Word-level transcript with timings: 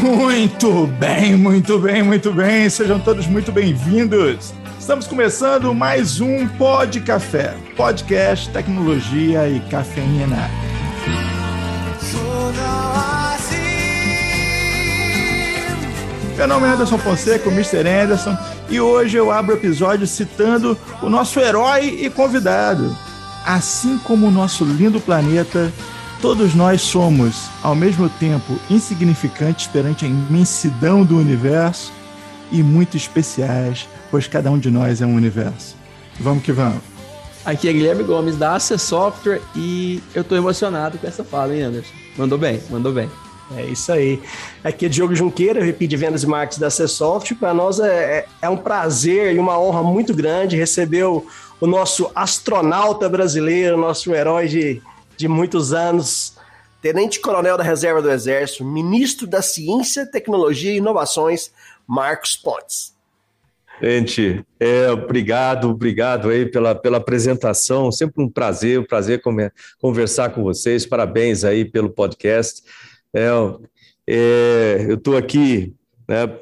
Muito 0.00 0.86
bem, 0.98 1.36
muito 1.36 1.78
bem, 1.78 2.02
muito 2.02 2.30
bem. 2.32 2.68
Sejam 2.68 3.00
todos 3.00 3.26
muito 3.26 3.50
bem-vindos. 3.50 4.52
Estamos 4.78 5.06
começando 5.06 5.74
mais 5.74 6.20
um 6.20 6.46
Pod 6.46 7.00
Café, 7.00 7.54
podcast, 7.76 8.50
tecnologia 8.50 9.48
e 9.48 9.58
cafeína. 9.70 10.50
Meu 16.36 16.46
nome 16.46 16.66
é 16.66 16.70
Anderson 16.70 16.98
Fonseca, 16.98 17.48
o 17.48 17.52
Mr. 17.52 17.88
Anderson, 17.88 18.36
e 18.68 18.78
hoje 18.78 19.16
eu 19.16 19.30
abro 19.30 19.54
o 19.54 19.58
episódio 19.58 20.06
citando 20.06 20.76
o 21.00 21.08
nosso 21.08 21.40
herói 21.40 22.00
e 22.02 22.10
convidado. 22.10 22.94
Assim 23.46 23.96
como 23.98 24.26
o 24.26 24.30
nosso 24.30 24.62
lindo 24.64 25.00
planeta, 25.00 25.72
todos 26.20 26.54
nós 26.54 26.80
somos, 26.80 27.48
ao 27.62 27.74
mesmo 27.74 28.08
tempo, 28.08 28.58
insignificantes 28.70 29.66
perante 29.66 30.04
a 30.04 30.08
imensidão 30.08 31.04
do 31.04 31.16
universo 31.16 31.92
e 32.50 32.62
muito 32.62 32.96
especiais, 32.96 33.88
pois 34.10 34.26
cada 34.26 34.50
um 34.50 34.58
de 34.58 34.70
nós 34.70 35.02
é 35.02 35.06
um 35.06 35.14
universo. 35.14 35.76
Vamos 36.18 36.44
que 36.44 36.52
vamos. 36.52 36.80
Aqui 37.44 37.68
é 37.68 37.72
Guilherme 37.72 38.02
Gomes 38.02 38.36
da 38.36 38.56
AC 38.56 38.78
Software 38.78 39.40
e 39.54 40.02
eu 40.14 40.24
tô 40.24 40.34
emocionado 40.34 40.98
com 40.98 41.06
essa 41.06 41.22
fala, 41.22 41.54
hein, 41.54 41.62
Anderson? 41.62 41.92
Mandou 42.16 42.38
bem, 42.38 42.60
mandou 42.70 42.92
bem. 42.92 43.08
É 43.56 43.64
isso 43.64 43.92
aí. 43.92 44.20
Aqui 44.64 44.86
é 44.86 44.88
Diogo 44.88 45.14
Junqueira, 45.14 45.64
VP 45.64 45.86
de 45.86 45.96
Vendas 45.96 46.24
e 46.24 46.26
Marketing 46.26 46.60
da 46.60 46.70
C-Soft. 46.70 47.34
Para 47.34 47.54
nós 47.54 47.78
é, 47.78 47.86
é, 48.18 48.26
é, 48.42 48.48
um 48.48 48.56
prazer 48.56 49.36
e 49.36 49.38
uma 49.38 49.56
honra 49.56 49.84
muito 49.84 50.12
grande 50.12 50.56
receber 50.56 51.04
o, 51.04 51.24
o 51.60 51.66
nosso 51.66 52.10
astronauta 52.14 53.08
brasileiro, 53.08 53.76
nosso 53.76 54.12
herói 54.12 54.48
de, 54.48 54.82
de 55.16 55.28
muitos 55.28 55.72
anos, 55.72 56.36
Tenente 56.82 57.20
Coronel 57.20 57.56
da 57.56 57.64
Reserva 57.64 58.02
do 58.02 58.10
Exército, 58.10 58.64
Ministro 58.64 59.26
da 59.26 59.42
Ciência, 59.42 60.06
Tecnologia 60.06 60.72
e 60.72 60.76
Inovações, 60.76 61.50
Marcos 61.86 62.36
Pontes. 62.36 62.94
Gente, 63.80 64.44
é, 64.58 64.90
obrigado, 64.90 65.68
obrigado 65.68 66.30
aí 66.30 66.46
pela, 66.46 66.74
pela 66.74 66.96
apresentação. 66.96 67.92
Sempre 67.92 68.22
um 68.22 68.28
prazer, 68.28 68.80
um 68.80 68.84
prazer 68.84 69.20
conversar 69.78 70.30
com 70.30 70.42
vocês. 70.42 70.86
Parabéns 70.86 71.44
aí 71.44 71.64
pelo 71.64 71.90
podcast. 71.90 72.62
É, 73.12 73.28
é, 74.06 74.86
eu 74.88 74.94
estou 74.94 75.16
aqui 75.16 75.74
né, 76.08 76.38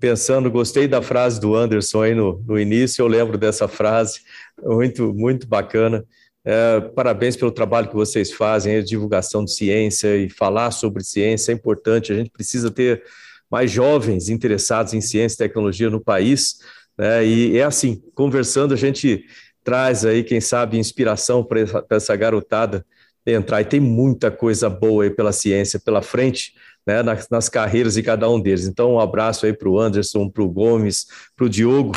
pensando, 0.00 0.50
gostei 0.50 0.88
da 0.88 1.00
frase 1.00 1.40
do 1.40 1.54
Anderson 1.54 2.02
aí 2.02 2.14
no, 2.14 2.42
no 2.44 2.58
início, 2.58 3.02
eu 3.02 3.06
lembro 3.06 3.38
dessa 3.38 3.68
frase, 3.68 4.20
muito, 4.60 5.14
muito 5.14 5.46
bacana. 5.46 6.04
É, 6.44 6.80
parabéns 6.80 7.36
pelo 7.36 7.52
trabalho 7.52 7.88
que 7.88 7.94
vocês 7.94 8.32
fazem, 8.32 8.76
a 8.76 8.82
divulgação 8.82 9.44
de 9.44 9.52
ciência 9.52 10.16
e 10.16 10.28
falar 10.28 10.70
sobre 10.72 11.04
ciência 11.04 11.52
é 11.52 11.54
importante. 11.54 12.12
A 12.12 12.16
gente 12.16 12.30
precisa 12.30 12.70
ter 12.70 13.02
mais 13.50 13.70
jovens 13.70 14.28
interessados 14.28 14.94
em 14.94 15.00
ciência 15.00 15.36
e 15.36 15.48
tecnologia 15.48 15.90
no 15.90 16.02
país. 16.02 16.56
Né? 16.98 17.24
E 17.26 17.58
é 17.58 17.64
assim, 17.64 18.02
conversando, 18.14 18.74
a 18.74 18.76
gente 18.76 19.24
traz 19.62 20.04
aí, 20.04 20.24
quem 20.24 20.40
sabe, 20.40 20.78
inspiração 20.78 21.44
para 21.44 21.60
essa, 21.60 21.86
essa 21.90 22.16
garotada 22.16 22.84
entrar. 23.24 23.60
E 23.60 23.64
tem 23.64 23.78
muita 23.78 24.30
coisa 24.30 24.68
boa 24.68 25.04
aí 25.04 25.10
pela 25.10 25.32
ciência 25.32 25.78
pela 25.78 26.02
frente, 26.02 26.54
né, 26.84 27.02
nas, 27.02 27.28
nas 27.28 27.48
carreiras 27.48 27.94
de 27.94 28.02
cada 28.02 28.28
um 28.28 28.40
deles. 28.40 28.66
Então, 28.66 28.94
um 28.94 29.00
abraço 29.00 29.46
aí 29.46 29.52
para 29.52 29.68
o 29.68 29.78
Anderson, 29.78 30.28
para 30.28 30.42
o 30.42 30.48
Gomes, 30.48 31.06
para 31.36 31.46
o 31.46 31.48
Diogo. 31.48 31.92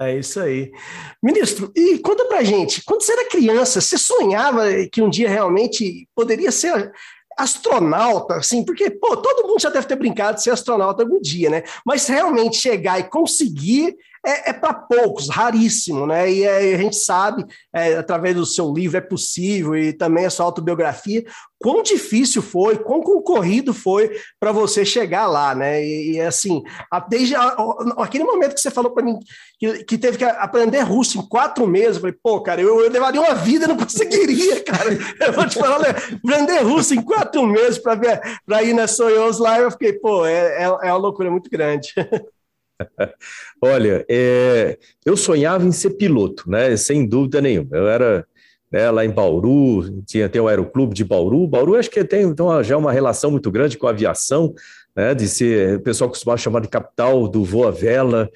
É 0.00 0.16
isso 0.16 0.40
aí. 0.40 0.70
Ministro, 1.22 1.72
e 1.74 1.98
conta 1.98 2.24
pra 2.26 2.44
gente, 2.44 2.84
quando 2.84 3.02
você 3.02 3.12
era 3.12 3.28
criança, 3.28 3.80
você 3.80 3.98
sonhava 3.98 4.62
que 4.92 5.02
um 5.02 5.10
dia 5.10 5.28
realmente 5.28 6.08
poderia 6.14 6.52
ser 6.52 6.92
astronauta, 7.36 8.34
assim, 8.34 8.64
porque, 8.64 8.90
pô, 8.90 9.16
todo 9.16 9.46
mundo 9.46 9.60
já 9.60 9.70
deve 9.70 9.86
ter 9.86 9.96
brincado 9.96 10.36
de 10.36 10.42
ser 10.42 10.50
astronauta 10.50 11.02
algum 11.02 11.20
dia, 11.20 11.50
né? 11.50 11.62
Mas 11.84 12.06
realmente 12.06 12.56
chegar 12.56 12.98
e 12.98 13.08
conseguir 13.08 13.96
é, 14.26 14.50
é 14.50 14.52
para 14.52 14.74
poucos, 14.74 15.28
raríssimo, 15.28 16.06
né? 16.06 16.30
E 16.30 16.44
é, 16.44 16.74
a 16.74 16.78
gente 16.78 16.96
sabe, 16.96 17.44
é, 17.72 17.94
através 17.96 18.34
do 18.34 18.46
seu 18.46 18.72
livro, 18.72 18.96
é 18.96 19.00
possível, 19.00 19.76
e 19.76 19.92
também 19.92 20.26
a 20.26 20.30
sua 20.30 20.46
autobiografia, 20.46 21.24
quão 21.58 21.82
difícil 21.82 22.40
foi, 22.40 22.78
quão 22.78 23.02
concorrido 23.02 23.74
foi 23.74 24.10
para 24.38 24.52
você 24.52 24.84
chegar 24.84 25.26
lá, 25.26 25.54
né? 25.54 25.84
E, 25.84 26.12
e 26.12 26.20
assim, 26.20 26.62
desde 27.08 27.34
a, 27.34 27.56
aquele 27.98 28.24
momento 28.24 28.54
que 28.54 28.60
você 28.60 28.70
falou 28.70 28.92
para 28.92 29.04
mim 29.04 29.18
que, 29.58 29.84
que, 29.84 29.98
teve 29.98 30.18
que 30.18 30.24
aprender 30.24 30.80
russo 30.80 31.18
em 31.18 31.28
quatro 31.28 31.66
meses, 31.66 31.96
eu 31.96 32.00
falei, 32.02 32.16
pô, 32.22 32.40
cara, 32.40 32.60
eu, 32.60 32.80
eu 32.80 32.90
levaria 32.90 33.20
uma 33.20 33.34
vida, 33.34 33.66
não 33.66 33.76
conseguiria, 33.78 34.62
cara. 34.62 34.96
Eu 35.20 35.32
vou 35.32 35.48
te 35.48 35.58
falar, 35.58 35.80
né? 35.80 35.88
aprender 36.24 36.60
russo 36.60 36.94
em 36.94 37.02
quatro 37.02 37.44
meses 37.46 37.78
para 37.78 38.62
ir 38.62 38.72
na 38.72 38.86
Soyuz 38.86 39.38
lá, 39.38 39.58
eu 39.58 39.70
fiquei, 39.70 39.92
pô, 39.94 40.24
é, 40.24 40.62
é, 40.62 40.64
é 40.64 40.92
uma 40.92 40.96
loucura 40.96 41.30
muito 41.30 41.50
grande. 41.50 41.92
Olha, 43.60 44.04
é, 44.08 44.78
eu 45.04 45.16
sonhava 45.16 45.66
em 45.66 45.72
ser 45.72 45.90
piloto, 45.90 46.48
né? 46.48 46.76
Sem 46.76 47.06
dúvida 47.06 47.40
nenhuma. 47.40 47.76
Eu 47.76 47.88
era 47.88 48.26
né, 48.70 48.90
lá 48.90 49.04
em 49.04 49.10
Bauru, 49.10 50.02
tinha 50.02 50.26
até 50.26 50.40
o 50.40 50.48
Aeroclube 50.48 50.94
de 50.94 51.04
Bauru. 51.04 51.46
Bauru 51.46 51.74
acho 51.74 51.90
que 51.90 52.04
tem 52.04 52.22
então, 52.22 52.62
já 52.62 52.76
uma 52.76 52.92
relação 52.92 53.30
muito 53.30 53.50
grande 53.50 53.78
com 53.78 53.86
a 53.86 53.90
aviação, 53.90 54.54
né? 54.94 55.14
De 55.14 55.28
ser, 55.28 55.76
o 55.76 55.80
pessoal 55.80 56.10
costumava 56.10 56.38
chamar 56.38 56.60
de 56.60 56.68
capital 56.68 57.28
do 57.28 57.44
voa 57.44 57.72
vela. 57.72 58.28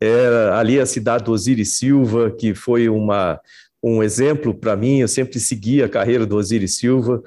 É, 0.00 0.50
ali 0.52 0.78
a 0.78 0.84
cidade 0.84 1.24
do 1.24 1.32
Osiris 1.32 1.78
Silva, 1.78 2.30
que 2.30 2.54
foi 2.54 2.88
uma, 2.88 3.40
um 3.82 4.02
exemplo 4.02 4.52
para 4.52 4.76
mim. 4.76 4.98
Eu 4.98 5.08
sempre 5.08 5.40
segui 5.40 5.82
a 5.82 5.88
carreira 5.88 6.26
do 6.26 6.36
Osiris 6.36 6.76
Silva, 6.76 7.22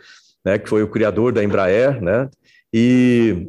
né? 0.45 0.59
Que 0.59 0.69
foi 0.69 0.83
o 0.83 0.89
criador 0.89 1.31
da 1.31 1.43
Embraer, 1.43 2.01
né? 2.01 2.29
E 2.71 3.47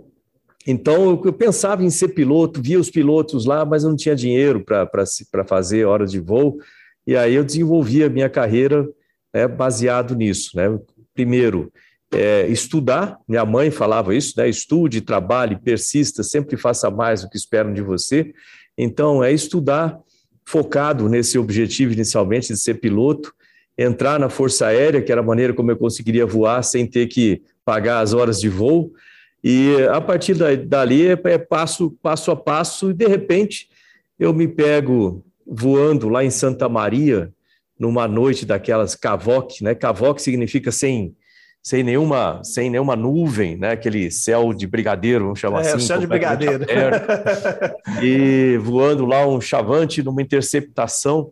então, 0.66 1.20
eu 1.24 1.32
pensava 1.32 1.82
em 1.82 1.90
ser 1.90 2.08
piloto, 2.08 2.60
via 2.60 2.78
os 2.78 2.90
pilotos 2.90 3.46
lá, 3.46 3.64
mas 3.64 3.82
eu 3.82 3.90
não 3.90 3.96
tinha 3.96 4.14
dinheiro 4.14 4.62
para 4.62 5.44
fazer 5.46 5.86
horas 5.86 6.10
de 6.10 6.20
voo, 6.20 6.58
e 7.06 7.16
aí 7.16 7.34
eu 7.34 7.44
desenvolvi 7.44 8.04
a 8.04 8.10
minha 8.10 8.28
carreira 8.28 8.86
né, 9.32 9.48
baseado 9.48 10.14
nisso. 10.14 10.54
Né? 10.54 10.78
Primeiro, 11.14 11.72
é, 12.12 12.46
estudar, 12.48 13.18
minha 13.26 13.44
mãe 13.44 13.70
falava 13.70 14.14
isso, 14.14 14.34
né? 14.36 14.48
estude, 14.48 15.00
trabalhe, 15.00 15.56
persista, 15.56 16.22
sempre 16.22 16.56
faça 16.56 16.90
mais 16.90 17.22
do 17.22 17.30
que 17.30 17.38
esperam 17.38 17.72
de 17.72 17.80
você. 17.80 18.32
Então, 18.76 19.24
é 19.24 19.32
estudar 19.32 19.98
focado 20.44 21.08
nesse 21.08 21.38
objetivo 21.38 21.92
inicialmente 21.92 22.48
de 22.48 22.58
ser 22.58 22.74
piloto, 22.74 23.32
entrar 23.78 24.20
na 24.20 24.28
Força 24.28 24.66
Aérea, 24.66 25.00
que 25.00 25.10
era 25.10 25.22
a 25.22 25.24
maneira 25.24 25.54
como 25.54 25.70
eu 25.70 25.76
conseguiria 25.76 26.26
voar 26.26 26.62
sem 26.62 26.86
ter 26.86 27.06
que 27.06 27.40
pagar 27.64 28.00
as 28.00 28.12
horas 28.12 28.40
de 28.40 28.48
voo, 28.48 28.92
e 29.42 29.74
a 29.90 30.00
partir 30.00 30.34
dali 30.66 31.08
é, 31.08 31.38
passo, 31.38 31.96
passo 32.02 32.30
a 32.30 32.36
passo, 32.36 32.90
e 32.90 32.94
de 32.94 33.06
repente 33.06 33.68
eu 34.18 34.34
me 34.34 34.46
pego 34.46 35.24
voando 35.46 36.08
lá 36.08 36.22
em 36.22 36.30
Santa 36.30 36.68
Maria, 36.68 37.32
numa 37.78 38.06
noite 38.06 38.44
daquelas 38.44 38.94
cavoque, 38.94 39.64
né? 39.64 39.74
Cavoque 39.74 40.20
significa 40.20 40.70
sem, 40.70 41.16
sem, 41.62 41.82
nenhuma, 41.82 42.42
sem 42.44 42.68
nenhuma 42.68 42.94
nuvem, 42.94 43.56
né? 43.56 43.70
Aquele 43.70 44.10
céu 44.10 44.52
de 44.52 44.66
brigadeiro, 44.66 45.24
vamos 45.24 45.40
chamar 45.40 45.64
é, 45.64 45.72
assim. 45.72 45.86
céu 45.86 45.98
de 45.98 46.06
brigadeiro. 46.06 46.64
e 48.02 48.58
voando 48.58 49.06
lá 49.06 49.26
um 49.26 49.40
chavante 49.40 50.02
numa 50.02 50.20
interceptação, 50.20 51.30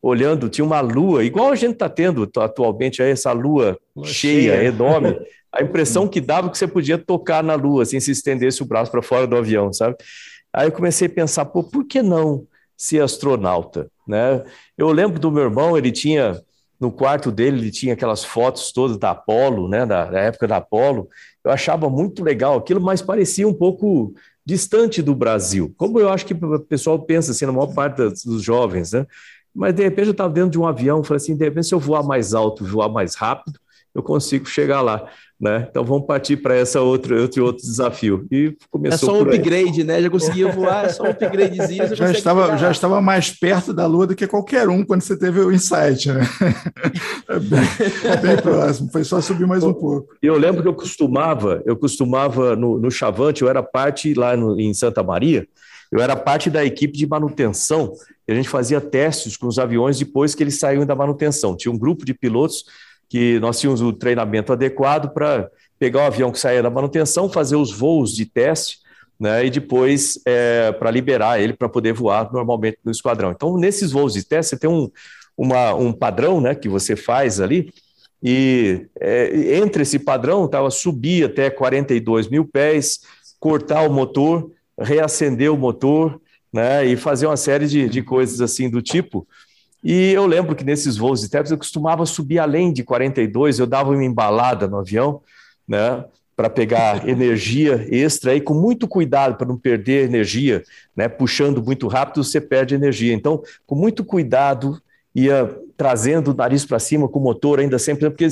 olhando, 0.00 0.48
tinha 0.48 0.64
uma 0.64 0.80
lua, 0.80 1.24
igual 1.24 1.50
a 1.50 1.56
gente 1.56 1.72
está 1.72 1.88
tendo 1.88 2.30
atualmente, 2.36 3.02
essa 3.02 3.32
lua 3.32 3.76
cheia, 4.04 4.54
cheia, 4.54 4.64
enorme. 4.64 5.18
A 5.52 5.62
impressão 5.62 6.06
que 6.06 6.20
dava 6.20 6.50
que 6.50 6.56
você 6.56 6.66
podia 6.66 6.96
tocar 6.96 7.42
na 7.42 7.54
lua, 7.54 7.82
assim, 7.82 7.98
se 7.98 8.10
estendesse 8.10 8.62
o 8.62 8.66
braço 8.66 8.90
para 8.90 9.02
fora 9.02 9.26
do 9.26 9.36
avião, 9.36 9.72
sabe? 9.72 9.96
Aí 10.52 10.68
eu 10.68 10.72
comecei 10.72 11.06
a 11.06 11.10
pensar, 11.10 11.44
pô, 11.46 11.62
por 11.62 11.84
que 11.84 12.02
não 12.02 12.46
ser 12.76 13.02
astronauta, 13.02 13.90
né? 14.06 14.42
Eu 14.76 14.90
lembro 14.90 15.18
do 15.18 15.30
meu 15.30 15.44
irmão, 15.44 15.76
ele 15.76 15.92
tinha 15.92 16.40
no 16.80 16.90
quarto 16.90 17.30
dele, 17.30 17.58
ele 17.58 17.70
tinha 17.70 17.92
aquelas 17.92 18.24
fotos 18.24 18.72
todas 18.72 18.96
da 18.96 19.10
Apolo, 19.10 19.68
né, 19.68 19.84
da, 19.84 20.06
da 20.06 20.18
época 20.18 20.48
da 20.48 20.56
Apolo. 20.56 21.08
Eu 21.44 21.50
achava 21.50 21.90
muito 21.90 22.24
legal 22.24 22.56
aquilo, 22.56 22.80
mas 22.80 23.02
parecia 23.02 23.46
um 23.46 23.52
pouco 23.52 24.14
distante 24.46 25.02
do 25.02 25.14
Brasil. 25.14 25.74
Como 25.76 26.00
eu 26.00 26.08
acho 26.08 26.24
que 26.24 26.32
o 26.32 26.60
pessoal 26.60 26.98
pensa 26.98 27.32
assim, 27.32 27.44
na 27.44 27.52
maior 27.52 27.74
parte 27.74 27.98
dos 28.24 28.42
jovens, 28.42 28.92
né? 28.92 29.06
Mas 29.54 29.74
de 29.74 29.82
repente 29.82 30.06
eu 30.06 30.12
estava 30.12 30.32
dentro 30.32 30.50
de 30.50 30.58
um 30.58 30.66
avião, 30.66 31.04
falei 31.04 31.18
assim, 31.18 31.36
de 31.36 31.44
repente 31.44 31.66
se 31.66 31.74
eu 31.74 31.80
voar 31.80 32.02
mais 32.02 32.32
alto, 32.32 32.64
voar 32.64 32.88
mais 32.88 33.14
rápido, 33.14 33.60
eu 33.94 34.02
consigo 34.02 34.46
chegar 34.46 34.80
lá. 34.80 35.08
Né? 35.40 35.66
Então 35.70 35.82
vamos 35.82 36.06
partir 36.06 36.36
para 36.36 36.54
essa 36.54 36.82
outra 36.82 37.18
outro, 37.18 37.42
outro 37.46 37.62
desafio. 37.62 38.26
E 38.30 38.54
começou 38.70 39.08
é 39.08 39.12
só 39.12 39.18
um 39.18 39.22
upgrade, 39.22 39.82
né? 39.82 40.02
Já 40.02 40.10
conseguia 40.10 40.52
voar, 40.52 40.84
é 40.84 40.88
só 40.90 41.04
um 41.04 41.10
upgradezinho. 41.10 41.96
Já 41.96 42.10
estava, 42.10 42.58
já 42.58 42.70
estava 42.70 43.00
mais 43.00 43.30
perto 43.30 43.72
da 43.72 43.86
Lua 43.86 44.06
do 44.06 44.14
que 44.14 44.26
qualquer 44.26 44.68
um 44.68 44.84
quando 44.84 45.00
você 45.00 45.18
teve 45.18 45.40
o 45.40 45.50
insight, 45.50 46.12
né? 46.12 46.20
É 47.26 47.38
bem, 47.38 47.60
é 48.04 48.16
bem 48.16 48.36
próximo, 48.36 48.90
foi 48.90 49.04
só 49.04 49.20
subir 49.20 49.46
mais 49.46 49.62
um 49.62 49.72
pouco. 49.72 50.14
E 50.20 50.26
eu 50.26 50.36
lembro 50.36 50.62
que 50.62 50.68
eu 50.68 50.74
costumava, 50.74 51.62
eu 51.64 51.76
costumava 51.76 52.56
no, 52.56 52.78
no 52.78 52.90
Chavante, 52.90 53.42
eu 53.42 53.48
era 53.48 53.62
parte 53.62 54.12
lá 54.14 54.36
no, 54.36 54.58
em 54.60 54.74
Santa 54.74 55.02
Maria, 55.02 55.46
eu 55.92 56.00
era 56.00 56.16
parte 56.16 56.50
da 56.50 56.64
equipe 56.64 56.98
de 56.98 57.06
manutenção, 57.06 57.92
e 58.26 58.32
a 58.32 58.34
gente 58.34 58.48
fazia 58.48 58.80
testes 58.80 59.36
com 59.36 59.46
os 59.46 59.58
aviões 59.58 59.98
depois 59.98 60.34
que 60.34 60.42
eles 60.42 60.58
saíam 60.58 60.84
da 60.84 60.94
manutenção. 60.94 61.56
Tinha 61.56 61.72
um 61.72 61.78
grupo 61.78 62.04
de 62.04 62.12
pilotos 62.12 62.64
que 63.10 63.40
nós 63.40 63.58
tínhamos 63.58 63.82
o 63.82 63.92
treinamento 63.92 64.52
adequado 64.52 65.12
para 65.12 65.50
pegar 65.80 66.04
o 66.04 66.06
avião 66.06 66.30
que 66.30 66.38
saía 66.38 66.62
da 66.62 66.70
manutenção, 66.70 67.28
fazer 67.28 67.56
os 67.56 67.72
voos 67.72 68.14
de 68.14 68.24
teste, 68.24 68.78
né, 69.18 69.44
e 69.44 69.50
depois 69.50 70.18
é, 70.24 70.70
para 70.72 70.90
liberar 70.90 71.40
ele 71.40 71.52
para 71.52 71.68
poder 71.68 71.92
voar 71.92 72.32
normalmente 72.32 72.78
no 72.84 72.92
esquadrão. 72.92 73.32
Então, 73.32 73.58
nesses 73.58 73.90
voos 73.90 74.14
de 74.14 74.22
teste, 74.24 74.50
você 74.50 74.58
tem 74.58 74.70
um, 74.70 74.88
uma, 75.36 75.74
um 75.74 75.92
padrão 75.92 76.40
né, 76.40 76.54
que 76.54 76.68
você 76.68 76.94
faz 76.94 77.40
ali, 77.40 77.72
e 78.22 78.86
é, 79.00 79.56
entre 79.58 79.82
esse 79.82 79.98
padrão 79.98 80.44
estava 80.44 80.70
subir 80.70 81.24
até 81.24 81.50
42 81.50 82.28
mil 82.28 82.46
pés, 82.46 83.00
cortar 83.40 83.82
o 83.82 83.92
motor, 83.92 84.50
reacender 84.78 85.52
o 85.52 85.56
motor, 85.56 86.20
né, 86.52 86.86
e 86.86 86.96
fazer 86.96 87.26
uma 87.26 87.36
série 87.36 87.66
de, 87.66 87.88
de 87.88 88.02
coisas 88.02 88.40
assim 88.40 88.70
do 88.70 88.80
tipo. 88.80 89.26
E 89.82 90.12
eu 90.12 90.26
lembro 90.26 90.54
que 90.54 90.64
nesses 90.64 90.96
voos 90.96 91.22
de 91.22 91.30
teste 91.30 91.52
eu 91.52 91.58
costumava 91.58 92.04
subir 92.04 92.38
além 92.38 92.72
de 92.72 92.84
42, 92.84 93.58
eu 93.58 93.66
dava 93.66 93.90
uma 93.90 94.04
embalada 94.04 94.68
no 94.68 94.78
avião, 94.78 95.20
né, 95.66 96.04
para 96.36 96.50
pegar 96.50 97.04
energia 97.08 97.86
extra 97.90 98.34
e 98.34 98.40
com 98.40 98.54
muito 98.54 98.86
cuidado 98.86 99.36
para 99.36 99.46
não 99.46 99.56
perder 99.56 100.04
energia, 100.04 100.62
né, 100.94 101.08
puxando 101.08 101.62
muito 101.62 101.88
rápido 101.88 102.22
você 102.22 102.40
perde 102.40 102.74
energia. 102.74 103.14
Então, 103.14 103.42
com 103.66 103.74
muito 103.74 104.04
cuidado 104.04 104.80
ia 105.14 105.50
trazendo 105.76 106.30
o 106.30 106.34
nariz 106.34 106.64
para 106.64 106.78
cima 106.78 107.08
com 107.08 107.18
o 107.18 107.22
motor 107.22 107.58
ainda 107.58 107.78
sempre, 107.78 108.08
porque 108.10 108.28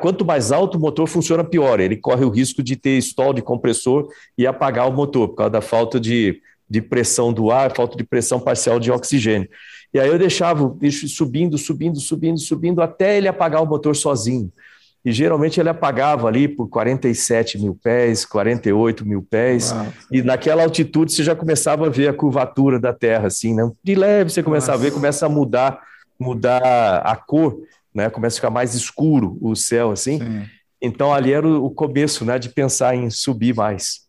quanto 0.00 0.24
mais 0.24 0.50
alto 0.50 0.76
o 0.76 0.80
motor 0.80 1.06
funciona 1.06 1.44
pior, 1.44 1.80
ele 1.80 1.96
corre 1.96 2.24
o 2.24 2.28
risco 2.28 2.62
de 2.62 2.76
ter 2.76 2.98
stall 2.98 3.32
de 3.32 3.40
compressor 3.40 4.08
e 4.36 4.46
apagar 4.46 4.88
o 4.88 4.92
motor 4.92 5.28
por 5.28 5.36
causa 5.36 5.50
da 5.50 5.60
falta 5.60 5.98
de, 5.98 6.40
de 6.68 6.82
pressão 6.82 7.32
do 7.32 7.50
ar, 7.50 7.74
falta 7.74 7.96
de 7.96 8.04
pressão 8.04 8.40
parcial 8.40 8.78
de 8.80 8.90
oxigênio. 8.90 9.48
E 9.92 10.00
aí 10.00 10.08
eu 10.08 10.18
deixava 10.18 10.62
o 10.62 10.68
bicho 10.68 11.08
subindo, 11.08 11.56
subindo, 11.56 11.98
subindo, 12.00 12.38
subindo, 12.38 12.82
até 12.82 13.16
ele 13.16 13.28
apagar 13.28 13.62
o 13.62 13.66
motor 13.66 13.94
sozinho. 13.94 14.52
E 15.06 15.12
geralmente 15.12 15.60
ele 15.60 15.68
apagava 15.68 16.26
ali 16.26 16.48
por 16.48 16.68
47 16.68 17.60
mil 17.60 17.78
pés, 17.80 18.24
48 18.24 19.06
mil 19.06 19.22
pés. 19.22 19.70
Uau. 19.70 19.86
E 20.10 20.20
naquela 20.20 20.64
altitude 20.64 21.12
você 21.12 21.22
já 21.22 21.36
começava 21.36 21.86
a 21.86 21.88
ver 21.88 22.08
a 22.08 22.12
curvatura 22.12 22.80
da 22.80 22.92
Terra, 22.92 23.28
assim, 23.28 23.54
né? 23.54 23.70
De 23.84 23.94
leve 23.94 24.30
você 24.30 24.42
começa 24.42 24.72
Nossa. 24.72 24.80
a 24.80 24.84
ver, 24.84 24.92
começa 24.92 25.26
a 25.26 25.28
mudar, 25.28 25.80
mudar 26.18 27.02
a 27.04 27.14
cor, 27.14 27.56
né? 27.94 28.10
Começa 28.10 28.34
a 28.34 28.38
ficar 28.38 28.50
mais 28.50 28.74
escuro 28.74 29.38
o 29.40 29.54
céu, 29.54 29.92
assim. 29.92 30.18
Sim. 30.18 30.42
Então 30.82 31.14
ali 31.14 31.32
era 31.32 31.46
o 31.46 31.70
começo, 31.70 32.24
né? 32.24 32.36
De 32.36 32.48
pensar 32.48 32.96
em 32.96 33.08
subir 33.08 33.54
mais. 33.54 34.05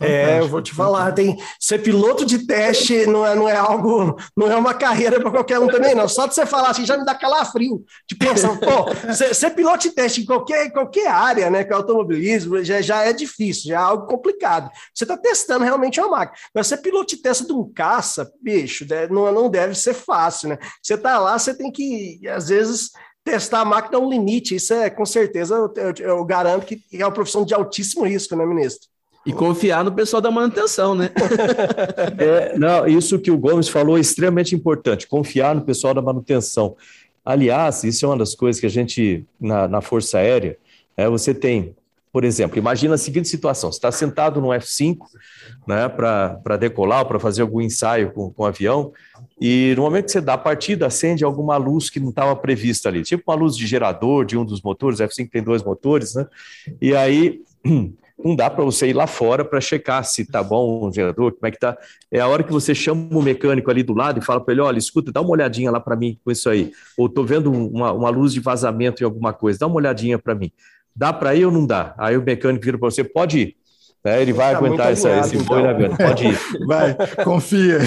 É, 0.00 0.40
eu 0.40 0.48
vou 0.48 0.62
te 0.62 0.74
falar, 0.74 1.12
tem 1.12 1.36
ser 1.60 1.78
piloto 1.78 2.24
de 2.24 2.46
teste 2.46 3.06
não 3.06 3.26
é, 3.26 3.34
não 3.34 3.48
é 3.48 3.56
algo, 3.56 4.16
não 4.36 4.50
é 4.50 4.56
uma 4.56 4.74
carreira 4.74 5.20
para 5.20 5.30
qualquer 5.30 5.58
um 5.58 5.68
também, 5.68 5.94
não. 5.94 6.08
Só 6.08 6.26
de 6.26 6.34
você 6.34 6.46
falar 6.46 6.70
assim 6.70 6.84
já 6.84 6.96
me 6.96 7.04
dá 7.04 7.14
calafrio 7.14 7.84
de 8.08 8.16
pensar, 8.16 8.58
pô, 8.58 9.12
ser, 9.14 9.34
ser, 9.34 9.50
piloto 9.50 9.88
de 9.88 9.90
teste 9.90 10.22
em 10.22 10.24
qualquer, 10.24 10.72
qualquer 10.72 11.08
área, 11.08 11.50
né, 11.50 11.62
que 11.64 11.72
é 11.72 11.76
automobilismo, 11.76 12.62
já, 12.64 12.80
já 12.80 13.04
é 13.04 13.12
difícil, 13.12 13.68
já 13.68 13.74
é 13.74 13.82
algo 13.82 14.06
complicado. 14.06 14.70
Você 14.94 15.04
está 15.04 15.16
testando 15.16 15.64
realmente 15.64 16.00
uma 16.00 16.08
máquina. 16.08 16.38
Mas 16.54 16.66
ser 16.66 16.78
piloto 16.78 17.14
de 17.14 17.22
teste 17.22 17.46
de 17.46 17.52
um 17.52 17.70
caça, 17.72 18.30
bicho, 18.40 18.86
não, 19.10 19.30
não 19.30 19.48
deve 19.48 19.74
ser 19.74 19.94
fácil, 19.94 20.50
né? 20.50 20.58
Você 20.82 20.94
está 20.94 21.18
lá, 21.18 21.38
você 21.38 21.54
tem 21.54 21.70
que, 21.70 22.20
às 22.28 22.48
vezes, 22.48 22.90
testar 23.24 23.60
a 23.60 23.64
máquina 23.64 23.98
ao 23.98 24.08
limite. 24.08 24.56
Isso 24.56 24.74
é, 24.74 24.90
com 24.90 25.04
certeza, 25.04 25.54
eu, 25.54 25.72
eu, 25.76 25.94
eu 26.06 26.24
garanto 26.24 26.66
que 26.66 26.82
é 26.92 27.04
uma 27.04 27.12
profissão 27.12 27.44
de 27.44 27.54
altíssimo 27.54 28.04
risco, 28.04 28.34
né, 28.34 28.44
ministro? 28.44 28.91
E 29.24 29.32
confiar 29.32 29.84
no 29.84 29.92
pessoal 29.92 30.20
da 30.20 30.30
manutenção, 30.30 30.94
né? 30.94 31.10
é, 32.18 32.58
não, 32.58 32.86
isso 32.86 33.18
que 33.20 33.30
o 33.30 33.38
Gomes 33.38 33.68
falou 33.68 33.96
é 33.96 34.00
extremamente 34.00 34.54
importante, 34.54 35.06
confiar 35.06 35.54
no 35.54 35.62
pessoal 35.62 35.94
da 35.94 36.02
manutenção. 36.02 36.76
Aliás, 37.24 37.84
isso 37.84 38.04
é 38.04 38.08
uma 38.08 38.16
das 38.16 38.34
coisas 38.34 38.58
que 38.58 38.66
a 38.66 38.70
gente, 38.70 39.24
na, 39.40 39.68
na 39.68 39.80
Força 39.80 40.18
Aérea, 40.18 40.58
é, 40.96 41.08
você 41.08 41.32
tem, 41.32 41.74
por 42.12 42.24
exemplo, 42.24 42.58
imagina 42.58 42.96
a 42.96 42.98
seguinte 42.98 43.28
situação: 43.28 43.70
você 43.70 43.78
está 43.78 43.92
sentado 43.92 44.40
no 44.40 44.48
F5 44.48 44.98
né, 45.68 45.88
para 45.88 46.56
decolar, 46.56 47.06
para 47.06 47.20
fazer 47.20 47.42
algum 47.42 47.60
ensaio 47.60 48.10
com, 48.10 48.28
com 48.30 48.42
o 48.42 48.46
avião, 48.46 48.92
e 49.40 49.72
no 49.76 49.82
momento 49.82 50.06
que 50.06 50.12
você 50.12 50.20
dá 50.20 50.34
a 50.34 50.38
partida, 50.38 50.86
acende 50.86 51.24
alguma 51.24 51.56
luz 51.56 51.88
que 51.88 52.00
não 52.00 52.10
estava 52.10 52.34
prevista 52.34 52.88
ali, 52.88 53.02
tipo 53.02 53.22
uma 53.30 53.36
luz 53.36 53.56
de 53.56 53.68
gerador 53.68 54.24
de 54.24 54.36
um 54.36 54.44
dos 54.44 54.60
motores, 54.60 54.98
o 54.98 55.04
F5 55.04 55.30
tem 55.30 55.42
dois 55.44 55.62
motores, 55.62 56.14
né? 56.14 56.26
E 56.80 56.94
aí 56.94 57.40
não 58.24 58.36
dá 58.36 58.48
para 58.48 58.64
você 58.64 58.88
ir 58.88 58.92
lá 58.92 59.06
fora 59.06 59.44
para 59.44 59.60
checar 59.60 60.04
se 60.04 60.24
tá 60.24 60.42
bom 60.42 60.86
o 60.86 60.92
gerador, 60.92 61.32
como 61.32 61.46
é 61.46 61.50
que 61.50 61.58
tá. 61.58 61.76
É 62.10 62.20
a 62.20 62.26
hora 62.26 62.42
que 62.42 62.52
você 62.52 62.74
chama 62.74 63.08
o 63.10 63.22
mecânico 63.22 63.70
ali 63.70 63.82
do 63.82 63.94
lado 63.94 64.18
e 64.18 64.24
fala 64.24 64.40
para 64.40 64.52
ele, 64.52 64.60
olha, 64.60 64.78
escuta, 64.78 65.12
dá 65.12 65.20
uma 65.20 65.30
olhadinha 65.30 65.70
lá 65.70 65.80
para 65.80 65.96
mim 65.96 66.18
com 66.24 66.30
isso 66.30 66.48
aí. 66.48 66.72
Ou 66.96 67.08
tô 67.08 67.24
vendo 67.24 67.52
uma, 67.52 67.92
uma 67.92 68.10
luz 68.10 68.32
de 68.32 68.40
vazamento 68.40 69.02
em 69.02 69.04
alguma 69.04 69.32
coisa, 69.32 69.58
dá 69.58 69.66
uma 69.66 69.76
olhadinha 69.76 70.18
para 70.18 70.34
mim. 70.34 70.50
Dá 70.94 71.12
para 71.12 71.34
ir 71.34 71.46
ou 71.46 71.52
não 71.52 71.66
dá? 71.66 71.94
Aí 71.96 72.16
o 72.16 72.22
mecânico 72.22 72.64
vira 72.64 72.78
para 72.78 72.90
você, 72.90 73.02
pode 73.02 73.38
ir. 73.38 73.56
É, 74.04 74.20
ele 74.20 74.32
vai 74.32 74.50
tá 74.50 74.58
aguentar 74.58 74.90
essa, 74.90 75.16
esse 75.20 75.36
boi 75.38 75.62
na 75.62 75.72
então. 75.72 75.96
pode 75.96 76.26
ir. 76.26 76.38
Vai, 76.66 76.96
confia. 77.22 77.78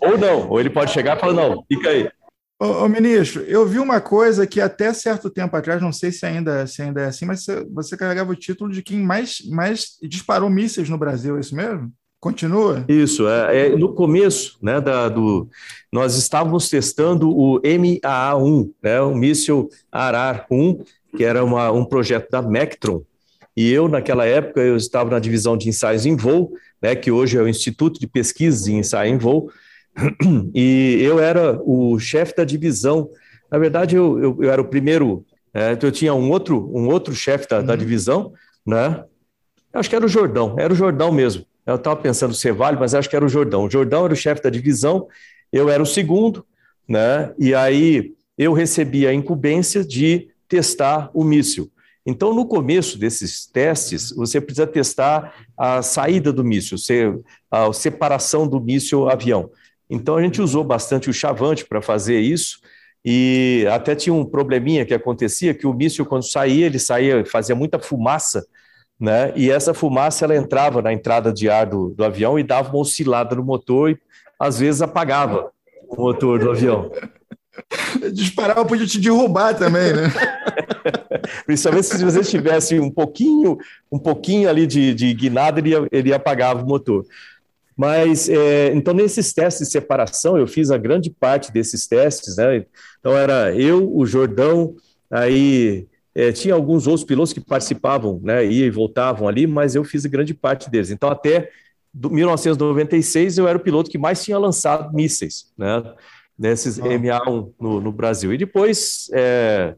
ou 0.00 0.16
não, 0.16 0.48
ou 0.48 0.60
ele 0.60 0.70
pode 0.70 0.92
chegar 0.92 1.16
e 1.16 1.20
falar, 1.20 1.32
não, 1.32 1.64
fica 1.66 1.88
aí. 1.88 2.08
Ô, 2.62 2.84
ô, 2.84 2.88
ministro, 2.90 3.40
eu 3.44 3.66
vi 3.66 3.78
uma 3.78 4.02
coisa 4.02 4.46
que 4.46 4.60
até 4.60 4.92
certo 4.92 5.30
tempo 5.30 5.56
atrás, 5.56 5.80
não 5.80 5.90
sei 5.90 6.12
se 6.12 6.26
ainda, 6.26 6.66
se 6.66 6.82
ainda 6.82 7.00
é 7.00 7.06
assim, 7.06 7.24
mas 7.24 7.42
você, 7.42 7.64
você 7.72 7.96
carregava 7.96 8.32
o 8.32 8.36
título 8.36 8.70
de 8.70 8.82
quem 8.82 9.00
mais, 9.00 9.38
mais 9.48 9.96
disparou 10.02 10.50
mísseis 10.50 10.86
no 10.90 10.98
Brasil, 10.98 11.38
é 11.38 11.40
isso 11.40 11.56
mesmo? 11.56 11.90
Continua? 12.20 12.84
Isso, 12.86 13.26
é, 13.26 13.68
é, 13.68 13.76
no 13.76 13.94
começo, 13.94 14.58
né, 14.60 14.78
da, 14.78 15.08
do, 15.08 15.48
nós 15.90 16.18
estávamos 16.18 16.68
testando 16.68 17.30
o 17.30 17.58
MAA-1, 17.62 18.70
né, 18.82 19.00
o 19.00 19.14
míssil 19.14 19.70
Arar-1, 19.90 20.84
que 21.16 21.24
era 21.24 21.42
uma, 21.42 21.72
um 21.72 21.86
projeto 21.86 22.30
da 22.30 22.42
Mectron, 22.42 23.02
e 23.56 23.72
eu, 23.72 23.88
naquela 23.88 24.26
época, 24.26 24.60
eu 24.60 24.76
estava 24.76 25.08
na 25.08 25.18
divisão 25.18 25.56
de 25.56 25.66
ensaios 25.66 26.04
em 26.04 26.14
voo, 26.14 26.52
né, 26.82 26.94
que 26.94 27.10
hoje 27.10 27.38
é 27.38 27.40
o 27.40 27.48
Instituto 27.48 27.98
de 27.98 28.06
Pesquisa 28.06 28.70
em 28.70 28.80
Ensaio 28.80 29.14
em 29.14 29.16
Voo, 29.16 29.50
e 30.54 30.98
eu 31.02 31.18
era 31.18 31.60
o 31.62 31.98
chefe 31.98 32.34
da 32.36 32.44
divisão. 32.44 33.10
Na 33.50 33.58
verdade, 33.58 33.96
eu, 33.96 34.18
eu, 34.18 34.38
eu 34.42 34.50
era 34.50 34.60
o 34.60 34.68
primeiro. 34.68 35.24
É, 35.52 35.76
eu 35.80 35.92
tinha 35.92 36.14
um 36.14 36.30
outro, 36.30 36.70
um 36.74 36.88
outro 36.88 37.14
chefe 37.14 37.48
da, 37.48 37.58
uhum. 37.58 37.66
da, 37.66 37.76
divisão, 37.76 38.32
né? 38.66 39.04
Acho 39.72 39.88
que 39.88 39.96
era 39.96 40.04
o 40.04 40.08
Jordão, 40.08 40.56
era 40.58 40.72
o 40.72 40.76
Jordão 40.76 41.12
mesmo. 41.12 41.44
Eu 41.66 41.76
estava 41.76 41.96
pensando 41.96 42.34
ser 42.34 42.52
vale, 42.52 42.78
mas 42.78 42.94
acho 42.94 43.08
que 43.08 43.16
era 43.16 43.24
o 43.24 43.28
Jordão. 43.28 43.64
O 43.64 43.70
Jordão 43.70 44.04
era 44.04 44.12
o 44.12 44.16
chefe 44.16 44.42
da 44.42 44.50
divisão, 44.50 45.06
eu 45.52 45.68
era 45.68 45.82
o 45.82 45.86
segundo, 45.86 46.44
né? 46.88 47.32
E 47.38 47.54
aí 47.54 48.14
eu 48.36 48.52
recebi 48.52 49.06
a 49.06 49.12
incumbência 49.12 49.84
de 49.84 50.28
testar 50.48 51.10
o 51.14 51.22
míssil. 51.22 51.70
Então, 52.04 52.34
no 52.34 52.46
começo 52.46 52.98
desses 52.98 53.46
testes, 53.46 54.10
você 54.10 54.40
precisa 54.40 54.66
testar 54.66 55.34
a 55.56 55.82
saída 55.82 56.32
do 56.32 56.42
míssil, 56.42 56.76
a 57.50 57.72
separação 57.72 58.48
do 58.48 58.60
míssil 58.60 59.08
avião. 59.08 59.50
Então 59.90 60.16
a 60.16 60.22
gente 60.22 60.40
usou 60.40 60.62
bastante 60.62 61.10
o 61.10 61.12
chavante 61.12 61.66
para 61.66 61.82
fazer 61.82 62.20
isso. 62.20 62.60
E 63.04 63.66
até 63.72 63.94
tinha 63.94 64.14
um 64.14 64.24
probleminha 64.24 64.86
que 64.86 64.94
acontecia 64.94 65.54
que 65.54 65.66
o 65.66 65.72
míssil 65.72 66.06
quando 66.06 66.30
saía, 66.30 66.66
ele 66.66 66.78
saía, 66.78 67.24
fazia 67.24 67.54
muita 67.54 67.78
fumaça, 67.78 68.46
né? 68.98 69.32
E 69.34 69.50
essa 69.50 69.74
fumaça 69.74 70.26
ela 70.26 70.36
entrava 70.36 70.82
na 70.82 70.92
entrada 70.92 71.32
de 71.32 71.48
ar 71.48 71.66
do, 71.66 71.90
do 71.90 72.04
avião 72.04 72.38
e 72.38 72.42
dava 72.42 72.68
uma 72.68 72.78
oscilada 72.80 73.34
no 73.34 73.42
motor 73.42 73.90
e 73.90 73.98
às 74.38 74.60
vezes 74.60 74.82
apagava 74.82 75.50
o 75.88 76.02
motor 76.02 76.38
do 76.38 76.50
avião. 76.50 76.92
Disparava 78.12 78.64
podia 78.64 78.86
te 78.86 79.00
derrubar 79.00 79.54
também, 79.54 79.92
né? 79.92 80.12
Principalmente 81.46 81.86
se 81.86 82.04
você 82.04 82.22
tivesse 82.22 82.78
um 82.78 82.90
pouquinho, 82.90 83.58
um 83.90 83.98
pouquinho 83.98 84.48
ali 84.48 84.66
de, 84.66 84.94
de 84.94 85.12
guinada, 85.14 85.58
ele, 85.58 85.72
ele 85.90 86.12
apagava 86.12 86.62
o 86.62 86.66
motor. 86.66 87.04
Mas, 87.76 88.28
é, 88.28 88.72
então, 88.74 88.92
nesses 88.92 89.32
testes 89.32 89.68
de 89.68 89.72
separação, 89.72 90.36
eu 90.36 90.46
fiz 90.46 90.70
a 90.70 90.78
grande 90.78 91.10
parte 91.10 91.52
desses 91.52 91.86
testes, 91.86 92.36
né? 92.36 92.64
Então, 92.98 93.16
era 93.16 93.54
eu, 93.54 93.90
o 93.94 94.04
Jordão, 94.04 94.74
aí 95.10 95.86
é, 96.14 96.32
tinha 96.32 96.54
alguns 96.54 96.86
outros 96.86 97.04
pilotos 97.04 97.32
que 97.32 97.40
participavam, 97.40 98.20
né? 98.22 98.44
Ia 98.44 98.66
e 98.66 98.70
voltavam 98.70 99.28
ali, 99.28 99.46
mas 99.46 99.74
eu 99.74 99.84
fiz 99.84 100.04
a 100.04 100.08
grande 100.08 100.34
parte 100.34 100.70
deles. 100.70 100.90
Então, 100.90 101.08
até 101.08 101.50
1996, 101.94 103.38
eu 103.38 103.48
era 103.48 103.58
o 103.58 103.62
piloto 103.62 103.90
que 103.90 103.98
mais 103.98 104.22
tinha 104.22 104.38
lançado 104.38 104.92
mísseis, 104.94 105.52
né? 105.56 105.82
Nesses 106.38 106.78
ah. 106.78 106.84
MA1 106.84 107.52
no, 107.60 107.80
no, 107.80 107.92
Brasil. 107.92 108.32
E 108.32 108.38
depois. 108.38 109.10
É, 109.12 109.74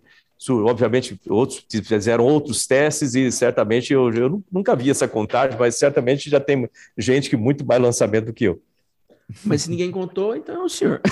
obviamente, 0.50 1.20
outros 1.28 1.64
fizeram 1.84 2.24
outros 2.24 2.66
testes 2.66 3.14
e 3.14 3.30
certamente 3.30 3.92
eu, 3.92 4.12
eu 4.12 4.42
nunca 4.50 4.74
vi 4.76 4.90
essa 4.90 5.06
contagem, 5.08 5.56
mas 5.58 5.76
certamente 5.76 6.28
já 6.30 6.40
tem 6.40 6.68
gente 6.96 7.30
que 7.30 7.36
muito 7.36 7.64
mais 7.64 7.80
lançamento 7.80 8.26
do 8.26 8.32
que 8.32 8.44
eu. 8.44 8.60
Mas 9.44 9.62
se 9.62 9.70
ninguém 9.70 9.90
contou, 9.90 10.36
então 10.36 10.54
é 10.54 10.64
o 10.64 10.68
senhor. 10.68 11.00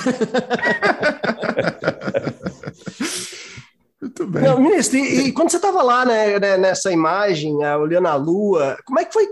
Muito 4.01 4.27
bem. 4.27 4.43
Não, 4.43 4.59
ministro, 4.59 4.99
e, 4.99 5.29
e, 5.29 5.33
quando 5.33 5.51
você 5.51 5.57
estava 5.57 5.83
lá 5.83 6.07
né, 6.07 6.39
né, 6.39 6.57
nessa 6.57 6.91
imagem, 6.91 7.55
olhando 7.57 8.09
a 8.09 8.15
Lua, 8.15 8.79
como 8.87 8.99
é 8.99 9.05
que 9.05 9.13
foi 9.13 9.29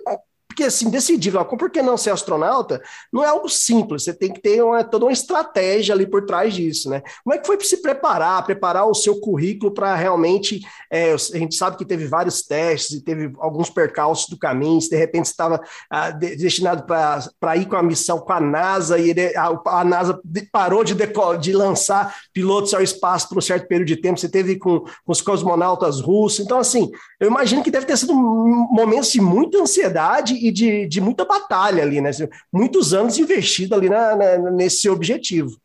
porque 0.59 0.65
assim, 0.65 0.91
decidir, 0.91 1.33
por 1.57 1.71
que 1.71 1.81
não 1.81 1.97
ser 1.97 2.11
astronauta, 2.11 2.83
não 3.12 3.23
é 3.23 3.29
algo 3.29 3.49
simples, 3.49 4.03
você 4.03 4.12
tem 4.12 4.33
que 4.33 4.41
ter 4.41 4.61
uma, 4.61 4.83
toda 4.83 5.05
uma 5.05 5.12
estratégia 5.12 5.95
ali 5.95 6.05
por 6.05 6.27
trás 6.27 6.53
disso, 6.53 6.91
né? 6.91 7.00
Como 7.23 7.33
é 7.33 7.38
que 7.38 7.47
foi 7.47 7.57
para 7.57 7.65
se 7.65 7.81
preparar, 7.81 8.45
preparar 8.45 8.85
o 8.85 8.95
seu 8.95 9.21
currículo 9.21 9.73
para 9.73 9.95
realmente, 9.95 10.61
é, 10.91 11.12
a 11.12 11.17
gente 11.17 11.55
sabe 11.55 11.77
que 11.77 11.85
teve 11.85 12.07
vários 12.07 12.43
testes 12.43 12.97
e 12.97 13.05
teve 13.05 13.33
alguns 13.38 13.71
percalços 13.71 14.29
do 14.29 14.37
caminho, 14.37 14.81
se 14.81 14.91
de 14.91 14.97
repente 14.97 15.27
estava 15.27 15.61
ah, 15.88 16.11
de, 16.11 16.35
destinado 16.35 16.85
para 16.85 17.57
ir 17.57 17.67
com 17.67 17.77
a 17.77 17.83
missão 17.83 18.19
com 18.19 18.33
a 18.33 18.41
NASA 18.41 18.99
e 18.99 19.11
ele, 19.11 19.37
a, 19.37 19.57
a, 19.65 19.85
NASA 19.85 20.21
parou 20.50 20.83
de, 20.83 20.95
de 21.41 21.53
lançar 21.53 22.17
pilotos 22.33 22.75
ao 22.75 22.83
espaço 22.83 23.29
por 23.29 23.38
um 23.38 23.43
certo 23.43 23.69
período 23.69 23.87
de 23.87 23.97
tempo, 23.97 24.19
você 24.19 24.29
teve 24.29 24.57
com, 24.57 24.81
com 24.81 25.12
os 25.12 25.23
cosmonautas 25.23 26.00
russos, 26.00 26.45
então 26.45 26.59
assim, 26.59 26.91
eu 27.21 27.29
imagino 27.29 27.62
que 27.62 27.71
deve 27.71 27.87
ter 27.87 27.97
sido 27.97 28.12
um 28.12 28.67
momento 28.73 29.09
de 29.09 29.21
muita 29.21 29.59
ansiedade 29.59 30.35
e 30.35 30.48
de, 30.50 30.87
de 30.87 31.00
muita 31.00 31.25
batalha 31.25 31.83
ali, 31.83 32.00
né? 32.00 32.11
Muitos 32.52 32.95
anos 32.95 33.19
investido 33.19 33.75
ali 33.75 33.88
na, 33.88 34.17
na 34.17 34.50
nesse 34.50 34.88
objetivo. 34.88 35.59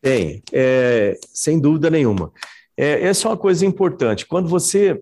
Tem, 0.00 0.42
é, 0.52 1.18
sem 1.32 1.60
dúvida 1.60 1.90
nenhuma. 1.90 2.32
É, 2.76 3.02
essa 3.06 3.28
é 3.28 3.30
uma 3.30 3.36
coisa 3.36 3.66
importante. 3.66 4.26
Quando 4.26 4.48
você 4.48 5.00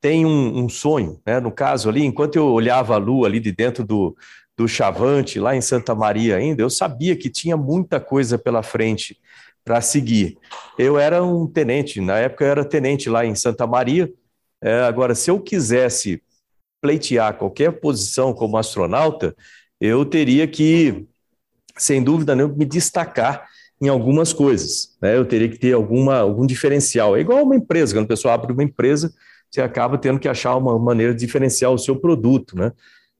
tem 0.00 0.26
um, 0.26 0.64
um, 0.64 0.68
sonho, 0.68 1.18
né? 1.26 1.40
no 1.40 1.50
caso 1.50 1.88
ali, 1.88 2.04
enquanto 2.04 2.36
eu 2.36 2.46
olhava 2.46 2.94
a 2.94 2.98
lua 2.98 3.26
ali 3.26 3.40
de 3.40 3.50
dentro 3.50 3.82
do, 3.82 4.14
do 4.54 4.68
Chavante, 4.68 5.40
lá 5.40 5.56
em 5.56 5.62
Santa 5.62 5.94
Maria 5.94 6.36
ainda, 6.36 6.60
eu 6.60 6.68
sabia 6.68 7.16
que 7.16 7.30
tinha 7.30 7.56
muita 7.56 7.98
coisa 7.98 8.36
pela 8.36 8.62
frente 8.62 9.18
para 9.64 9.80
seguir. 9.80 10.36
Eu 10.78 10.98
era 10.98 11.24
um 11.24 11.46
tenente, 11.46 12.02
na 12.02 12.18
época 12.18 12.44
eu 12.44 12.50
era 12.50 12.64
tenente 12.64 13.08
lá 13.08 13.24
em 13.24 13.34
Santa 13.34 13.66
Maria. 13.66 14.12
É, 14.62 14.82
agora, 14.82 15.14
se 15.14 15.30
eu 15.30 15.40
quisesse 15.40 16.22
pleitear 16.84 17.38
qualquer 17.38 17.72
posição 17.80 18.34
como 18.34 18.58
astronauta, 18.58 19.34
eu 19.80 20.04
teria 20.04 20.46
que, 20.46 21.06
sem 21.78 22.04
dúvida 22.04 22.36
nenhuma, 22.36 22.54
me 22.54 22.66
destacar 22.66 23.46
em 23.80 23.88
algumas 23.88 24.34
coisas. 24.34 24.94
Né? 25.00 25.16
Eu 25.16 25.24
teria 25.24 25.48
que 25.48 25.58
ter 25.58 25.72
alguma, 25.72 26.18
algum 26.18 26.44
diferencial. 26.44 27.16
É 27.16 27.20
igual 27.20 27.42
uma 27.42 27.56
empresa, 27.56 27.94
quando 27.94 28.04
a 28.04 28.08
pessoa 28.08 28.34
abre 28.34 28.52
uma 28.52 28.62
empresa, 28.62 29.10
você 29.50 29.62
acaba 29.62 29.96
tendo 29.96 30.20
que 30.20 30.28
achar 30.28 30.54
uma 30.56 30.78
maneira 30.78 31.14
de 31.14 31.20
diferenciar 31.20 31.72
o 31.72 31.78
seu 31.78 31.96
produto. 31.96 32.54
Né? 32.54 32.70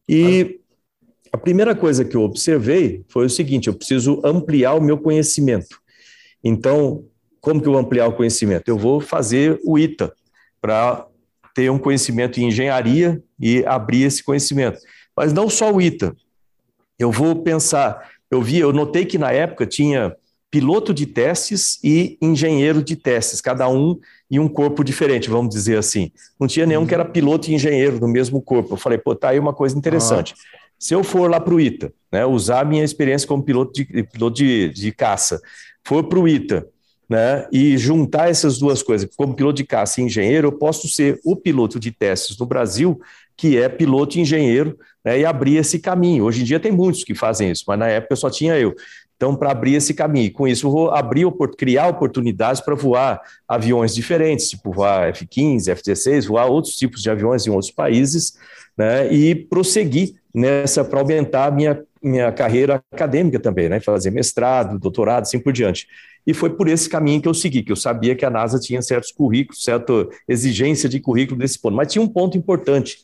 E 0.06 0.60
a 1.32 1.38
primeira 1.38 1.74
coisa 1.74 2.04
que 2.04 2.18
eu 2.18 2.20
observei 2.20 3.02
foi 3.08 3.24
o 3.24 3.30
seguinte: 3.30 3.68
eu 3.68 3.74
preciso 3.74 4.20
ampliar 4.22 4.74
o 4.74 4.82
meu 4.82 4.98
conhecimento. 4.98 5.80
Então, 6.44 7.06
como 7.40 7.62
que 7.62 7.66
eu 7.66 7.72
vou 7.72 7.80
ampliar 7.80 8.08
o 8.08 8.12
conhecimento? 8.12 8.68
Eu 8.68 8.76
vou 8.76 9.00
fazer 9.00 9.58
o 9.64 9.78
ITA 9.78 10.12
para 10.60 11.06
ter 11.54 11.70
um 11.70 11.78
conhecimento 11.78 12.40
em 12.40 12.48
engenharia 12.48 13.22
e 13.44 13.62
abrir 13.66 14.04
esse 14.04 14.24
conhecimento. 14.24 14.78
Mas 15.14 15.34
não 15.34 15.50
só 15.50 15.70
o 15.70 15.78
ITA. 15.78 16.16
Eu 16.98 17.12
vou 17.12 17.36
pensar, 17.42 18.10
eu 18.30 18.40
vi, 18.40 18.58
eu 18.58 18.72
notei 18.72 19.04
que 19.04 19.18
na 19.18 19.30
época 19.30 19.66
tinha 19.66 20.16
piloto 20.50 20.94
de 20.94 21.04
testes 21.04 21.78
e 21.84 22.16
engenheiro 22.22 22.82
de 22.82 22.96
testes, 22.96 23.42
cada 23.42 23.68
um 23.68 23.98
em 24.30 24.38
um 24.38 24.48
corpo 24.48 24.82
diferente, 24.82 25.28
vamos 25.28 25.54
dizer 25.54 25.76
assim. 25.76 26.10
Não 26.40 26.46
tinha 26.46 26.64
nenhum 26.64 26.86
que 26.86 26.94
era 26.94 27.04
piloto 27.04 27.50
e 27.50 27.54
engenheiro 27.54 28.00
no 28.00 28.08
mesmo 28.08 28.40
corpo. 28.40 28.74
Eu 28.74 28.78
falei, 28.78 28.96
pô, 28.96 29.14
tá 29.14 29.28
aí 29.28 29.38
uma 29.38 29.52
coisa 29.52 29.76
interessante. 29.76 30.34
Ah. 30.34 30.58
Se 30.78 30.94
eu 30.94 31.04
for 31.04 31.30
lá 31.30 31.38
para 31.38 31.52
o 31.52 31.60
ITA, 31.60 31.92
né, 32.10 32.24
usar 32.24 32.60
a 32.60 32.64
minha 32.64 32.84
experiência 32.84 33.28
como 33.28 33.42
piloto 33.42 33.72
de, 33.72 34.04
piloto 34.04 34.36
de, 34.36 34.70
de 34.70 34.90
caça, 34.92 35.38
for 35.84 36.04
para 36.04 36.18
o 36.18 36.26
ITA 36.26 36.66
né, 37.08 37.46
e 37.52 37.76
juntar 37.76 38.30
essas 38.30 38.58
duas 38.58 38.82
coisas, 38.82 39.08
como 39.16 39.34
piloto 39.34 39.56
de 39.56 39.64
caça 39.64 40.00
e 40.00 40.04
engenheiro, 40.04 40.48
eu 40.48 40.52
posso 40.52 40.88
ser 40.88 41.20
o 41.24 41.36
piloto 41.36 41.78
de 41.78 41.90
testes 41.90 42.38
no 42.38 42.46
Brasil, 42.46 43.00
que 43.36 43.58
é 43.58 43.68
piloto 43.68 44.16
e 44.16 44.20
engenheiro, 44.20 44.78
né, 45.04 45.20
e 45.20 45.24
abrir 45.24 45.56
esse 45.56 45.78
caminho. 45.78 46.24
Hoje 46.24 46.42
em 46.42 46.44
dia 46.44 46.60
tem 46.60 46.72
muitos 46.72 47.04
que 47.04 47.14
fazem 47.14 47.50
isso, 47.50 47.64
mas 47.66 47.78
na 47.78 47.88
época 47.88 48.16
só 48.16 48.30
tinha 48.30 48.56
eu. 48.58 48.74
Então, 49.16 49.34
para 49.36 49.52
abrir 49.52 49.74
esse 49.74 49.94
caminho, 49.94 50.32
com 50.32 50.46
isso, 50.46 50.68
vou 50.70 50.90
abrir, 50.90 51.26
criar 51.56 51.88
oportunidades 51.88 52.60
para 52.60 52.74
voar 52.74 53.20
aviões 53.46 53.94
diferentes, 53.94 54.50
tipo 54.50 54.72
voar 54.72 55.08
F-15, 55.10 55.68
F-16, 55.68 56.26
voar 56.26 56.46
outros 56.46 56.76
tipos 56.76 57.00
de 57.00 57.08
aviões 57.10 57.46
em 57.46 57.50
outros 57.50 57.70
países, 57.70 58.34
né, 58.76 59.12
e 59.12 59.34
prosseguir 59.34 60.14
nessa 60.34 60.84
para 60.84 60.98
aumentar 60.98 61.46
a 61.46 61.50
minha, 61.50 61.80
minha 62.02 62.32
carreira 62.32 62.82
acadêmica 62.92 63.38
também, 63.38 63.68
né, 63.68 63.78
fazer 63.78 64.10
mestrado, 64.10 64.78
doutorado, 64.78 65.22
assim 65.22 65.38
por 65.38 65.52
diante. 65.52 65.86
E 66.26 66.34
foi 66.34 66.50
por 66.50 66.68
esse 66.68 66.88
caminho 66.88 67.20
que 67.20 67.28
eu 67.28 67.34
segui, 67.34 67.62
que 67.62 67.70
eu 67.70 67.76
sabia 67.76 68.14
que 68.16 68.24
a 68.24 68.30
NASA 68.30 68.58
tinha 68.58 68.80
certos 68.82 69.12
currículos, 69.12 69.62
certa 69.62 70.08
exigência 70.26 70.88
de 70.88 70.98
currículo 70.98 71.38
desse 71.38 71.60
ponto. 71.60 71.76
Mas 71.76 71.92
tinha 71.92 72.02
um 72.02 72.08
ponto 72.08 72.36
importante, 72.36 72.98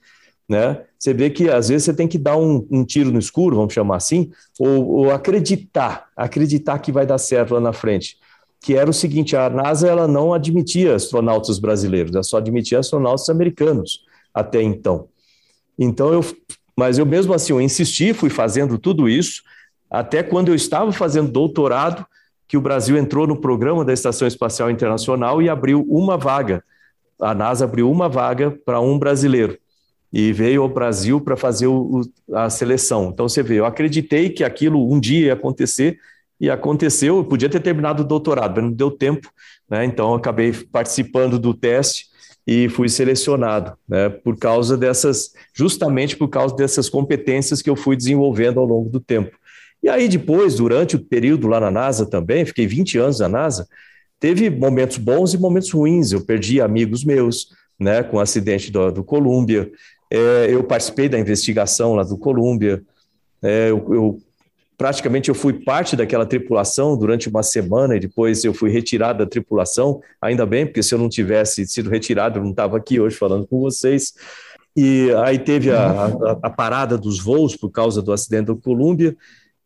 né? 0.51 0.83
Você 0.99 1.15
vê 1.15 1.31
que 1.31 1.49
às 1.49 1.69
vezes 1.69 1.85
você 1.85 1.95
tem 1.95 2.09
que 2.09 2.19
dar 2.19 2.37
um, 2.37 2.67
um 2.69 2.85
tiro 2.85 3.13
no 3.13 3.21
escuro, 3.21 3.55
vamos 3.55 3.73
chamar 3.73 3.95
assim, 3.97 4.33
ou, 4.59 4.85
ou, 4.85 5.11
acreditar, 5.13 6.09
acreditar 6.17 6.81
que 6.81 6.91
vai 6.91 7.07
dar 7.07 7.19
certo 7.19 7.55
lá 7.55 7.61
na 7.61 7.73
frente. 7.73 8.17
Que 8.61 8.75
era 8.75 8.91
o 8.91 8.93
seguinte: 8.93 9.37
a 9.37 9.49
NASA 9.49 9.87
ela 9.87 10.09
não 10.09 10.35
admitia 10.35 10.97
astronautas 10.97 11.61
brasileiros, 11.61 12.13
ela 12.13 12.25
só 12.25 12.39
admitia 12.39 12.81
astronautas 12.81 13.29
americanos 13.29 14.01
até 14.35 14.61
então. 14.61 15.07
Então 15.79 16.13
eu, 16.13 16.25
mas 16.77 16.99
eu 16.99 17.07
mesmo 17.07 17.33
assim 17.33 17.53
eu 17.53 17.61
insisti, 17.61 18.13
fui 18.13 18.29
fazendo 18.29 18.77
tudo 18.77 19.09
isso 19.09 19.43
até 19.89 20.21
quando 20.21 20.49
eu 20.49 20.55
estava 20.57 20.91
fazendo 20.91 21.31
doutorado 21.31 22.05
que 22.49 22.57
o 22.57 22.61
Brasil 22.61 22.97
entrou 22.97 23.25
no 23.25 23.41
programa 23.41 23.85
da 23.85 23.93
Estação 23.93 24.27
Espacial 24.27 24.69
Internacional 24.69 25.41
e 25.41 25.49
abriu 25.49 25.87
uma 25.89 26.17
vaga. 26.17 26.65
A 27.21 27.35
NASA 27.35 27.65
abriu 27.65 27.89
uma 27.89 28.09
vaga 28.09 28.51
para 28.65 28.81
um 28.81 28.99
brasileiro 28.99 29.57
e 30.13 30.33
veio 30.33 30.63
ao 30.63 30.69
Brasil 30.69 31.21
para 31.21 31.37
fazer 31.37 31.67
o, 31.67 32.03
a 32.33 32.51
seleção. 32.51 33.11
Então 33.13 33.29
você 33.29 33.43
vê, 33.43 33.61
eu 33.61 33.65
acreditei 33.65 34.31
que 34.31 34.43
aquilo 34.43 34.93
um 34.93 34.99
dia 34.99 35.27
ia 35.27 35.33
acontecer 35.35 35.99
e 36.41 36.51
aconteceu. 36.51 37.19
Eu 37.19 37.25
podia 37.25 37.49
ter 37.49 37.61
terminado 37.61 38.03
o 38.03 38.07
doutorado, 38.07 38.57
mas 38.57 38.65
não 38.65 38.73
deu 38.73 38.91
tempo, 38.91 39.31
né? 39.69 39.85
Então 39.85 40.15
acabei 40.15 40.53
participando 40.53 41.39
do 41.39 41.55
teste 41.55 42.07
e 42.47 42.69
fui 42.69 42.89
selecionado, 42.89 43.77
né? 43.89 44.09
Por 44.09 44.37
causa 44.37 44.77
dessas, 44.77 45.33
justamente 45.55 46.17
por 46.17 46.29
causa 46.29 46.57
dessas 46.57 46.89
competências 46.89 47.63
que 47.63 47.71
eu 47.71 47.77
fui 47.77 47.97
desenvolvendo 47.97 48.59
ao 48.59 48.67
longo 48.67 48.89
do 48.89 48.99
tempo. 48.99 49.39
E 49.83 49.89
aí 49.89 50.09
depois, 50.09 50.57
durante 50.57 50.97
o 50.97 50.99
período 50.99 51.47
lá 51.47 51.61
na 51.61 51.71
NASA 51.71 52.05
também, 52.05 52.45
fiquei 52.45 52.67
20 52.67 52.99
anos 52.99 53.21
na 53.21 53.29
NASA, 53.29 53.67
teve 54.19 54.51
momentos 54.51 54.99
bons 54.99 55.33
e 55.33 55.39
momentos 55.39 55.71
ruins. 55.71 56.13
Eu 56.13 56.21
perdi 56.25 56.61
amigos 56.61 57.05
meus, 57.05 57.49
né, 57.79 58.03
com 58.03 58.19
o 58.19 58.21
acidente 58.21 58.71
do, 58.71 58.91
do 58.91 59.05
Columbia. 59.05 59.71
É, 60.11 60.49
eu 60.51 60.65
participei 60.65 61.09
da 61.09 61.19
investigação 61.19 61.95
lá 61.95 62.03
do 62.03 62.19
Columbia. 62.19 62.83
É, 63.43 63.71
eu, 63.71 63.95
eu, 63.95 64.19
praticamente 64.77 65.29
eu 65.29 65.35
fui 65.35 65.53
parte 65.53 65.95
daquela 65.95 66.27
tripulação 66.27 66.97
durante 66.97 67.29
uma 67.29 67.43
semana 67.43 67.97
e 67.97 68.01
depois 68.01 68.45
eu 68.45 68.53
fui 68.53 68.71
retirado 68.71 69.21
da 69.21 69.31
tripulação. 69.31 70.01
Ainda 70.21 70.45
bem, 70.45 70.67
porque 70.67 70.83
se 70.83 70.95
eu 70.95 70.99
não 70.99 71.09
tivesse 71.09 71.67
sido 71.67 71.89
retirado, 71.89 72.39
eu 72.39 72.43
não 72.43 72.51
estava 72.51 72.77
aqui 72.77 72.99
hoje 72.99 73.17
falando 73.17 73.47
com 73.47 73.61
vocês. 73.61 74.15
E 74.77 75.11
aí 75.25 75.39
teve 75.39 75.71
a, 75.71 75.91
a, 75.91 76.39
a 76.43 76.51
parada 76.51 76.97
dos 76.99 77.21
voos 77.21 77.57
por 77.57 77.71
causa 77.71 78.03
do 78.03 78.13
acidente 78.13 78.47
do 78.47 78.57
Columbia. 78.57 79.17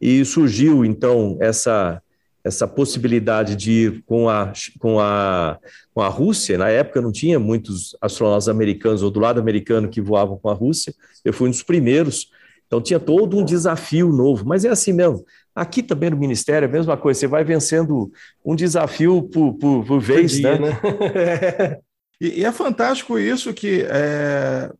E 0.01 0.25
surgiu, 0.25 0.85
então, 0.85 1.39
essa, 1.41 2.03
essa 2.45 2.69
possibilidade 2.69 3.57
de 3.57 3.73
ir 3.73 4.03
com 4.05 4.29
a, 4.29 4.53
com, 4.79 5.01
a, 5.01 5.59
com 5.95 6.03
a 6.03 6.09
Rússia. 6.09 6.59
Na 6.59 6.69
época 6.69 7.01
não 7.01 7.11
tinha 7.11 7.41
muitos 7.41 7.97
astronautas 8.01 8.49
americanos 8.49 9.03
ou 9.03 9.11
do 9.11 9.19
lado 9.19 9.41
americano 9.41 9.89
que 9.89 10.01
voavam 10.01 10.37
com 10.37 10.51
a 10.51 10.53
Rússia. 10.55 10.95
Eu 11.25 11.33
fui 11.33 11.49
um 11.49 11.51
dos 11.51 11.63
primeiros. 11.63 12.31
Então 12.67 12.83
tinha 12.83 13.01
todo 13.01 13.39
um 13.39 13.45
desafio 13.45 14.13
novo. 14.13 14.45
Mas 14.45 14.67
é 14.67 14.69
assim 14.69 14.93
mesmo. 14.93 15.25
Aqui 15.55 15.83
também 15.83 16.11
no 16.11 16.19
Ministério 16.19 16.67
é 16.67 16.69
a 16.69 16.73
mesma 16.73 16.99
coisa. 16.99 17.21
Você 17.21 17.27
vai 17.27 17.45
vencendo 17.45 18.13
um 18.45 18.55
desafio 18.55 19.23
por, 19.23 19.55
por, 19.55 19.87
por 19.87 20.01
vez, 20.01 20.33
por 20.33 20.39
dia, 20.39 20.59
né? 20.59 20.69
né? 20.69 21.79
e, 22.21 22.41
e, 22.41 22.45
é 22.45 22.53
fantástico 22.53 23.19
isso 23.19 23.55
que 23.55 23.87
é, 23.89 24.71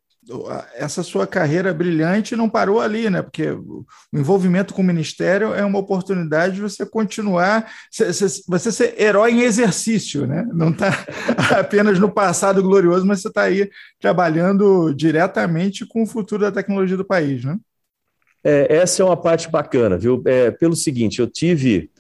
essa 0.75 1.03
sua 1.03 1.27
carreira 1.27 1.73
brilhante 1.75 2.37
não 2.37 2.49
parou 2.49 2.81
ali, 2.81 3.11
né? 3.11 3.21
Porque 3.21 3.51
o 3.51 3.85
envolvimento 4.13 4.73
com 4.73 4.81
o 4.81 4.85
ministério 4.85 5.53
é 5.53 5.65
uma 5.65 5.79
oportunidade 5.79 6.55
de 6.55 6.61
você 6.63 6.87
continuar, 6.87 7.71
você 7.91 8.73
ser 8.73 9.01
herói 9.01 9.33
em 9.33 9.43
exercício, 9.43 10.27
né? 10.27 10.47
Não 10.53 10.71
está 10.71 10.91
apenas 11.59 11.99
no 11.99 12.11
passado 12.11 12.63
glorioso, 12.63 13.07
mas 13.07 13.21
você 13.21 13.29
está 13.29 13.43
aí 13.43 13.69
trabalhando 14.01 14.95
diretamente 14.95 15.87
com 15.87 16.03
o 16.03 16.07
futuro 16.07 16.43
da 16.43 16.53
tecnologia 16.53 16.97
do 16.97 17.05
país, 17.05 17.45
né? 17.45 17.59
É, 18.43 18.77
essa 18.77 19.03
é 19.03 19.05
uma 19.05 19.17
parte 19.17 19.51
bacana, 19.51 19.97
viu? 19.97 20.23
É, 20.27 20.51
pelo 20.51 20.77
seguinte, 20.77 21.19
eu 21.19 21.27
tive 21.27 21.91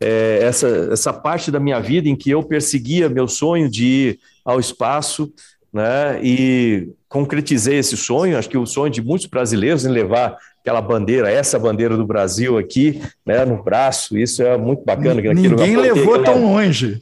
é, 0.00 0.38
essa, 0.42 0.68
essa 0.92 1.12
parte 1.12 1.50
da 1.50 1.60
minha 1.60 1.80
vida 1.80 2.08
em 2.08 2.16
que 2.16 2.30
eu 2.30 2.42
perseguia 2.42 3.08
meu 3.08 3.28
sonho 3.28 3.70
de 3.70 3.84
ir 3.84 4.20
ao 4.44 4.60
espaço, 4.60 5.32
né? 5.72 6.20
E 6.22 6.88
concretizei 7.14 7.78
esse 7.78 7.96
sonho, 7.96 8.36
acho 8.36 8.48
que 8.48 8.58
o 8.58 8.66
sonho 8.66 8.90
de 8.90 9.00
muitos 9.00 9.28
brasileiros 9.28 9.86
em 9.86 9.88
levar 9.88 10.36
aquela 10.60 10.80
bandeira, 10.80 11.30
essa 11.30 11.56
bandeira 11.60 11.96
do 11.96 12.04
Brasil 12.04 12.58
aqui, 12.58 13.00
né, 13.24 13.44
no 13.44 13.62
braço, 13.62 14.18
isso 14.18 14.42
é 14.42 14.58
muito 14.58 14.84
bacana. 14.84 15.20
Ninguém 15.32 15.76
levou 15.76 16.20
tão 16.24 16.42
longe. 16.42 17.00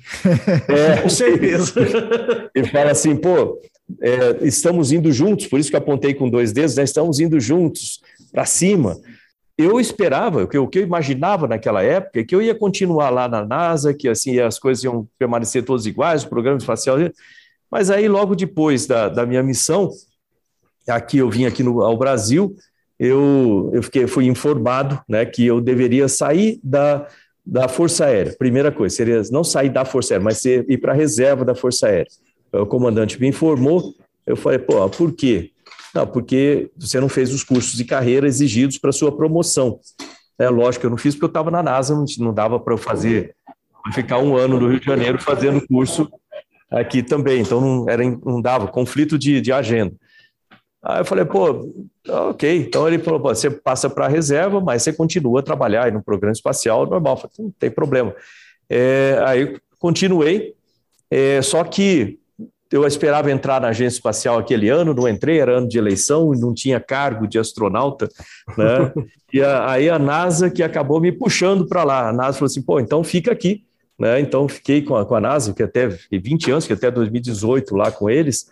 É, 0.69 0.97
com 1.01 1.09
certeza. 1.09 1.73
E 2.55 2.63
fala 2.67 2.91
assim, 2.91 3.17
pô, 3.17 3.59
é, 4.03 4.37
estamos 4.43 4.93
indo 4.93 5.11
juntos, 5.11 5.47
por 5.47 5.59
isso 5.59 5.71
que 5.71 5.77
apontei 5.77 6.13
com 6.13 6.29
dois 6.29 6.53
dedos, 6.53 6.77
né? 6.77 6.83
estamos 6.83 7.19
indo 7.19 7.41
juntos 7.41 8.01
para 8.31 8.45
cima. 8.45 8.99
Eu 9.57 9.81
esperava, 9.81 10.45
o 10.45 10.47
que, 10.47 10.59
eu, 10.59 10.65
o 10.65 10.69
que 10.69 10.81
eu 10.81 10.83
imaginava 10.83 11.49
naquela 11.49 11.83
época, 11.83 12.21
é 12.21 12.25
que 12.25 12.35
eu 12.35 12.43
ia 12.43 12.55
continuar 12.55 13.09
lá 13.09 13.27
na 13.27 13.47
NASA, 13.47 13.95
que 13.95 14.11
assim 14.11 14.39
as 14.41 14.59
coisas 14.59 14.85
iam 14.85 15.09
permanecer 15.19 15.65
todas 15.65 15.87
iguais, 15.87 16.23
o 16.23 16.29
programa 16.29 16.59
espacial. 16.59 16.99
Mas 17.73 17.91
aí, 17.91 18.07
logo 18.07 18.35
depois 18.35 18.87
da, 18.87 19.09
da 19.09 19.25
minha 19.25 19.43
missão, 19.43 19.91
aqui 20.87 21.17
eu 21.17 21.31
vim 21.31 21.47
aqui 21.47 21.63
no, 21.63 21.81
ao 21.81 21.97
Brasil, 21.97 22.55
eu, 22.99 23.71
eu 23.73 23.83
fiquei, 23.83 24.07
fui 24.07 24.27
informado 24.27 25.01
né, 25.09 25.25
que 25.25 25.47
eu 25.47 25.59
deveria 25.59 26.07
sair 26.07 26.61
da, 26.63 27.09
da 27.45 27.69
Força 27.69 28.05
Aérea. 28.05 28.37
Primeira 28.39 28.71
coisa, 28.71 28.95
seria 28.95 29.23
não 29.31 29.43
sair 29.43 29.71
da 29.71 29.87
Força 29.87 30.13
Aérea, 30.13 30.25
mas 30.25 30.43
ser, 30.43 30.67
ir 30.69 30.77
para 30.77 30.93
a 30.93 30.95
reserva 30.95 31.47
da 31.47 31.55
Força 31.55 31.87
Aérea. 31.87 32.11
O 32.53 32.67
comandante 32.67 33.19
me 33.19 33.29
informou, 33.29 33.95
eu 34.27 34.37
falei, 34.37 34.59
pô, 34.59 34.87
por 34.91 35.11
quê? 35.13 35.51
Não, 35.95 36.07
porque 36.07 36.71
você 36.77 37.01
não 37.01 37.09
fez 37.09 37.33
os 37.33 37.43
cursos 37.43 37.73
de 37.73 37.87
carreira 37.87 38.27
exigidos 38.27 38.77
para 38.77 38.93
sua 38.93 39.17
promoção. 39.17 39.81
É 40.39 40.51
lógico 40.51 40.83
que 40.83 40.87
eu 40.87 40.91
não 40.91 40.99
fiz 40.99 41.15
porque 41.15 41.25
eu 41.25 41.29
estava 41.29 41.51
na 41.51 41.63
NASA, 41.63 41.95
não, 42.19 42.35
dava 42.35 42.61
para 42.61 42.75
eu 42.75 42.79
fazer, 42.79 43.35
ficar 43.95 44.19
um 44.19 44.37
ano 44.37 44.61
no 44.61 44.69
Rio 44.69 44.81
de 44.81 44.87
Janeiro 44.87 45.19
fazendo 45.19 45.67
curso 45.67 46.07
aqui 46.73 47.03
também, 47.03 47.41
então 47.41 47.61
não, 47.61 47.89
era, 47.89 48.03
não 48.03 48.41
dava, 48.41 48.67
conflito 48.67 49.19
de, 49.19 49.41
de 49.41 49.53
agenda. 49.53 49.95
Aí 50.83 51.01
eu 51.01 51.05
falei, 51.05 51.25
pô, 51.25 51.73
ok. 52.09 52.59
Então 52.59 52.89
ele 52.89 52.99
falou, 52.99 53.21
você 53.21 53.49
passa 53.49 53.89
para 53.89 54.07
a 54.07 54.09
reserva, 54.09 54.61
mas 54.61 54.83
você 54.83 54.93
continua 54.93 55.41
a 55.41 55.43
trabalhar 55.43 55.93
no 55.93 56.03
programa 56.03 56.33
espacial 56.33 56.85
normal. 56.87 57.15
Eu 57.15 57.17
falei, 57.19 57.35
não 57.39 57.55
tem 57.57 57.71
problema. 57.71 58.15
É, 58.69 59.23
aí 59.25 59.57
continuei, 59.79 60.55
é, 61.09 61.41
só 61.43 61.63
que 61.63 62.19
eu 62.73 62.87
esperava 62.87 63.31
entrar 63.31 63.61
na 63.61 63.69
agência 63.69 63.99
espacial 63.99 64.39
aquele 64.39 64.71
ano, 64.71 64.95
não 64.95 65.07
entrei, 65.07 65.39
era 65.39 65.59
ano 65.59 65.69
de 65.69 65.77
eleição, 65.77 66.33
não 66.33 66.55
tinha 66.55 66.81
cargo 66.81 67.27
de 67.27 67.39
astronauta, 67.39 68.09
né? 68.57 68.93
e 69.33 69.43
a, 69.43 69.71
aí 69.71 69.91
a 69.91 69.99
NASA 69.99 70.51
que 70.51 70.63
acabou 70.63 71.01
me 71.01 71.13
puxando 71.13 71.69
para 71.69 71.85
lá. 71.85 72.09
A 72.09 72.13
NASA 72.13 72.39
falou 72.39 72.47
assim, 72.47 72.63
pô, 72.63 72.81
então 72.81 73.05
fica 73.05 73.31
aqui. 73.31 73.65
Né? 73.99 74.21
Então 74.21 74.49
fiquei 74.49 74.83
com 74.83 74.97
a, 74.97 75.05
com 75.05 75.15
a 75.15 75.21
NASA, 75.21 75.53
que 75.55 75.63
até 75.63 75.89
20 76.11 76.51
anos, 76.51 76.67
que 76.67 76.73
até 76.73 76.91
2018 76.91 77.77
lá 77.77 77.91
com 77.91 78.09
eles, 78.09 78.51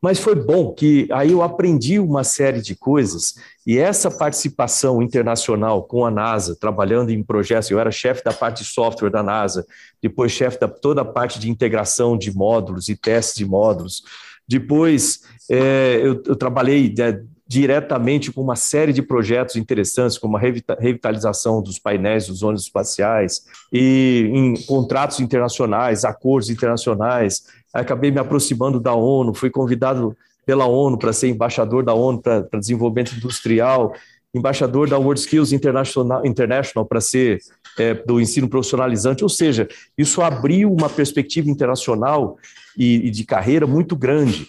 mas 0.00 0.18
foi 0.18 0.34
bom 0.34 0.72
que 0.72 1.08
aí 1.10 1.32
eu 1.32 1.42
aprendi 1.42 1.98
uma 1.98 2.22
série 2.22 2.60
de 2.60 2.76
coisas 2.76 3.34
e 3.66 3.78
essa 3.78 4.10
participação 4.10 5.02
internacional 5.02 5.82
com 5.82 6.04
a 6.04 6.10
NASA, 6.10 6.54
trabalhando 6.54 7.10
em 7.10 7.22
projetos, 7.22 7.70
eu 7.70 7.80
era 7.80 7.90
chefe 7.90 8.22
da 8.22 8.32
parte 8.32 8.62
de 8.62 8.68
software 8.68 9.10
da 9.10 9.22
NASA, 9.22 9.66
depois 10.00 10.30
chefe 10.30 10.60
da 10.60 10.68
toda 10.68 11.00
a 11.00 11.04
parte 11.04 11.40
de 11.40 11.50
integração 11.50 12.16
de 12.16 12.32
módulos 12.32 12.88
e 12.88 12.94
testes 12.94 13.36
de 13.36 13.44
módulos. 13.44 14.02
Depois 14.46 15.22
é, 15.50 15.98
eu, 16.02 16.22
eu, 16.24 16.36
trabalhei 16.36 16.94
é, 16.98 17.20
diretamente 17.46 18.32
com 18.32 18.42
uma 18.42 18.56
série 18.56 18.92
de 18.92 19.02
projetos 19.02 19.56
interessantes, 19.56 20.18
como 20.18 20.36
a 20.36 20.40
revitalização 20.40 21.62
dos 21.62 21.78
painéis 21.78 22.26
dos 22.26 22.42
ônibus 22.42 22.64
espaciais, 22.64 23.44
e 23.72 24.28
em 24.32 24.54
contratos 24.66 25.20
internacionais, 25.20 26.04
acordos 26.04 26.50
internacionais, 26.50 27.44
acabei 27.72 28.10
me 28.10 28.18
aproximando 28.18 28.80
da 28.80 28.94
ONU, 28.94 29.32
fui 29.32 29.50
convidado 29.50 30.16
pela 30.44 30.66
ONU 30.66 30.98
para 30.98 31.12
ser 31.12 31.28
embaixador 31.28 31.84
da 31.84 31.94
ONU 31.94 32.20
para, 32.20 32.40
desenvolvimento 32.58 33.14
industrial, 33.14 33.94
embaixador 34.34 34.88
da 34.88 34.98
World 34.98 35.20
Skills 35.20 35.52
International, 35.52 36.26
International 36.26 36.84
para 36.84 37.00
ser 37.00 37.40
é, 37.78 37.94
do 37.94 38.20
ensino 38.20 38.48
profissionalizante, 38.48 39.22
ou 39.22 39.28
seja, 39.28 39.68
isso 39.96 40.20
abriu 40.20 40.72
uma 40.72 40.88
perspectiva 40.88 41.48
internacional 41.48 42.38
e, 42.76 43.06
e 43.06 43.10
de 43.10 43.24
carreira 43.24 43.66
muito 43.66 43.96
grande. 43.96 44.48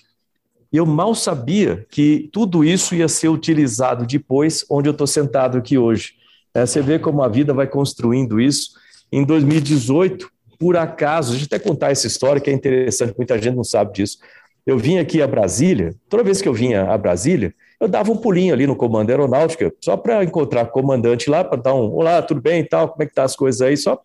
Eu 0.77 0.85
mal 0.85 1.15
sabia 1.15 1.87
que 1.89 2.29
tudo 2.31 2.63
isso 2.63 2.93
ia 2.93 3.07
ser 3.07 3.29
utilizado 3.29 4.05
depois, 4.05 4.63
onde 4.69 4.87
eu 4.87 4.91
estou 4.91 5.07
sentado 5.07 5.57
aqui 5.57 5.75
hoje. 5.75 6.13
É, 6.53 6.67
você 6.67 6.83
vê 6.83 6.99
como 6.99 7.23
a 7.23 7.27
vida 7.27 7.51
vai 7.51 7.65
construindo 7.65 8.39
isso. 8.39 8.73
Em 9.11 9.25
2018, 9.25 10.29
por 10.59 10.77
acaso, 10.77 11.31
deixa 11.31 11.45
eu 11.45 11.47
até 11.47 11.57
contar 11.57 11.89
essa 11.89 12.05
história 12.05 12.39
que 12.39 12.51
é 12.51 12.53
interessante, 12.53 13.15
muita 13.17 13.41
gente 13.41 13.55
não 13.55 13.63
sabe 13.63 13.91
disso. 13.93 14.19
Eu 14.67 14.77
vim 14.77 14.99
aqui 14.99 15.19
a 15.19 15.25
Brasília, 15.25 15.95
toda 16.07 16.21
vez 16.21 16.43
que 16.43 16.47
eu 16.47 16.53
vinha 16.53 16.83
a 16.83 16.95
Brasília, 16.95 17.55
eu 17.81 17.87
dava 17.87 18.11
um 18.11 18.17
pulinho 18.17 18.53
ali 18.53 18.67
no 18.67 18.75
comando 18.75 19.09
aeronáutica, 19.09 19.73
só 19.83 19.97
para 19.97 20.23
encontrar 20.23 20.65
o 20.65 20.67
comandante 20.67 21.27
lá, 21.27 21.43
para 21.43 21.59
dar 21.59 21.73
um 21.73 21.91
olá, 21.91 22.21
tudo 22.21 22.39
bem 22.39 22.59
e 22.59 22.63
tal, 22.63 22.89
como 22.89 23.01
é 23.01 23.07
que 23.07 23.15
tá 23.15 23.23
as 23.23 23.35
coisas 23.35 23.61
aí, 23.61 23.75
só 23.75 23.99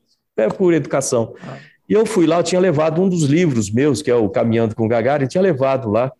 por 0.56 0.72
educação. 0.72 1.34
E 1.86 1.92
eu 1.92 2.06
fui 2.06 2.26
lá, 2.26 2.38
eu 2.38 2.42
tinha 2.42 2.60
levado 2.62 3.02
um 3.02 3.10
dos 3.10 3.24
livros 3.24 3.70
meus, 3.70 4.00
que 4.00 4.10
é 4.10 4.14
o 4.14 4.30
Caminhando 4.30 4.74
com 4.74 4.88
Gagarin, 4.88 5.26
tinha 5.26 5.42
levado 5.42 5.90
lá 5.90 6.10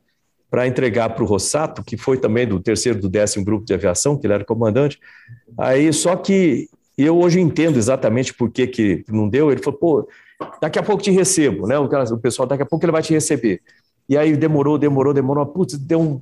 para 0.53 0.67
entregar 0.67 1.09
para 1.09 1.25
o 1.25 1.27
Rossato, 1.27 1.83
que 1.83 1.97
foi 1.97 2.19
também 2.19 2.47
do 2.47 2.61
terceiro 2.61 3.01
do 3.01 3.09
décimo 3.09 3.43
grupo 3.43 3.65
de 3.65 3.73
aviação, 3.73 4.19
que 4.19 4.27
ele 4.27 4.35
era 4.35 4.45
comandante. 4.45 5.01
Aí, 5.57 5.91
só 5.95 6.15
que 6.15 6.69
eu 6.99 7.19
hoje 7.19 7.41
entendo 7.41 7.79
exatamente 7.79 8.35
por 8.35 8.51
que, 8.51 8.67
que 8.67 9.03
não 9.09 9.31
deu. 9.31 9.51
Ele 9.51 9.62
falou, 9.62 9.81
pô, 9.81 10.09
daqui 10.61 10.79
a 10.79 10.83
pouco 10.83 11.03
te 11.03 11.11
recebo, 11.11 11.67
né? 11.67 11.79
O 11.79 12.19
pessoal, 12.19 12.47
daqui 12.47 12.62
a 12.62 12.67
pouco 12.67 12.85
ele 12.85 12.93
vai 12.93 13.01
te 13.01 13.15
receber. 13.15 13.62
E 14.07 14.15
aí 14.15 14.37
demorou, 14.37 14.77
demorou, 14.77 15.15
demorou. 15.15 15.47
Putz, 15.47 15.79
deu 15.79 15.99
um, 15.99 16.21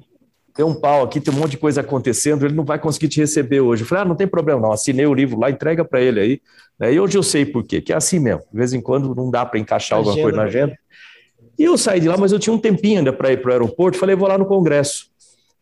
deu 0.57 0.69
um 0.69 0.77
pau 0.77 1.03
aqui, 1.03 1.21
tem 1.21 1.35
um 1.35 1.37
monte 1.37 1.51
de 1.53 1.59
coisa 1.59 1.81
acontecendo, 1.81 2.47
ele 2.47 2.55
não 2.55 2.65
vai 2.65 2.79
conseguir 2.79 3.09
te 3.09 3.19
receber 3.19 3.61
hoje. 3.61 3.83
Eu 3.83 3.89
falei, 3.89 4.05
ah, 4.05 4.07
não 4.07 4.15
tem 4.15 4.29
problema, 4.29 4.61
não. 4.61 4.71
Assinei 4.71 5.07
o 5.07 5.15
livro 5.15 5.41
lá, 5.41 5.51
entrega 5.51 5.85
para 5.85 6.01
ele 6.01 6.21
aí. 6.21 6.41
Né? 6.79 6.95
E 6.95 7.01
hoje 7.01 7.19
eu 7.19 7.23
sei 7.25 7.45
por 7.45 7.65
quê, 7.65 7.81
que 7.81 7.93
é 7.93 7.97
assim 7.97 8.21
mesmo. 8.21 8.45
De 8.53 8.57
vez 8.57 8.73
em 8.73 8.81
quando 8.81 9.13
não 9.13 9.29
dá 9.29 9.45
para 9.45 9.59
encaixar 9.59 9.99
agenda, 9.99 10.11
alguma 10.11 10.25
coisa 10.25 10.37
na 10.37 10.45
agenda. 10.45 10.79
E 11.61 11.65
eu 11.65 11.77
saí 11.77 12.01
de 12.01 12.09
lá, 12.09 12.17
mas 12.17 12.33
eu 12.33 12.39
tinha 12.39 12.55
um 12.55 12.59
tempinho 12.59 13.01
ainda 13.01 13.13
para 13.13 13.31
ir 13.31 13.43
para 13.43 13.51
o 13.51 13.53
aeroporto. 13.53 13.99
Falei, 13.99 14.17
vou 14.17 14.27
lá 14.27 14.39
no 14.39 14.47
Congresso. 14.47 15.11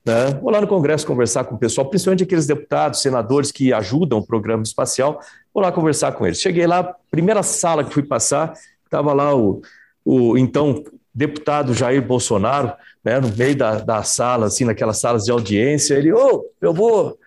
Né? 0.07 0.27
Vou 0.41 0.49
lá 0.49 0.61
no 0.61 0.69
Congresso 0.69 1.05
conversar 1.05 1.43
com 1.43 1.57
o 1.57 1.59
pessoal, 1.59 1.91
principalmente 1.91 2.23
aqueles 2.23 2.47
deputados, 2.47 3.03
senadores 3.03 3.51
que 3.51 3.73
ajudam 3.73 4.21
o 4.21 4.25
programa 4.25 4.63
espacial. 4.63 5.19
Vou 5.53 5.61
lá 5.61 5.73
conversar 5.73 6.13
com 6.13 6.25
eles. 6.25 6.41
Cheguei 6.41 6.69
lá, 6.69 6.95
primeira 7.11 7.43
sala 7.43 7.83
que 7.83 7.93
fui 7.93 8.05
passar, 8.05 8.53
estava 8.85 9.13
lá 9.13 9.35
o, 9.35 9.61
o 10.05 10.39
então 10.39 10.85
deputado 11.13 11.75
Jair 11.75 12.01
Bolsonaro, 12.01 12.75
né, 13.05 13.19
no 13.19 13.37
meio 13.37 13.57
da, 13.57 13.81
da 13.81 14.05
sala, 14.05 14.47
assim, 14.47 14.65
naquelas 14.65 15.01
salas 15.01 15.25
de 15.25 15.33
audiência. 15.33 15.95
Ele, 15.95 16.13
ô, 16.13 16.17
oh, 16.17 16.45
eu 16.61 16.73
vou, 16.73 17.19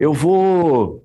eu 0.00 0.14
vou. 0.14 1.04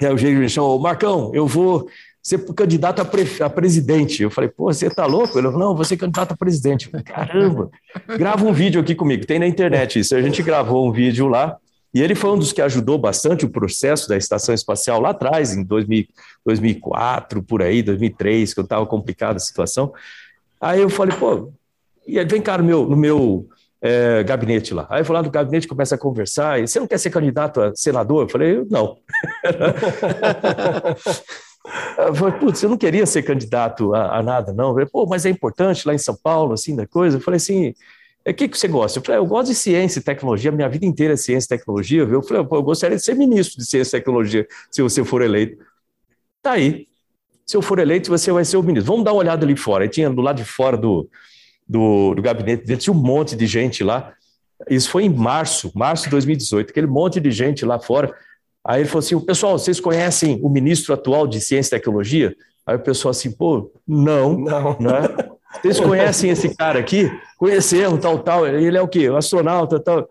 É 0.00 0.10
o 0.10 0.16
que 0.16 0.28
me 0.34 0.48
chama, 0.48 0.76
Marcão, 0.80 1.30
eu 1.32 1.46
vou 1.46 1.86
ser 2.22 2.38
candidato 2.54 3.00
a, 3.00 3.04
pre, 3.04 3.26
a, 3.40 3.48
presidente. 3.48 4.22
Eu 4.22 4.30
falei, 4.30 4.50
pô, 4.50 4.72
você 4.72 4.90
tá 4.90 5.06
louco? 5.06 5.38
Ele 5.38 5.50
falou, 5.50 5.58
não, 5.58 5.76
você 5.76 5.94
é 5.94 5.96
candidato 5.96 6.32
a 6.32 6.36
presidente. 6.36 6.88
Falei, 6.88 7.04
caramba, 7.04 7.70
grava 8.18 8.44
um 8.44 8.52
vídeo 8.52 8.80
aqui 8.80 8.94
comigo, 8.94 9.26
tem 9.26 9.38
na 9.38 9.46
internet 9.46 9.98
isso. 9.98 10.14
A 10.14 10.22
gente 10.22 10.42
gravou 10.42 10.86
um 10.86 10.92
vídeo 10.92 11.28
lá, 11.28 11.56
e 11.92 12.02
ele 12.02 12.14
foi 12.14 12.30
um 12.30 12.38
dos 12.38 12.52
que 12.52 12.62
ajudou 12.62 12.98
bastante 12.98 13.44
o 13.44 13.50
processo 13.50 14.08
da 14.08 14.16
estação 14.16 14.54
espacial 14.54 15.00
lá 15.00 15.10
atrás, 15.10 15.54
em 15.54 15.64
2000, 15.64 16.06
2004, 16.44 17.42
por 17.42 17.62
aí, 17.62 17.82
2003, 17.82 18.54
que 18.54 18.60
eu 18.60 18.64
estava 18.64 18.86
complicada 18.86 19.36
a 19.36 19.40
situação. 19.40 19.92
Aí 20.60 20.80
eu 20.80 20.90
falei, 20.90 21.16
pô, 21.16 21.50
e 22.06 22.18
ele 22.18 22.28
vem 22.28 22.42
cá 22.42 22.58
no 22.58 22.64
meu, 22.64 22.86
no 22.86 22.96
meu 22.96 23.48
é, 23.80 24.22
gabinete 24.22 24.74
lá. 24.74 24.86
Aí 24.90 25.00
eu 25.00 25.04
vou 25.04 25.14
lá 25.14 25.22
no 25.22 25.30
gabinete, 25.30 25.66
começa 25.66 25.94
a 25.94 25.98
conversar, 25.98 26.60
e 26.60 26.68
você 26.68 26.78
não 26.78 26.86
quer 26.86 26.98
ser 26.98 27.10
candidato 27.10 27.60
a 27.60 27.74
senador? 27.74 28.24
Eu 28.24 28.28
falei, 28.28 28.64
não. 28.70 28.98
Eu 31.98 32.14
falei, 32.14 32.38
putz, 32.38 32.62
eu 32.62 32.70
não 32.70 32.76
queria 32.76 33.04
ser 33.04 33.22
candidato 33.22 33.94
a, 33.94 34.18
a 34.18 34.22
nada, 34.22 34.52
não. 34.52 34.68
Eu 34.68 34.74
falei, 34.74 34.86
Pô, 34.86 35.06
mas 35.06 35.26
é 35.26 35.30
importante 35.30 35.86
lá 35.86 35.94
em 35.94 35.98
São 35.98 36.16
Paulo, 36.16 36.54
assim, 36.54 36.74
da 36.74 36.86
coisa. 36.86 37.18
Eu 37.18 37.20
falei 37.20 37.36
assim, 37.36 37.70
o 37.70 37.74
é, 38.24 38.32
que, 38.32 38.48
que 38.48 38.58
você 38.58 38.68
gosta? 38.68 38.98
Eu 38.98 39.04
falei, 39.04 39.20
eu 39.20 39.26
gosto 39.26 39.48
de 39.48 39.54
ciência 39.54 39.98
e 39.98 40.02
tecnologia, 40.02 40.50
minha 40.50 40.68
vida 40.68 40.86
inteira 40.86 41.14
é 41.14 41.16
ciência 41.16 41.46
e 41.46 41.58
tecnologia. 41.58 42.02
Eu 42.02 42.22
falei, 42.22 42.42
eu 42.42 42.62
gostaria 42.62 42.96
de 42.96 43.02
ser 43.02 43.14
ministro 43.14 43.58
de 43.58 43.66
ciência 43.66 43.96
e 43.96 44.00
tecnologia, 44.00 44.46
se 44.70 44.82
você 44.82 45.04
for 45.04 45.22
eleito. 45.22 45.62
Tá 46.42 46.52
aí. 46.52 46.88
Se 47.46 47.56
eu 47.56 47.62
for 47.62 47.78
eleito, 47.78 48.08
você 48.08 48.30
vai 48.30 48.44
ser 48.44 48.56
o 48.56 48.62
ministro. 48.62 48.92
Vamos 48.92 49.04
dar 49.04 49.12
uma 49.12 49.18
olhada 49.18 49.44
ali 49.44 49.56
fora. 49.56 49.84
Aí 49.84 49.88
tinha 49.88 50.08
do 50.08 50.22
lado 50.22 50.36
de 50.36 50.44
fora 50.44 50.76
do, 50.76 51.08
do, 51.68 52.14
do 52.14 52.22
gabinete 52.22 52.64
dele, 52.64 52.80
tinha 52.80 52.94
um 52.94 53.00
monte 53.00 53.36
de 53.36 53.46
gente 53.46 53.82
lá. 53.84 54.12
Isso 54.68 54.90
foi 54.90 55.04
em 55.04 55.08
março, 55.08 55.72
março 55.74 56.04
de 56.04 56.10
2018, 56.10 56.70
aquele 56.70 56.86
monte 56.86 57.18
de 57.20 57.30
gente 57.30 57.64
lá 57.64 57.78
fora. 57.78 58.14
Aí 58.64 58.82
ele 58.82 58.88
falou 58.88 59.00
assim: 59.00 59.18
pessoal, 59.20 59.58
vocês 59.58 59.80
conhecem 59.80 60.38
o 60.42 60.48
ministro 60.48 60.92
atual 60.92 61.26
de 61.26 61.40
Ciência 61.40 61.76
e 61.76 61.78
Tecnologia? 61.78 62.34
Aí 62.66 62.76
o 62.76 62.80
pessoal 62.80 63.10
assim, 63.10 63.30
pô, 63.32 63.72
não, 63.86 64.38
não. 64.38 64.78
Né? 64.78 65.08
Vocês 65.60 65.80
conhecem 65.80 66.30
esse 66.30 66.54
cara 66.54 66.78
aqui? 66.78 67.10
Conhecemos, 67.36 68.00
tal, 68.00 68.18
tal. 68.20 68.46
Ele 68.46 68.76
é 68.76 68.80
o 68.80 68.88
quê? 68.88 69.08
O 69.08 69.16
astronauta, 69.16 69.80
tal. 69.80 70.08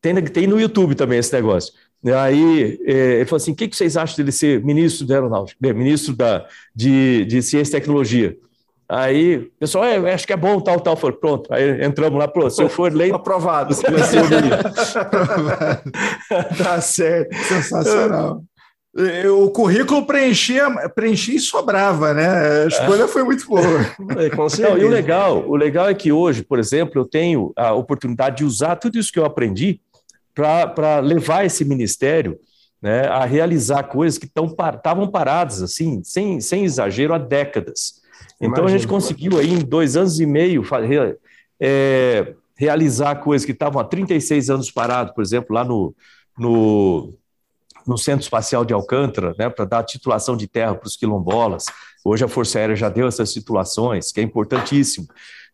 Tem, 0.00 0.14
tem 0.24 0.46
no 0.46 0.60
YouTube 0.60 0.94
também 0.94 1.18
esse 1.18 1.32
negócio. 1.32 1.74
Aí 2.04 2.80
é, 2.86 2.92
ele 3.16 3.24
falou 3.26 3.36
assim: 3.36 3.52
o 3.52 3.54
que, 3.54 3.68
que 3.68 3.76
vocês 3.76 3.96
acham 3.96 4.16
dele 4.16 4.32
ser 4.32 4.64
ministro 4.64 5.06
da 5.06 5.14
aeronáutica, 5.14 5.72
ministro 5.74 6.16
da, 6.16 6.46
de, 6.74 7.24
de 7.26 7.42
Ciência 7.42 7.76
e 7.76 7.80
Tecnologia? 7.80 8.36
Aí, 8.94 9.38
o 9.38 9.50
pessoal, 9.58 9.86
é, 9.86 10.12
acho 10.12 10.26
que 10.26 10.34
é 10.34 10.36
bom, 10.36 10.60
tal, 10.60 10.78
tal. 10.78 10.94
Falei, 10.96 11.16
pronto. 11.16 11.50
Aí 11.50 11.82
entramos 11.82 12.18
lá, 12.18 12.28
pronto. 12.28 12.50
Se 12.50 12.62
eu 12.62 12.68
for 12.68 12.92
eleito. 12.92 13.14
Aprovado. 13.16 13.74
tá 16.62 16.78
certo. 16.82 17.34
Sensacional. 17.34 18.42
É, 18.94 19.30
o 19.30 19.48
currículo 19.48 20.04
preenchia, 20.04 20.68
preenchia 20.94 21.36
e 21.36 21.40
sobrava, 21.40 22.12
né? 22.12 22.64
A 22.64 22.66
escolha 22.66 23.04
é. 23.04 23.08
foi 23.08 23.24
muito 23.24 23.46
boa. 23.46 23.62
É, 24.18 24.28
Não, 24.60 24.76
e 24.76 24.84
o 24.84 24.88
legal, 24.90 25.42
o 25.48 25.56
legal 25.56 25.88
é 25.88 25.94
que 25.94 26.12
hoje, 26.12 26.42
por 26.42 26.58
exemplo, 26.58 27.00
eu 27.00 27.06
tenho 27.06 27.50
a 27.56 27.72
oportunidade 27.72 28.36
de 28.36 28.44
usar 28.44 28.76
tudo 28.76 28.98
isso 28.98 29.10
que 29.10 29.18
eu 29.18 29.24
aprendi 29.24 29.80
para 30.34 30.98
levar 30.98 31.46
esse 31.46 31.64
ministério 31.64 32.38
né, 32.82 33.06
a 33.06 33.24
realizar 33.24 33.84
coisas 33.84 34.18
que 34.18 34.26
estavam 34.26 35.08
paradas, 35.10 35.62
assim, 35.62 36.02
sem, 36.04 36.42
sem 36.42 36.64
exagero, 36.64 37.14
há 37.14 37.18
décadas. 37.18 38.01
Então 38.42 38.64
Imagina. 38.64 38.66
a 38.66 38.78
gente 38.78 38.88
conseguiu 38.88 39.38
aí, 39.38 39.52
em 39.52 39.60
dois 39.60 39.96
anos 39.96 40.18
e 40.18 40.26
meio, 40.26 40.64
é, 41.60 42.34
realizar 42.56 43.14
coisas 43.16 43.46
que 43.46 43.52
estavam 43.52 43.80
há 43.80 43.84
36 43.84 44.50
anos 44.50 44.70
paradas, 44.70 45.14
por 45.14 45.22
exemplo, 45.22 45.54
lá 45.54 45.64
no, 45.64 45.94
no 46.36 47.14
no 47.86 47.98
Centro 47.98 48.22
Espacial 48.22 48.64
de 48.64 48.72
Alcântara, 48.72 49.34
né, 49.38 49.48
para 49.48 49.64
dar 49.64 49.82
titulação 49.82 50.36
de 50.36 50.46
terra 50.46 50.74
para 50.74 50.86
os 50.86 50.96
quilombolas. 50.96 51.66
Hoje 52.04 52.24
a 52.24 52.28
Força 52.28 52.58
Aérea 52.58 52.76
já 52.76 52.88
deu 52.88 53.06
essas 53.06 53.32
titulações, 53.32 54.12
que 54.12 54.20
é 54.20 54.22
importantíssimo. 54.22 55.08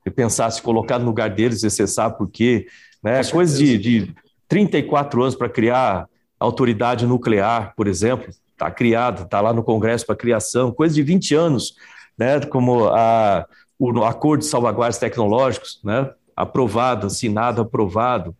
E 0.04 0.10
pensar, 0.10 0.50
se 0.50 0.62
colocar 0.62 0.98
no 0.98 1.06
lugar 1.06 1.30
deles, 1.30 1.62
você 1.62 1.86
sabe 1.86 2.16
por 2.16 2.30
quê. 2.30 2.66
Né? 3.02 3.22
Coisa 3.24 3.56
de, 3.56 3.78
de 3.78 4.14
34 4.48 5.22
anos 5.22 5.34
para 5.34 5.48
criar 5.48 6.08
autoridade 6.38 7.06
nuclear, 7.06 7.74
por 7.76 7.86
exemplo, 7.86 8.28
está 8.52 8.70
criado, 8.70 9.24
está 9.24 9.40
lá 9.40 9.52
no 9.52 9.62
Congresso 9.62 10.06
para 10.06 10.16
criação, 10.16 10.72
coisa 10.72 10.94
de 10.94 11.02
20 11.02 11.34
anos, 11.34 11.74
né? 12.18 12.40
como 12.40 12.86
a, 12.88 13.46
o 13.78 14.04
Acordo 14.04 14.40
de 14.40 14.46
Salvaguardas 14.46 14.98
Tecnológicos, 14.98 15.80
né? 15.84 16.10
aprovado, 16.36 17.06
assinado, 17.06 17.62
aprovado 17.62 18.34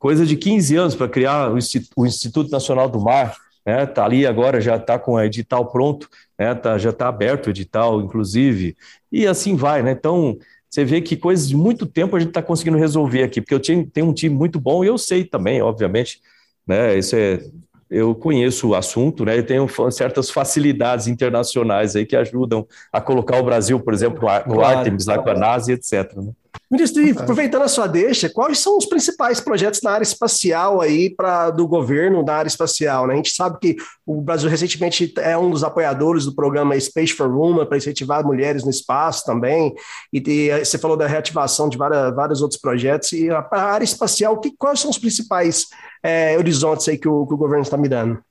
coisa 0.00 0.24
de 0.24 0.34
15 0.34 0.76
anos 0.76 0.94
para 0.94 1.08
criar 1.08 1.52
o 1.52 2.06
Instituto 2.06 2.50
Nacional 2.50 2.88
do 2.88 2.98
Mar, 2.98 3.36
né? 3.64 3.84
Tá 3.84 4.06
ali 4.06 4.26
agora, 4.26 4.60
já 4.60 4.76
está 4.76 4.98
com 4.98 5.12
o 5.12 5.20
edital 5.20 5.70
pronto, 5.70 6.08
né? 6.38 6.54
Tá, 6.54 6.78
já 6.78 6.88
está 6.88 7.06
aberto 7.06 7.46
o 7.46 7.50
edital, 7.50 8.00
inclusive, 8.00 8.74
e 9.12 9.26
assim 9.26 9.54
vai, 9.54 9.82
né? 9.82 9.92
Então, 9.92 10.38
você 10.68 10.84
vê 10.84 11.02
que 11.02 11.16
coisas 11.16 11.46
de 11.46 11.56
muito 11.56 11.84
tempo 11.84 12.16
a 12.16 12.18
gente 12.18 12.30
está 12.30 12.42
conseguindo 12.42 12.78
resolver 12.78 13.22
aqui, 13.22 13.42
porque 13.42 13.54
eu 13.54 13.60
tenho 13.60 14.06
um 14.06 14.14
time 14.14 14.34
muito 14.34 14.58
bom 14.58 14.82
e 14.82 14.86
eu 14.86 14.96
sei 14.96 15.22
também, 15.22 15.60
obviamente, 15.60 16.20
né? 16.66 16.96
Isso 16.96 17.14
é 17.14 17.44
eu 17.90 18.14
conheço 18.14 18.68
o 18.68 18.74
assunto, 18.74 19.24
né? 19.24 19.36
E 19.36 19.42
tenho 19.42 19.66
certas 19.90 20.30
facilidades 20.30 21.08
internacionais 21.08 21.96
aí 21.96 22.06
que 22.06 22.14
ajudam 22.14 22.66
a 22.92 23.00
colocar 23.00 23.38
o 23.38 23.42
Brasil, 23.42 23.80
por 23.80 23.92
exemplo, 23.92 24.28
no, 24.46 24.54
no 24.54 24.64
Artemis, 24.64 25.08
a 25.08 25.34
NASA, 25.34 25.72
etc. 25.72 26.14
Né? 26.16 26.30
Ministro, 26.70 27.02
e 27.02 27.10
aproveitando 27.10 27.62
a 27.62 27.68
sua 27.68 27.88
deixa, 27.88 28.28
quais 28.28 28.60
são 28.60 28.78
os 28.78 28.86
principais 28.86 29.40
projetos 29.40 29.82
na 29.82 29.90
área 29.90 30.04
espacial 30.04 30.80
aí 30.80 31.10
para 31.10 31.50
do 31.50 31.66
governo 31.66 32.22
na 32.22 32.34
área 32.34 32.48
espacial? 32.48 33.08
Né? 33.08 33.14
A 33.14 33.16
gente 33.16 33.32
sabe 33.32 33.58
que 33.60 33.76
o 34.06 34.20
Brasil 34.20 34.48
recentemente 34.48 35.12
é 35.18 35.36
um 35.36 35.50
dos 35.50 35.64
apoiadores 35.64 36.24
do 36.24 36.34
programa 36.34 36.78
Space 36.78 37.12
for 37.12 37.28
Women 37.28 37.66
para 37.66 37.76
incentivar 37.76 38.24
mulheres 38.24 38.62
no 38.62 38.70
espaço 38.70 39.24
também. 39.24 39.74
E, 40.12 40.22
e 40.24 40.64
você 40.64 40.78
falou 40.78 40.96
da 40.96 41.08
reativação 41.08 41.68
de 41.68 41.76
várias, 41.76 42.14
vários 42.14 42.40
outros 42.40 42.60
projetos. 42.60 43.10
E 43.12 43.28
a, 43.30 43.46
a 43.50 43.62
área 43.62 43.84
espacial, 43.84 44.38
que, 44.38 44.54
quais 44.56 44.78
são 44.78 44.90
os 44.90 44.98
principais 44.98 45.66
é, 46.02 46.38
horizontes 46.38 46.88
aí 46.88 46.96
que 46.96 47.08
o, 47.08 47.26
que 47.26 47.34
o 47.34 47.36
governo 47.36 47.62
está 47.62 47.76
mirando? 47.76 48.22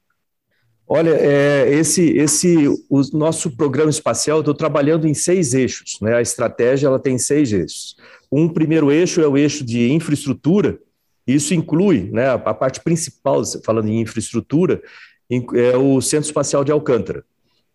Olha, 0.92 1.12
é, 1.12 1.72
esse, 1.72 2.18
esse, 2.18 2.68
o 2.90 3.02
nosso 3.14 3.52
programa 3.52 3.92
espacial, 3.92 4.40
estou 4.40 4.56
trabalhando 4.56 5.08
em 5.08 5.14
seis 5.14 5.54
eixos, 5.54 6.00
né? 6.02 6.16
A 6.16 6.22
estratégia 6.22 6.88
ela 6.88 6.98
tem 6.98 7.16
seis 7.20 7.54
eixos. 7.54 7.96
Um 8.32 8.50
primeiro 8.50 8.92
eixo 8.92 9.22
é 9.22 9.28
o 9.28 9.38
eixo 9.38 9.64
de 9.64 9.92
infraestrutura. 9.92 10.80
Isso 11.28 11.54
inclui, 11.54 12.10
né, 12.12 12.30
a 12.30 12.40
parte 12.40 12.82
principal, 12.82 13.44
falando 13.64 13.88
em 13.88 14.02
infraestrutura, 14.02 14.82
é 15.30 15.78
o 15.78 16.02
Centro 16.02 16.26
Espacial 16.26 16.64
de 16.64 16.72
Alcântara. 16.72 17.24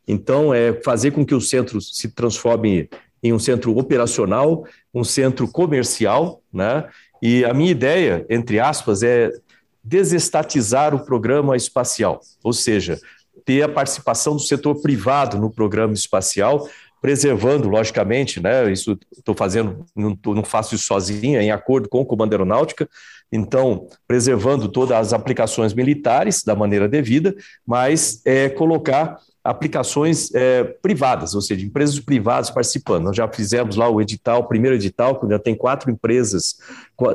Então, 0.08 0.52
é 0.52 0.72
fazer 0.82 1.12
com 1.12 1.24
que 1.24 1.36
o 1.36 1.40
centro 1.40 1.80
se 1.80 2.08
transforme 2.08 2.90
em 3.22 3.32
um 3.32 3.38
centro 3.38 3.78
operacional, 3.78 4.66
um 4.92 5.04
centro 5.04 5.46
comercial, 5.46 6.42
né? 6.52 6.88
E 7.22 7.44
a 7.44 7.54
minha 7.54 7.70
ideia, 7.70 8.26
entre 8.28 8.58
aspas, 8.58 9.04
é 9.04 9.30
desestatizar 9.84 10.94
o 10.94 11.04
programa 11.04 11.56
espacial, 11.56 12.20
ou 12.42 12.52
seja, 12.52 12.98
ter 13.44 13.62
a 13.62 13.68
participação 13.68 14.34
do 14.34 14.40
setor 14.40 14.80
privado 14.80 15.38
no 15.38 15.50
programa 15.50 15.92
espacial, 15.92 16.68
preservando, 17.00 17.68
logicamente, 17.68 18.40
né? 18.40 18.72
Isso 18.72 18.98
estou 19.12 19.34
fazendo, 19.34 19.84
não, 19.94 20.16
tô, 20.16 20.34
não, 20.34 20.42
faço 20.42 20.74
isso 20.74 20.86
sozinho, 20.86 21.38
é 21.38 21.42
em 21.42 21.50
acordo 21.50 21.86
com 21.86 22.00
o 22.00 22.06
Comando 22.06 22.32
Aeronáutica, 22.32 22.88
então, 23.30 23.88
preservando 24.08 24.68
todas 24.68 24.96
as 24.96 25.12
aplicações 25.12 25.74
militares 25.74 26.42
da 26.42 26.54
maneira 26.54 26.88
devida, 26.88 27.34
mas 27.66 28.22
é, 28.24 28.48
colocar 28.48 29.18
aplicações 29.44 30.34
é, 30.34 30.64
privadas, 30.64 31.34
ou 31.34 31.42
seja, 31.42 31.66
empresas 31.66 32.00
privadas 32.00 32.50
participando. 32.50 33.04
Nós 33.04 33.16
já 33.16 33.28
fizemos 33.28 33.76
lá 33.76 33.86
o 33.90 34.00
edital, 34.00 34.40
o 34.40 34.48
primeiro 34.48 34.74
edital, 34.74 35.20
que 35.20 35.28
já 35.28 35.38
tem 35.38 35.54
quatro 35.54 35.90
empresas, 35.90 36.56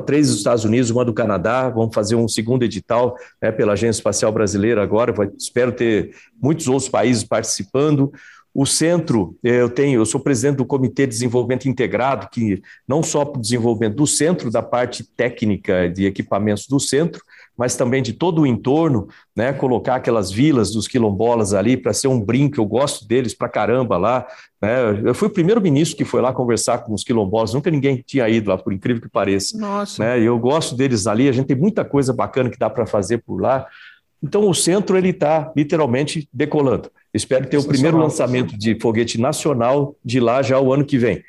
três 0.06 0.28
dos 0.28 0.38
Estados 0.38 0.64
Unidos, 0.64 0.90
uma 0.90 1.04
do 1.04 1.12
Canadá. 1.12 1.68
Vamos 1.68 1.92
fazer 1.92 2.14
um 2.14 2.28
segundo 2.28 2.62
edital 2.62 3.16
né, 3.42 3.50
pela 3.50 3.72
Agência 3.72 3.98
Espacial 3.98 4.30
Brasileira 4.30 4.80
agora. 4.80 5.12
Vai, 5.12 5.28
espero 5.36 5.72
ter 5.72 6.14
muitos 6.40 6.68
outros 6.68 6.88
países 6.88 7.24
participando. 7.24 8.12
O 8.54 8.66
centro, 8.66 9.36
eh, 9.44 9.60
eu 9.60 9.68
tenho, 9.68 10.00
eu 10.00 10.06
sou 10.06 10.20
presidente 10.20 10.56
do 10.56 10.64
Comitê 10.64 11.06
de 11.06 11.12
Desenvolvimento 11.12 11.68
Integrado, 11.68 12.28
que 12.30 12.60
não 12.86 13.02
só 13.02 13.24
para 13.24 13.38
o 13.38 13.42
desenvolvimento 13.42 13.96
do 13.96 14.06
centro, 14.06 14.50
da 14.50 14.62
parte 14.62 15.04
técnica 15.04 15.88
de 15.88 16.04
equipamentos 16.04 16.66
do 16.66 16.80
centro, 16.80 17.22
mas 17.60 17.76
também 17.76 18.02
de 18.02 18.14
todo 18.14 18.40
o 18.40 18.46
entorno, 18.46 19.06
né? 19.36 19.52
Colocar 19.52 19.96
aquelas 19.96 20.30
vilas 20.30 20.70
dos 20.70 20.88
quilombolas 20.88 21.52
ali 21.52 21.76
para 21.76 21.92
ser 21.92 22.08
um 22.08 22.18
brinco, 22.18 22.58
eu 22.58 22.64
gosto 22.64 23.06
deles 23.06 23.34
para 23.34 23.50
caramba 23.50 23.98
lá. 23.98 24.26
Né? 24.62 25.02
Eu 25.04 25.14
fui 25.14 25.28
o 25.28 25.30
primeiro 25.30 25.60
ministro 25.60 25.94
que 25.94 26.06
foi 26.06 26.22
lá 26.22 26.32
conversar 26.32 26.78
com 26.78 26.94
os 26.94 27.04
quilombolas, 27.04 27.52
nunca 27.52 27.70
ninguém 27.70 28.02
tinha 28.06 28.26
ido 28.30 28.48
lá, 28.48 28.56
por 28.56 28.72
incrível 28.72 29.02
que 29.02 29.10
pareça. 29.10 29.58
Nossa. 29.58 30.02
Né? 30.02 30.22
Eu 30.22 30.38
gosto 30.38 30.74
deles 30.74 31.06
ali, 31.06 31.28
a 31.28 31.32
gente 31.32 31.48
tem 31.48 31.56
muita 31.56 31.84
coisa 31.84 32.14
bacana 32.14 32.48
que 32.48 32.58
dá 32.58 32.70
para 32.70 32.86
fazer 32.86 33.18
por 33.18 33.42
lá. 33.42 33.66
Então 34.22 34.48
o 34.48 34.54
centro 34.54 34.96
ele 34.96 35.10
está 35.10 35.52
literalmente 35.54 36.26
decolando. 36.32 36.90
Espero 37.12 37.46
ter 37.46 37.58
o 37.58 37.64
primeiro 37.64 37.98
lançamento 37.98 38.56
de 38.56 38.74
foguete 38.80 39.20
nacional 39.20 39.94
de 40.02 40.18
lá 40.18 40.40
já 40.40 40.58
o 40.58 40.72
ano 40.72 40.86
que 40.86 40.96
vem, 40.96 41.22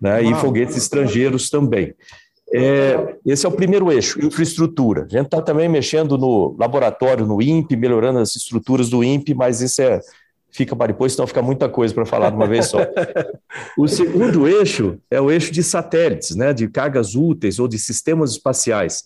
né? 0.00 0.22
E 0.22 0.34
foguetes 0.36 0.78
estrangeiros 0.78 1.50
também. 1.50 1.92
É, 2.52 3.16
esse 3.24 3.46
é 3.46 3.48
o 3.48 3.52
primeiro 3.52 3.90
eixo, 3.90 4.24
infraestrutura. 4.24 5.04
A 5.04 5.08
gente 5.08 5.26
está 5.26 5.40
também 5.40 5.68
mexendo 5.68 6.18
no 6.18 6.54
laboratório, 6.58 7.26
no 7.26 7.40
INPE, 7.40 7.76
melhorando 7.76 8.18
as 8.18 8.36
estruturas 8.36 8.88
do 8.88 9.02
INPE, 9.02 9.34
mas 9.34 9.60
isso 9.60 9.82
é 9.82 10.00
fica 10.50 10.76
para 10.76 10.92
depois, 10.92 11.12
senão 11.12 11.26
fica 11.26 11.42
muita 11.42 11.68
coisa 11.68 11.92
para 11.92 12.06
falar 12.06 12.30
de 12.30 12.36
uma 12.36 12.46
vez 12.46 12.66
só. 12.66 12.78
O 13.76 13.88
segundo 13.88 14.46
eixo 14.46 14.98
é 15.10 15.20
o 15.20 15.30
eixo 15.30 15.52
de 15.52 15.64
satélites, 15.64 16.36
né, 16.36 16.52
de 16.52 16.68
cargas 16.68 17.16
úteis 17.16 17.58
ou 17.58 17.66
de 17.66 17.76
sistemas 17.76 18.32
espaciais. 18.32 19.04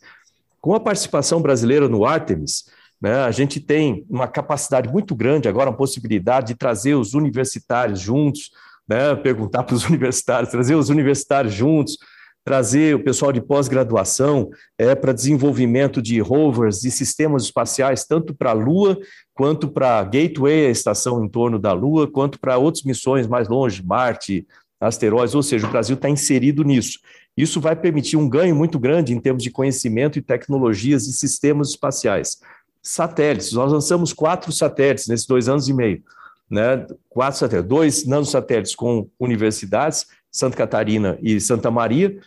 Com 0.60 0.74
a 0.74 0.80
participação 0.80 1.40
brasileira 1.40 1.88
no 1.88 2.04
Artemis, 2.04 2.64
né? 3.00 3.14
A 3.20 3.30
gente 3.30 3.60
tem 3.60 4.04
uma 4.10 4.26
capacidade 4.26 4.88
muito 4.88 5.14
grande 5.14 5.48
agora, 5.48 5.70
uma 5.70 5.76
possibilidade 5.76 6.48
de 6.48 6.54
trazer 6.56 6.94
os 6.94 7.14
universitários 7.14 8.00
juntos, 8.00 8.50
né? 8.88 9.14
perguntar 9.14 9.62
para 9.62 9.74
os 9.74 9.84
universitários, 9.88 10.50
trazer 10.50 10.74
os 10.74 10.88
universitários 10.88 11.54
juntos, 11.54 11.96
trazer 12.44 12.94
o 12.94 13.02
pessoal 13.02 13.32
de 13.32 13.40
pós-graduação 13.40 14.50
é, 14.78 14.94
para 14.94 15.12
desenvolvimento 15.12 16.00
de 16.00 16.18
rovers 16.20 16.84
e 16.84 16.90
sistemas 16.90 17.44
espaciais, 17.44 18.04
tanto 18.04 18.34
para 18.34 18.50
a 18.50 18.54
Lua, 18.54 18.98
quanto 19.34 19.68
para 19.68 19.98
a 19.98 20.04
Gateway, 20.04 20.66
a 20.66 20.70
estação 20.70 21.22
em 21.24 21.28
torno 21.28 21.58
da 21.58 21.72
Lua, 21.72 22.10
quanto 22.10 22.40
para 22.40 22.56
outras 22.56 22.84
missões 22.84 23.26
mais 23.26 23.48
longe, 23.48 23.84
Marte, 23.84 24.46
asteroides, 24.80 25.34
ou 25.34 25.42
seja, 25.42 25.66
o 25.66 25.70
Brasil 25.70 25.94
está 25.94 26.08
inserido 26.08 26.62
nisso. 26.62 26.98
Isso 27.36 27.60
vai 27.60 27.76
permitir 27.76 28.16
um 28.16 28.28
ganho 28.28 28.56
muito 28.56 28.78
grande 28.78 29.12
em 29.12 29.20
termos 29.20 29.42
de 29.42 29.50
conhecimento 29.50 30.18
e 30.18 30.22
tecnologias 30.22 31.06
e 31.06 31.12
sistemas 31.12 31.70
espaciais 31.70 32.38
satélites. 32.82 33.52
Nós 33.52 33.72
lançamos 33.72 34.12
quatro 34.12 34.50
satélites 34.50 35.06
nesses 35.06 35.26
dois 35.26 35.48
anos 35.48 35.68
e 35.68 35.72
meio. 35.72 36.02
Né? 36.50 36.86
Quatro 37.08 37.38
satélites, 37.38 37.68
dois 37.68 38.06
nanosatélites 38.06 38.74
com 38.74 39.08
universidades, 39.20 40.06
Santa 40.30 40.56
Catarina 40.56 41.18
e 41.22 41.40
Santa 41.40 41.70
Maria, 41.70 42.18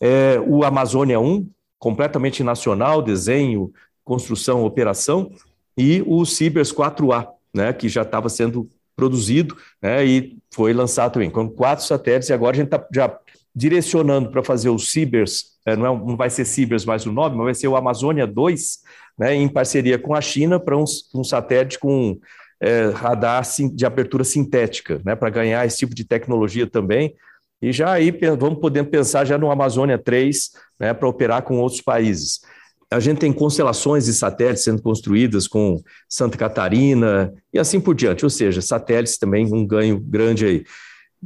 é, 0.00 0.40
o 0.46 0.64
Amazônia 0.64 1.20
1, 1.20 1.48
completamente 1.78 2.42
nacional, 2.42 3.02
desenho, 3.02 3.72
construção, 4.04 4.64
operação, 4.64 5.30
e 5.76 6.02
o 6.06 6.24
Cibers 6.24 6.72
4A, 6.72 7.28
né, 7.54 7.72
que 7.72 7.88
já 7.88 8.02
estava 8.02 8.28
sendo 8.28 8.68
produzido 8.96 9.56
né, 9.80 10.04
e 10.04 10.36
foi 10.52 10.72
lançado 10.72 11.14
também, 11.14 11.30
com 11.30 11.48
quatro 11.48 11.84
satélites, 11.84 12.28
e 12.28 12.32
agora 12.32 12.54
a 12.54 12.58
gente 12.58 12.66
está 12.66 12.86
já 12.92 13.18
direcionando 13.54 14.30
para 14.30 14.42
fazer 14.42 14.68
o 14.68 14.78
Cibers, 14.78 15.58
é, 15.64 15.74
não, 15.74 15.86
é, 15.86 15.98
não 15.98 16.16
vai 16.16 16.30
ser 16.30 16.44
Cibers 16.44 16.84
mais 16.84 17.06
o 17.06 17.12
nome, 17.12 17.36
mas 17.36 17.44
vai 17.44 17.54
ser 17.54 17.68
o 17.68 17.76
Amazônia 17.76 18.26
2, 18.26 18.80
né, 19.18 19.34
em 19.34 19.48
parceria 19.48 19.98
com 19.98 20.14
a 20.14 20.20
China, 20.20 20.60
para 20.60 20.76
um, 20.76 20.84
um, 21.14 21.24
satélite 21.24 21.78
com 21.78 22.18
é, 22.60 22.90
radar 22.90 23.42
de 23.74 23.86
abertura 23.86 24.24
sintética, 24.24 25.00
né, 25.04 25.16
para 25.16 25.30
ganhar 25.30 25.66
esse 25.66 25.78
tipo 25.78 25.94
de 25.94 26.04
tecnologia 26.04 26.66
também. 26.66 27.14
E 27.62 27.72
já 27.72 27.92
aí 27.92 28.10
vamos 28.38 28.58
poder 28.58 28.84
pensar 28.84 29.24
já 29.24 29.36
no 29.36 29.50
Amazônia 29.50 29.98
3, 29.98 30.50
né, 30.78 30.94
para 30.94 31.08
operar 31.08 31.42
com 31.42 31.58
outros 31.58 31.80
países. 31.80 32.40
a 32.90 32.98
gente 32.98 33.18
tem 33.18 33.32
constelações 33.32 34.06
de 34.06 34.14
satélites 34.14 34.64
sendo 34.64 34.82
construídas 34.82 35.46
com 35.46 35.80
Santa 36.08 36.36
Catarina 36.36 37.32
e 37.52 37.58
assim 37.58 37.78
por 37.80 37.94
diante, 37.94 38.24
ou 38.24 38.30
seja, 38.30 38.60
satélites 38.60 39.16
também 39.16 39.46
um 39.52 39.64
ganho 39.64 40.00
grande 40.00 40.44
aí. 40.44 40.64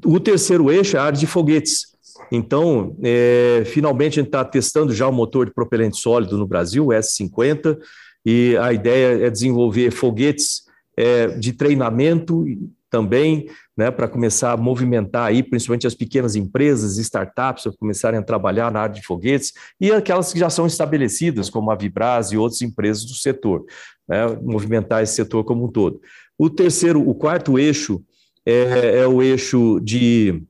O 0.04 0.20
terceiro 0.20 0.70
eixo 0.70 0.96
é 0.96 1.00
a 1.00 1.04
área 1.04 1.18
de 1.18 1.26
foguetes. 1.26 1.94
Então, 2.30 2.96
é, 3.02 3.62
finalmente 3.66 4.18
a 4.18 4.22
gente 4.22 4.28
está 4.28 4.44
testando 4.44 4.92
já 4.92 5.06
o 5.06 5.12
motor 5.12 5.46
de 5.46 5.54
propelente 5.54 5.96
sólido 5.96 6.36
no 6.36 6.46
Brasil, 6.46 6.86
o 6.86 6.88
S50, 6.88 7.78
e 8.26 8.56
a 8.56 8.72
ideia 8.72 9.26
é 9.26 9.30
desenvolver 9.30 9.90
foguetes 9.90 10.64
é, 10.96 11.28
de 11.28 11.52
treinamento 11.52 12.44
também, 12.90 13.48
né, 13.76 13.90
para 13.90 14.06
começar 14.06 14.52
a 14.52 14.56
movimentar 14.56 15.26
aí, 15.26 15.42
principalmente 15.42 15.86
as 15.86 15.94
pequenas 15.94 16.36
empresas, 16.36 16.96
startups, 16.98 17.64
começarem 17.78 18.20
a 18.20 18.22
trabalhar 18.22 18.70
na 18.70 18.80
área 18.80 18.94
de 18.94 19.02
foguetes, 19.02 19.52
e 19.80 19.90
aquelas 19.90 20.32
que 20.32 20.38
já 20.38 20.48
são 20.48 20.66
estabelecidas, 20.66 21.50
como 21.50 21.70
a 21.70 21.74
Vibras 21.74 22.32
e 22.32 22.36
outras 22.36 22.62
empresas 22.62 23.04
do 23.04 23.14
setor, 23.14 23.64
né, 24.08 24.26
movimentar 24.42 25.02
esse 25.02 25.14
setor 25.14 25.44
como 25.44 25.64
um 25.64 25.68
todo. 25.68 26.00
O 26.38 26.48
terceiro, 26.48 27.06
o 27.06 27.14
quarto 27.14 27.58
eixo 27.58 28.02
é, 28.46 29.00
é 29.00 29.06
o 29.06 29.22
eixo 29.22 29.80
de 29.80 30.42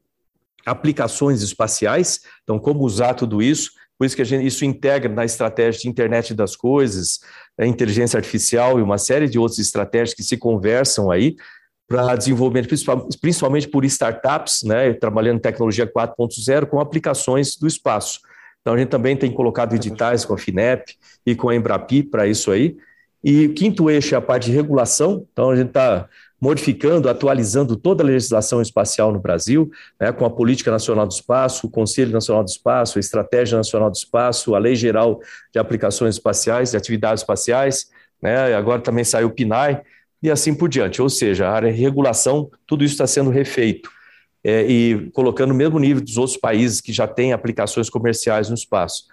aplicações 0.66 1.42
espaciais, 1.42 2.20
então 2.42 2.58
como 2.58 2.84
usar 2.84 3.14
tudo 3.14 3.42
isso, 3.42 3.70
por 3.98 4.06
isso 4.06 4.16
que 4.16 4.24
gente, 4.24 4.46
isso 4.46 4.64
integra 4.64 5.12
na 5.12 5.24
estratégia 5.24 5.82
de 5.82 5.88
internet 5.88 6.34
das 6.34 6.56
coisas, 6.56 7.20
a 7.58 7.66
inteligência 7.66 8.16
artificial 8.16 8.78
e 8.78 8.82
uma 8.82 8.98
série 8.98 9.28
de 9.28 9.38
outras 9.38 9.58
estratégias 9.58 10.14
que 10.14 10.22
se 10.22 10.36
conversam 10.36 11.10
aí, 11.10 11.36
para 11.88 12.16
desenvolvimento, 12.16 12.68
principalmente 13.20 13.68
por 13.68 13.84
startups, 13.84 14.62
né, 14.62 14.92
trabalhando 14.94 15.36
em 15.36 15.42
tecnologia 15.42 15.86
4.0 15.86 16.66
com 16.66 16.80
aplicações 16.80 17.56
do 17.56 17.66
espaço. 17.66 18.20
Então, 18.60 18.74
a 18.74 18.78
gente 18.78 18.88
também 18.88 19.14
tem 19.16 19.30
colocado 19.30 19.74
editais 19.74 20.24
com 20.24 20.32
a 20.32 20.38
FINEP 20.38 20.96
e 21.26 21.34
com 21.34 21.50
a 21.50 21.54
Embrapi 21.54 22.02
para 22.02 22.26
isso 22.26 22.50
aí. 22.50 22.76
E 23.22 23.46
o 23.46 23.54
quinto 23.54 23.90
eixo 23.90 24.14
é 24.14 24.18
a 24.18 24.22
parte 24.22 24.46
de 24.46 24.52
regulação. 24.52 25.26
Então, 25.32 25.50
a 25.50 25.56
gente 25.56 25.68
está 25.68 26.08
modificando, 26.40 27.08
atualizando 27.08 27.76
toda 27.76 28.02
a 28.02 28.06
legislação 28.06 28.60
espacial 28.60 29.12
no 29.12 29.18
Brasil, 29.18 29.70
né, 29.98 30.12
com 30.12 30.26
a 30.26 30.30
Política 30.30 30.70
Nacional 30.70 31.06
do 31.06 31.12
Espaço, 31.12 31.66
o 31.66 31.70
Conselho 31.70 32.12
Nacional 32.12 32.44
do 32.44 32.48
Espaço, 32.48 32.98
a 32.98 33.00
Estratégia 33.00 33.56
Nacional 33.56 33.90
do 33.90 33.96
Espaço, 33.96 34.54
a 34.54 34.58
Lei 34.58 34.74
Geral 34.74 35.20
de 35.52 35.58
Aplicações 35.58 36.16
Espaciais, 36.16 36.72
de 36.72 36.76
Atividades 36.76 37.22
Espaciais, 37.22 37.88
né, 38.20 38.54
agora 38.54 38.82
também 38.82 39.04
saiu 39.04 39.28
o 39.28 39.30
PNAE, 39.30 39.80
e 40.24 40.30
assim 40.30 40.54
por 40.54 40.70
diante. 40.70 41.02
Ou 41.02 41.10
seja, 41.10 41.46
a 41.46 41.52
área 41.52 41.70
de 41.70 41.78
regulação, 41.78 42.50
tudo 42.66 42.82
isso 42.82 42.94
está 42.94 43.06
sendo 43.06 43.28
refeito 43.28 43.90
é, 44.42 44.64
e 44.66 45.10
colocando 45.12 45.50
no 45.50 45.54
mesmo 45.54 45.78
nível 45.78 46.02
dos 46.02 46.16
outros 46.16 46.38
países 46.38 46.80
que 46.80 46.94
já 46.94 47.06
têm 47.06 47.34
aplicações 47.34 47.90
comerciais 47.90 48.48
no 48.48 48.54
espaço. 48.54 49.04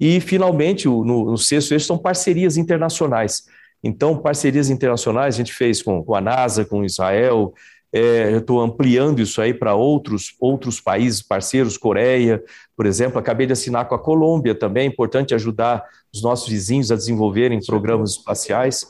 E, 0.00 0.20
finalmente, 0.20 0.88
o, 0.88 1.04
no, 1.04 1.30
no 1.30 1.38
sexto 1.38 1.70
eixo 1.70 1.86
são 1.86 1.96
parcerias 1.96 2.56
internacionais. 2.56 3.44
Então, 3.80 4.18
parcerias 4.18 4.68
internacionais 4.68 5.36
a 5.36 5.38
gente 5.38 5.52
fez 5.52 5.80
com, 5.80 6.02
com 6.02 6.16
a 6.16 6.20
NASA, 6.20 6.64
com 6.64 6.84
Israel, 6.84 7.54
é, 7.92 8.32
eu 8.32 8.38
estou 8.38 8.60
ampliando 8.60 9.22
isso 9.22 9.40
aí 9.40 9.54
para 9.54 9.76
outros, 9.76 10.34
outros 10.40 10.80
países 10.80 11.22
parceiros, 11.22 11.78
Coreia, 11.78 12.42
por 12.76 12.86
exemplo, 12.86 13.20
acabei 13.20 13.46
de 13.46 13.52
assinar 13.52 13.86
com 13.86 13.94
a 13.94 13.98
Colômbia 13.98 14.54
também, 14.54 14.88
é 14.88 14.90
importante 14.90 15.32
ajudar 15.32 15.84
os 16.12 16.20
nossos 16.20 16.48
vizinhos 16.48 16.90
a 16.90 16.96
desenvolverem 16.96 17.64
programas 17.64 18.10
espaciais 18.10 18.84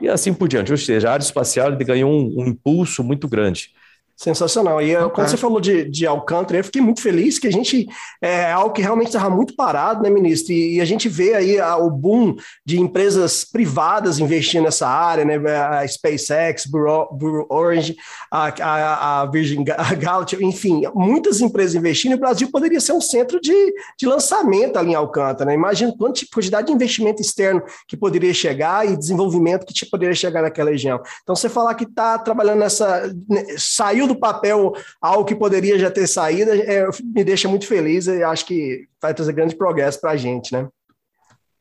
e 0.00 0.08
assim 0.08 0.32
por 0.32 0.48
diante. 0.48 0.72
Ou 0.72 0.78
seja, 0.78 1.08
a 1.08 1.12
área 1.12 1.22
espacial 1.22 1.76
ganhou 1.76 2.10
um, 2.10 2.42
um 2.42 2.46
impulso 2.46 3.02
muito 3.02 3.28
grande. 3.28 3.70
Sensacional. 4.18 4.82
E 4.82 4.96
okay. 4.96 5.10
quando 5.10 5.28
você 5.28 5.36
falou 5.36 5.60
de, 5.60 5.88
de 5.88 6.04
Alcântara, 6.04 6.58
eu 6.58 6.64
fiquei 6.64 6.82
muito 6.82 7.00
feliz 7.00 7.38
que 7.38 7.46
a 7.46 7.52
gente 7.52 7.86
é 8.20 8.50
algo 8.50 8.74
que 8.74 8.82
realmente 8.82 9.06
estava 9.06 9.30
muito 9.30 9.54
parado, 9.54 10.02
né, 10.02 10.10
ministro? 10.10 10.52
E, 10.52 10.74
e, 10.74 10.80
a 10.80 10.84
gente 10.84 11.08
vê 11.08 11.34
aí 11.34 11.60
a, 11.60 11.76
o 11.76 11.88
boom 11.88 12.34
de 12.66 12.80
empresas 12.80 13.44
privadas 13.44 14.18
investindo 14.18 14.64
nessa 14.64 14.88
área, 14.88 15.24
né? 15.24 15.36
A 15.56 15.86
SpaceX, 15.86 16.66
Blue 16.66 17.46
Orange, 17.48 17.96
a, 18.28 18.48
a, 18.60 19.20
a 19.20 19.26
Virgin 19.26 19.62
Galactic, 20.00 20.40
enfim, 20.40 20.82
muitas 20.96 21.40
empresas 21.40 21.76
investindo. 21.76 22.10
E 22.10 22.16
o 22.16 22.20
Brasil 22.20 22.50
poderia 22.50 22.80
ser 22.80 22.94
um 22.94 23.00
centro 23.00 23.40
de, 23.40 23.72
de 23.96 24.04
lançamento 24.04 24.80
ali 24.80 24.90
em 24.90 24.94
Alcântara. 24.96 25.50
Né? 25.50 25.54
Imagina 25.54 25.94
quanta 25.96 26.22
quantidade 26.34 26.66
de 26.66 26.72
investimento 26.72 27.22
externo 27.22 27.62
que 27.86 27.96
poderia 27.96 28.34
chegar 28.34 28.84
e 28.84 28.96
desenvolvimento 28.96 29.64
que 29.64 29.86
poderia 29.86 30.16
chegar 30.16 30.42
naquela 30.42 30.70
região. 30.70 31.00
Então, 31.22 31.36
você 31.36 31.48
falar 31.48 31.76
que 31.76 31.84
está 31.84 32.18
trabalhando 32.18 32.58
nessa. 32.58 33.14
Né, 33.28 33.44
saiu 33.56 34.07
do 34.08 34.16
papel 34.16 34.72
algo 35.00 35.24
que 35.24 35.34
poderia 35.34 35.78
já 35.78 35.90
ter 35.90 36.06
saído, 36.06 36.50
é, 36.50 36.86
me 37.14 37.22
deixa 37.22 37.48
muito 37.48 37.66
feliz 37.66 38.06
e 38.06 38.22
acho 38.22 38.46
que 38.46 38.86
vai 39.00 39.14
trazer 39.14 39.32
grande 39.32 39.54
progresso 39.54 40.00
para 40.00 40.10
a 40.12 40.16
gente, 40.16 40.52
né? 40.52 40.68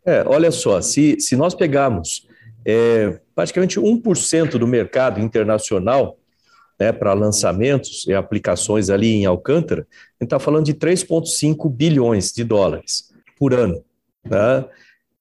É, 0.05 0.23
olha 0.25 0.51
só, 0.51 0.81
se, 0.81 1.19
se 1.19 1.35
nós 1.35 1.53
pegarmos 1.53 2.25
é, 2.65 3.19
praticamente 3.35 3.79
1% 3.79 4.51
do 4.51 4.65
mercado 4.65 5.19
internacional 5.19 6.17
né, 6.79 6.91
para 6.91 7.13
lançamentos 7.13 8.07
e 8.07 8.13
aplicações 8.13 8.89
ali 8.89 9.13
em 9.15 9.25
Alcântara, 9.25 9.81
a 9.81 10.23
gente 10.23 10.27
está 10.27 10.39
falando 10.39 10.65
de 10.65 10.73
3,5 10.73 11.69
bilhões 11.69 12.31
de 12.31 12.43
dólares 12.43 13.11
por 13.37 13.53
ano. 13.53 13.83
Né? 14.23 14.65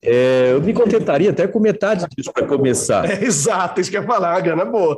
É, 0.09 0.53
eu 0.53 0.61
me 0.61 0.73
contentaria 0.73 1.31
até 1.31 1.45
com 1.45 1.59
metade 1.59 2.05
disso 2.15 2.31
para 2.31 2.47
começar. 2.47 3.09
É, 3.09 3.25
exato, 3.25 3.81
isso 3.81 3.91
que 3.91 3.97
eu 3.97 4.01
ia 4.01 4.07
falar, 4.07 4.37
a 4.37 4.39
grana 4.39 4.61
é 4.61 4.65
boa. 4.65 4.95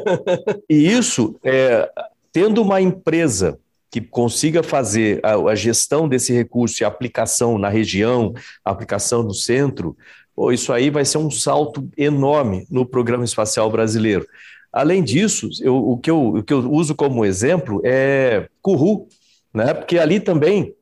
e 0.70 0.90
isso, 0.90 1.36
é, 1.44 1.86
tendo 2.32 2.62
uma 2.62 2.80
empresa 2.80 3.58
que 3.90 4.00
consiga 4.00 4.62
fazer 4.62 5.20
a, 5.22 5.34
a, 5.34 5.54
gestão 5.54 6.08
desse 6.08 6.32
recurso 6.32 6.82
e 6.82 6.84
a 6.84 6.88
aplicação 6.88 7.58
na 7.58 7.68
região, 7.68 8.32
a 8.64 8.70
aplicação 8.70 9.22
no 9.22 9.34
centro, 9.34 9.94
pô, 10.34 10.50
isso 10.50 10.72
aí 10.72 10.88
vai 10.88 11.04
ser 11.04 11.18
um 11.18 11.30
salto 11.30 11.86
enorme 11.94 12.66
no 12.70 12.86
programa 12.86 13.24
espacial 13.26 13.70
brasileiro. 13.70 14.26
Além 14.72 15.02
disso, 15.02 15.50
eu, 15.60 15.76
o, 15.76 15.98
que 15.98 16.10
eu, 16.10 16.36
o 16.36 16.42
que 16.42 16.54
eu 16.54 16.70
uso 16.72 16.94
como 16.94 17.24
exemplo 17.24 17.82
é 17.84 18.48
Curru, 18.62 19.08
né? 19.52 19.74
porque 19.74 19.98
ali 19.98 20.20
também 20.20 20.74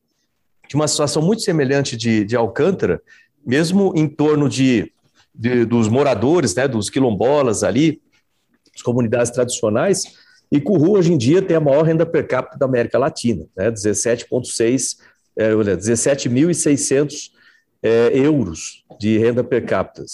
tinha 0.68 0.80
uma 0.80 0.88
situação 0.88 1.20
muito 1.22 1.42
semelhante 1.42 1.96
de, 1.96 2.24
de 2.24 2.36
Alcântara, 2.36 3.00
mesmo 3.46 3.92
em 3.94 4.08
torno 4.08 4.48
de, 4.48 4.92
de, 5.32 5.64
dos 5.64 5.88
moradores, 5.88 6.54
né, 6.56 6.66
dos 6.66 6.90
quilombolas 6.90 7.62
ali, 7.62 8.02
as 8.74 8.82
comunidades 8.82 9.30
tradicionais, 9.30 10.02
e 10.50 10.60
Curru 10.60 10.92
hoje 10.92 11.12
em 11.12 11.18
dia 11.18 11.40
tem 11.40 11.56
a 11.56 11.60
maior 11.60 11.84
renda 11.84 12.04
per 12.04 12.26
capita 12.26 12.58
da 12.58 12.66
América 12.66 12.98
Latina, 12.98 13.46
né, 13.56 13.70
17,6, 13.70 14.98
é, 15.36 15.54
17.600 15.54 17.30
é, 17.82 18.10
euros 18.12 18.84
de 18.98 19.16
renda 19.18 19.44
per 19.44 19.64
capita. 19.64 20.04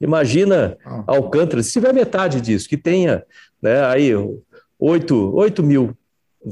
Imagina 0.00 0.76
ah. 0.84 1.04
Alcântara, 1.06 1.62
se 1.62 1.72
tiver 1.72 1.94
metade 1.94 2.40
disso, 2.40 2.68
que 2.68 2.76
tenha 2.76 3.24
né, 3.62 3.84
aí 3.86 4.12
8, 4.78 5.34
8 5.34 5.62
mil 5.62 5.96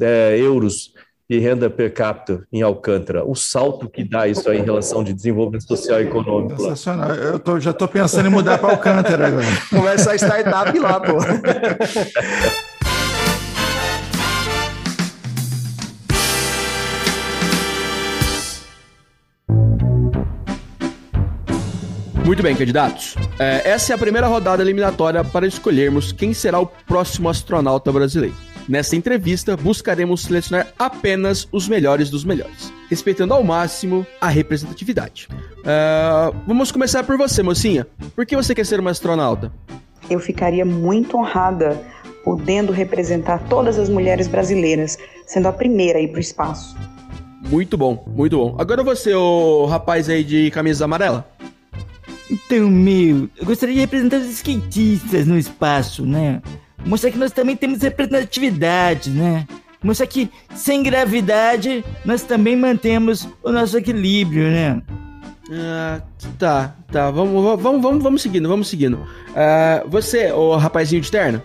é, 0.01 0.39
euros 0.39 0.95
de 1.33 1.39
renda 1.39 1.71
per 1.71 1.95
capita 1.95 2.43
em 2.53 2.61
Alcântara, 2.61 3.25
o 3.25 3.35
salto 3.35 3.89
que 3.89 4.05
dá 4.05 4.29
isso 4.29 4.51
aí 4.51 4.59
em 4.59 4.65
relação 4.65 5.03
de 5.03 5.15
desenvolvimento 5.15 5.67
social 5.67 5.99
e 5.99 6.05
econômico. 6.05 6.61
Sensacional. 6.61 7.11
Eu 7.15 7.39
tô, 7.39 7.59
já 7.59 7.71
estou 7.71 7.89
pensando 7.89 8.27
em 8.27 8.31
mudar 8.31 8.59
para 8.59 8.73
Alcântara 8.73 9.29
agora. 9.29 9.47
Começar 9.71 10.13
a 10.13 10.17
startup 10.17 10.79
lá, 10.79 11.01
pô. 11.01 11.15
Muito 22.27 22.43
bem, 22.43 22.55
candidatos. 22.55 23.15
É, 23.39 23.71
essa 23.71 23.95
é 23.95 23.97
a 23.97 23.99
primeira 23.99 24.27
rodada 24.27 24.63
eliminatória 24.63 25.25
para 25.25 25.47
escolhermos 25.47 26.13
quem 26.13 26.35
será 26.35 26.61
o 26.61 26.67
próximo 26.67 27.31
astronauta 27.31 27.91
brasileiro. 27.91 28.52
Nessa 28.69 28.95
entrevista, 28.95 29.57
buscaremos 29.57 30.23
selecionar 30.23 30.69
apenas 30.79 31.49
os 31.51 31.69
melhores 31.69 32.11
dos 32.11 32.25
melhores, 32.25 32.73
respeitando 32.89 33.35
ao 33.35 33.43
máximo 33.43 34.07
a 34.21 34.29
representatividade. 34.29 35.29
Uh, 35.59 36.37
vamos 36.47 36.71
começar 36.71 37.03
por 37.05 37.17
você, 37.17 37.43
mocinha. 37.43 37.87
Por 38.15 38.25
que 38.25 38.37
você 38.37 38.55
quer 38.55 38.65
ser 38.65 38.79
uma 38.79 38.91
astronauta? 38.91 39.53
Eu 40.09 40.21
ficaria 40.21 40.65
muito 40.65 41.17
honrada 41.17 41.81
podendo 42.25 42.73
representar 42.73 43.39
todas 43.49 43.79
as 43.79 43.89
mulheres 43.89 44.29
brasileiras, 44.29 44.97
sendo 45.27 45.49
a 45.49 45.53
primeira 45.53 45.99
a 45.99 46.03
ir 46.03 46.09
para 46.09 46.19
o 46.19 46.21
espaço. 46.21 46.77
Muito 47.49 47.77
bom, 47.77 48.05
muito 48.07 48.37
bom. 48.37 48.57
Agora 48.59 48.85
você, 48.85 49.13
o 49.13 49.67
rapaz 49.67 50.09
aí 50.09 50.23
de 50.23 50.51
camisa 50.53 50.85
amarela. 50.85 51.29
Então, 52.31 52.71
meu, 52.71 53.29
eu 53.37 53.45
gostaria 53.45 53.75
de 53.75 53.81
representar 53.81 54.19
os 54.19 54.27
skatistas 54.27 55.27
no 55.27 55.37
espaço, 55.37 56.07
né? 56.07 56.41
Mostrar 56.85 57.11
que 57.11 57.19
nós 57.19 57.33
também 57.33 57.57
temos 57.57 57.81
representatividade, 57.81 59.11
né? 59.11 59.47
Mostrar 59.83 60.07
que 60.07 60.31
sem 60.55 60.83
gravidade 60.83 61.85
nós 62.05 62.23
também 62.23 62.57
mantemos 62.57 63.29
o 63.43 63.51
nosso 63.51 63.77
equilíbrio, 63.77 64.45
né? 64.45 64.83
Ah, 65.51 66.01
tá, 66.39 66.75
tá. 66.91 67.11
Vamos, 67.11 67.61
vamos, 67.61 67.83
vamos, 67.83 68.03
vamos 68.03 68.23
seguindo, 68.23 68.49
vamos 68.49 68.69
seguindo. 68.69 68.95
Uh, 68.97 69.89
você, 69.89 70.33
o 70.33 70.57
rapazinho 70.57 71.03
de 71.03 71.11
terno? 71.11 71.43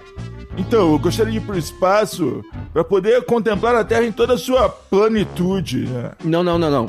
Então, 0.57 0.91
eu 0.91 0.99
gostaria 0.99 1.31
de 1.31 1.37
ir 1.37 1.41
pro 1.41 1.57
espaço 1.57 2.43
para 2.73 2.83
poder 2.83 3.23
contemplar 3.25 3.75
a 3.75 3.83
Terra 3.83 4.05
em 4.05 4.11
toda 4.11 4.33
a 4.33 4.37
sua 4.37 4.69
plenitude. 4.69 5.85
Né? 5.85 6.11
Não, 6.23 6.43
não, 6.43 6.57
não, 6.57 6.71
não. 6.71 6.87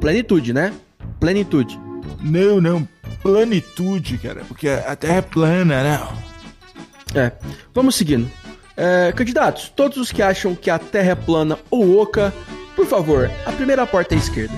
Plenitude, 0.00 0.52
né? 0.52 0.72
Plenitude. 1.20 1.78
Não, 2.22 2.60
não. 2.60 2.88
Planitude, 3.22 4.18
cara. 4.18 4.42
Porque 4.46 4.68
a 4.68 4.96
Terra 4.96 5.16
é 5.16 5.22
plana, 5.22 5.82
né? 5.82 6.00
É. 7.14 7.32
Vamos 7.72 7.94
seguindo. 7.94 8.30
É, 8.76 9.12
candidatos, 9.12 9.68
todos 9.68 9.98
os 9.98 10.10
que 10.10 10.20
acham 10.20 10.54
que 10.54 10.68
a 10.68 10.78
Terra 10.78 11.12
é 11.12 11.14
plana 11.14 11.56
ou 11.70 12.00
oca, 12.00 12.34
por 12.74 12.86
favor, 12.86 13.30
a 13.46 13.52
primeira 13.52 13.86
porta 13.86 14.14
à 14.14 14.18
esquerda. 14.18 14.54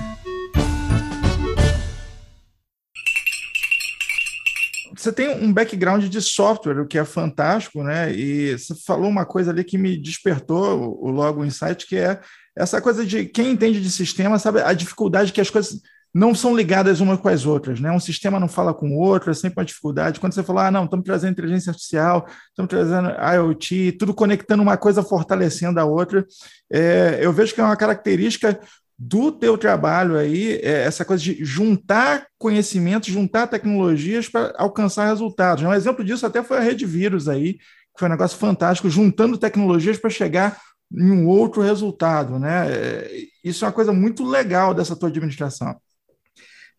Você 4.95 5.13
tem 5.13 5.29
um 5.43 5.53
background 5.53 6.05
de 6.05 6.21
software, 6.21 6.81
o 6.81 6.87
que 6.87 6.97
é 6.97 7.05
fantástico, 7.05 7.83
né? 7.83 8.11
E 8.11 8.57
você 8.57 8.73
falou 8.75 9.07
uma 9.07 9.25
coisa 9.25 9.51
ali 9.51 9.63
que 9.63 9.77
me 9.77 9.95
despertou 9.95 10.97
o 10.99 11.11
logo 11.11 11.45
insight, 11.45 11.85
que 11.85 11.95
é 11.95 12.19
essa 12.57 12.81
coisa 12.81 13.05
de 13.05 13.25
quem 13.25 13.51
entende 13.51 13.79
de 13.79 13.91
sistema 13.91 14.39
sabe 14.39 14.61
a 14.61 14.73
dificuldade 14.73 15.31
que 15.31 15.39
as 15.39 15.51
coisas 15.51 15.79
não 16.17 16.33
são 16.33 16.55
ligadas 16.55 16.99
umas 16.99 17.19
com 17.19 17.29
as 17.29 17.45
outras, 17.45 17.79
né? 17.79 17.91
Um 17.91 17.99
sistema 17.99 18.39
não 18.39 18.47
fala 18.47 18.73
com 18.73 18.89
o 18.89 18.97
outro, 18.97 19.29
é 19.29 19.35
sempre 19.35 19.59
uma 19.59 19.65
dificuldade. 19.65 20.19
Quando 20.19 20.33
você 20.33 20.41
fala, 20.41 20.65
ah, 20.65 20.71
não, 20.71 20.85
estamos 20.85 21.05
trazendo 21.05 21.33
inteligência 21.33 21.69
artificial, 21.69 22.25
estamos 22.49 22.69
trazendo 22.69 23.09
IoT, 23.09 23.91
tudo 23.99 24.15
conectando 24.15 24.63
uma 24.63 24.77
coisa, 24.77 25.03
fortalecendo 25.03 25.79
a 25.79 25.85
outra, 25.85 26.25
é, 26.71 27.19
eu 27.21 27.31
vejo 27.31 27.53
que 27.53 27.61
é 27.61 27.63
uma 27.63 27.75
característica 27.77 28.59
do 28.97 29.31
teu 29.31 29.59
trabalho 29.59 30.17
aí, 30.17 30.53
é 30.63 30.85
essa 30.85 31.05
coisa 31.05 31.21
de 31.21 31.45
juntar 31.45 32.25
conhecimentos, 32.39 33.13
juntar 33.13 33.45
tecnologias 33.45 34.27
para 34.27 34.55
alcançar 34.57 35.05
resultados. 35.05 35.63
Um 35.63 35.71
exemplo 35.71 36.03
disso 36.03 36.25
até 36.25 36.41
foi 36.41 36.57
a 36.57 36.61
Rede 36.61 36.83
Vírus 36.83 37.29
aí, 37.29 37.53
que 37.53 37.99
foi 37.99 38.07
um 38.07 38.11
negócio 38.11 38.39
fantástico, 38.39 38.89
juntando 38.89 39.37
tecnologias 39.37 39.99
para 39.99 40.09
chegar 40.09 40.57
em 40.91 41.11
um 41.11 41.27
outro 41.27 41.61
resultado, 41.61 42.39
né? 42.39 42.71
É, 42.71 43.11
isso 43.43 43.63
é 43.63 43.67
uma 43.67 43.73
coisa 43.73 43.93
muito 43.93 44.25
legal 44.25 44.73
dessa 44.73 44.95
tua 44.95 45.09
administração. 45.09 45.75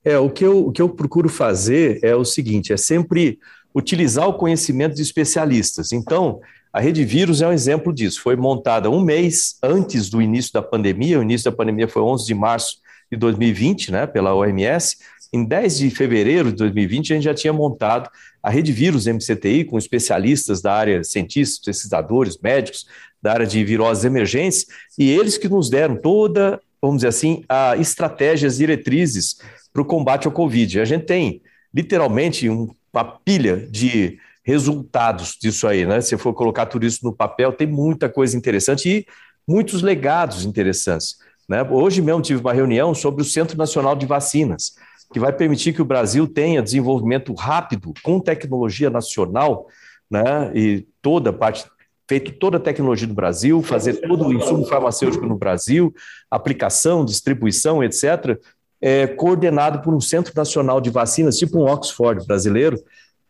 É, 0.05 0.19
o 0.19 0.31
que, 0.31 0.45
eu, 0.45 0.67
o 0.67 0.73
que 0.73 0.81
eu 0.81 0.89
procuro 0.89 1.29
fazer 1.29 1.99
é 2.03 2.15
o 2.15 2.25
seguinte: 2.25 2.73
é 2.73 2.77
sempre 2.77 3.39
utilizar 3.75 4.29
o 4.29 4.35
conhecimento 4.35 4.95
de 4.95 5.03
especialistas. 5.03 5.93
Então, 5.93 6.41
a 6.73 6.81
Rede 6.81 7.05
Vírus 7.05 7.43
é 7.43 7.49
um 7.49 7.53
exemplo 7.53 7.93
disso. 7.93 8.21
Foi 8.21 8.37
montada 8.37 8.91
um 8.91 9.01
mês 9.01 9.57
antes 9.63 10.11
do 10.11 10.21
início 10.21 10.53
da 10.53 10.63
pandemia, 10.63 11.19
o 11.19 11.23
início 11.23 11.51
da 11.51 11.57
pandemia 11.57 11.89
foi 11.89 12.03
11 12.03 12.27
de 12.27 12.35
março 12.35 12.79
de 13.11 13.17
2020, 13.19 13.91
né, 13.91 14.07
pela 14.07 14.35
OMS. 14.35 14.97
Em 15.33 15.45
10 15.45 15.79
de 15.79 15.91
fevereiro 15.91 16.51
de 16.51 16.57
2020, 16.57 17.13
a 17.13 17.17
gente 17.17 17.25
já 17.25 17.35
tinha 17.35 17.53
montado 17.53 18.09
a 18.43 18.51
Rede 18.51 18.73
Vírus 18.73 19.07
MCTI, 19.07 19.65
com 19.65 19.77
especialistas 19.77 20.63
da 20.63 20.73
área, 20.73 21.05
cientistas, 21.05 21.59
pesquisadores, 21.59 22.39
médicos, 22.39 22.87
da 23.21 23.33
área 23.33 23.47
de 23.47 23.63
viroses 23.65 24.05
emergentes, 24.05 24.67
e 24.99 25.11
eles 25.11 25.37
que 25.37 25.49
nos 25.49 25.69
deram 25.69 25.97
toda, 25.97 26.61
vamos 26.81 26.99
dizer 26.99 27.09
assim, 27.09 27.45
a 27.49 27.77
estratégias, 27.77 28.59
diretrizes 28.59 29.37
para 29.73 29.83
o 29.83 29.85
combate 29.85 30.27
ao 30.27 30.33
Covid. 30.33 30.81
A 30.81 30.85
gente 30.85 31.05
tem 31.05 31.43
literalmente 31.75 32.49
um, 32.49 32.69
uma 32.93 33.05
pilha 33.05 33.69
de 33.71 34.19
resultados 34.43 35.37
disso 35.41 35.67
aí, 35.67 35.85
né? 35.85 36.01
Se 36.01 36.17
for 36.17 36.33
colocar 36.33 36.67
tudo 36.67 36.87
isso 36.87 37.05
no 37.05 37.13
papel, 37.13 37.53
tem 37.53 37.67
muita 37.67 38.09
coisa 38.09 38.37
interessante 38.37 38.89
e 38.89 39.07
muitos 39.47 39.83
legados 39.83 40.45
interessantes. 40.45 41.17
Né? 41.49 41.63
Hoje 41.63 42.03
mesmo 42.03 42.23
tive 42.23 42.41
uma 42.41 42.53
reunião 42.53 42.95
sobre 42.95 43.23
o 43.23 43.25
Centro 43.25 43.57
Nacional 43.57 43.97
de 43.97 44.07
Vacinas, 44.07 44.75
que 45.13 45.21
vai 45.21 45.33
permitir 45.33 45.73
que 45.73 45.83
o 45.83 45.87
Brasil 45.87 46.27
tenha 46.27 46.63
desenvolvimento 46.63 47.33
rápido 47.33 47.95
com 48.03 48.21
tecnologia 48.21 48.91
nacional, 48.91 49.67
né? 50.11 50.51
E 50.55 50.87
toda 51.01 51.31
a 51.31 51.33
parte 51.33 51.65
feito 52.09 52.33
toda 52.33 52.57
a 52.57 52.61
tecnologia 52.61 53.07
do 53.07 53.15
Brasil, 53.15 53.63
fazer 53.63 53.95
todo 54.01 54.27
o 54.27 54.33
insumo 54.33 54.65
farmacêutico 54.67 55.27
no 55.27 55.37
Brasil, 55.37 55.95
aplicação, 56.31 57.05
distribuição, 57.05 57.85
etc., 57.85 58.39
é, 58.81 59.07
coordenado 59.07 59.83
por 59.83 59.93
um 59.93 60.01
Centro 60.01 60.33
Nacional 60.35 60.81
de 60.81 60.89
Vacinas, 60.89 61.37
tipo 61.37 61.59
um 61.59 61.67
Oxford 61.67 62.25
brasileiro, 62.27 62.79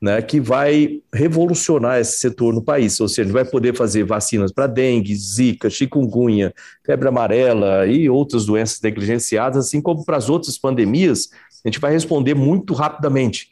né, 0.00 0.22
que 0.22 0.38
vai 0.38 1.00
revolucionar 1.12 1.98
esse 1.98 2.18
setor 2.18 2.54
no 2.54 2.62
país. 2.62 3.00
Ou 3.00 3.08
seja, 3.08 3.22
ele 3.22 3.32
vai 3.32 3.44
poder 3.44 3.74
fazer 3.74 4.04
vacinas 4.04 4.52
para 4.52 4.66
dengue, 4.66 5.16
zika, 5.16 5.68
chikungunya, 5.68 6.54
febre 6.84 7.08
amarela 7.08 7.86
e 7.86 8.08
outras 8.08 8.46
doenças 8.46 8.80
negligenciadas, 8.80 9.66
assim 9.66 9.80
como 9.80 10.04
para 10.04 10.16
as 10.16 10.28
outras 10.28 10.56
pandemias, 10.56 11.30
a 11.64 11.68
gente 11.68 11.80
vai 11.80 11.90
responder 11.90 12.34
muito 12.34 12.74
rapidamente. 12.74 13.50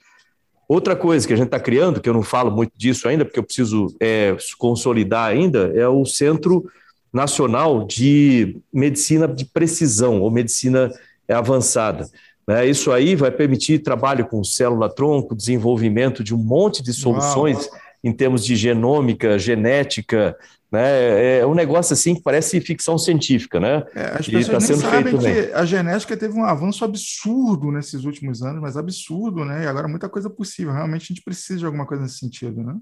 Outra 0.68 0.96
coisa 0.96 1.26
que 1.26 1.32
a 1.32 1.36
gente 1.36 1.46
está 1.46 1.60
criando, 1.60 2.00
que 2.00 2.08
eu 2.08 2.14
não 2.14 2.22
falo 2.22 2.50
muito 2.50 2.72
disso 2.76 3.08
ainda, 3.08 3.24
porque 3.24 3.38
eu 3.38 3.44
preciso 3.44 3.94
é, 4.00 4.36
consolidar 4.58 5.30
ainda, 5.30 5.72
é 5.76 5.86
o 5.86 6.04
Centro 6.04 6.66
Nacional 7.12 7.84
de 7.84 8.58
Medicina 8.72 9.28
de 9.28 9.44
Precisão, 9.44 10.20
ou 10.20 10.30
Medicina 10.30 10.90
Avançada. 11.28 12.08
Né? 12.46 12.66
Isso 12.66 12.92
aí 12.92 13.14
vai 13.14 13.30
permitir 13.30 13.78
trabalho 13.80 14.26
com 14.26 14.42
célula-tronco, 14.44 15.34
desenvolvimento 15.34 16.22
de 16.22 16.34
um 16.34 16.38
monte 16.38 16.82
de 16.82 16.92
soluções 16.92 17.66
Uau. 17.66 17.80
em 18.02 18.12
termos 18.12 18.44
de 18.44 18.56
genômica, 18.56 19.38
genética, 19.38 20.36
né? 20.70 21.38
É 21.38 21.46
um 21.46 21.54
negócio 21.54 21.92
assim 21.92 22.14
que 22.14 22.22
parece 22.22 22.60
ficção 22.60 22.98
científica, 22.98 23.60
né? 23.60 23.84
É, 23.94 24.16
as 24.18 24.26
pessoas 24.26 24.48
tá 24.48 24.60
sendo 24.60 24.80
sabem 24.80 25.16
que 25.16 25.52
a 25.52 25.64
genética 25.64 26.16
teve 26.16 26.34
um 26.38 26.44
avanço 26.44 26.84
absurdo 26.84 27.70
nesses 27.70 28.04
últimos 28.04 28.42
anos, 28.42 28.60
mas 28.60 28.76
absurdo, 28.76 29.44
né? 29.44 29.64
E 29.64 29.66
agora 29.66 29.88
muita 29.88 30.08
coisa 30.08 30.28
possível. 30.28 30.72
Realmente 30.72 31.04
a 31.04 31.06
gente 31.14 31.22
precisa 31.22 31.60
de 31.60 31.66
alguma 31.66 31.86
coisa 31.86 32.02
nesse 32.02 32.18
sentido, 32.18 32.62
né? 32.62 32.74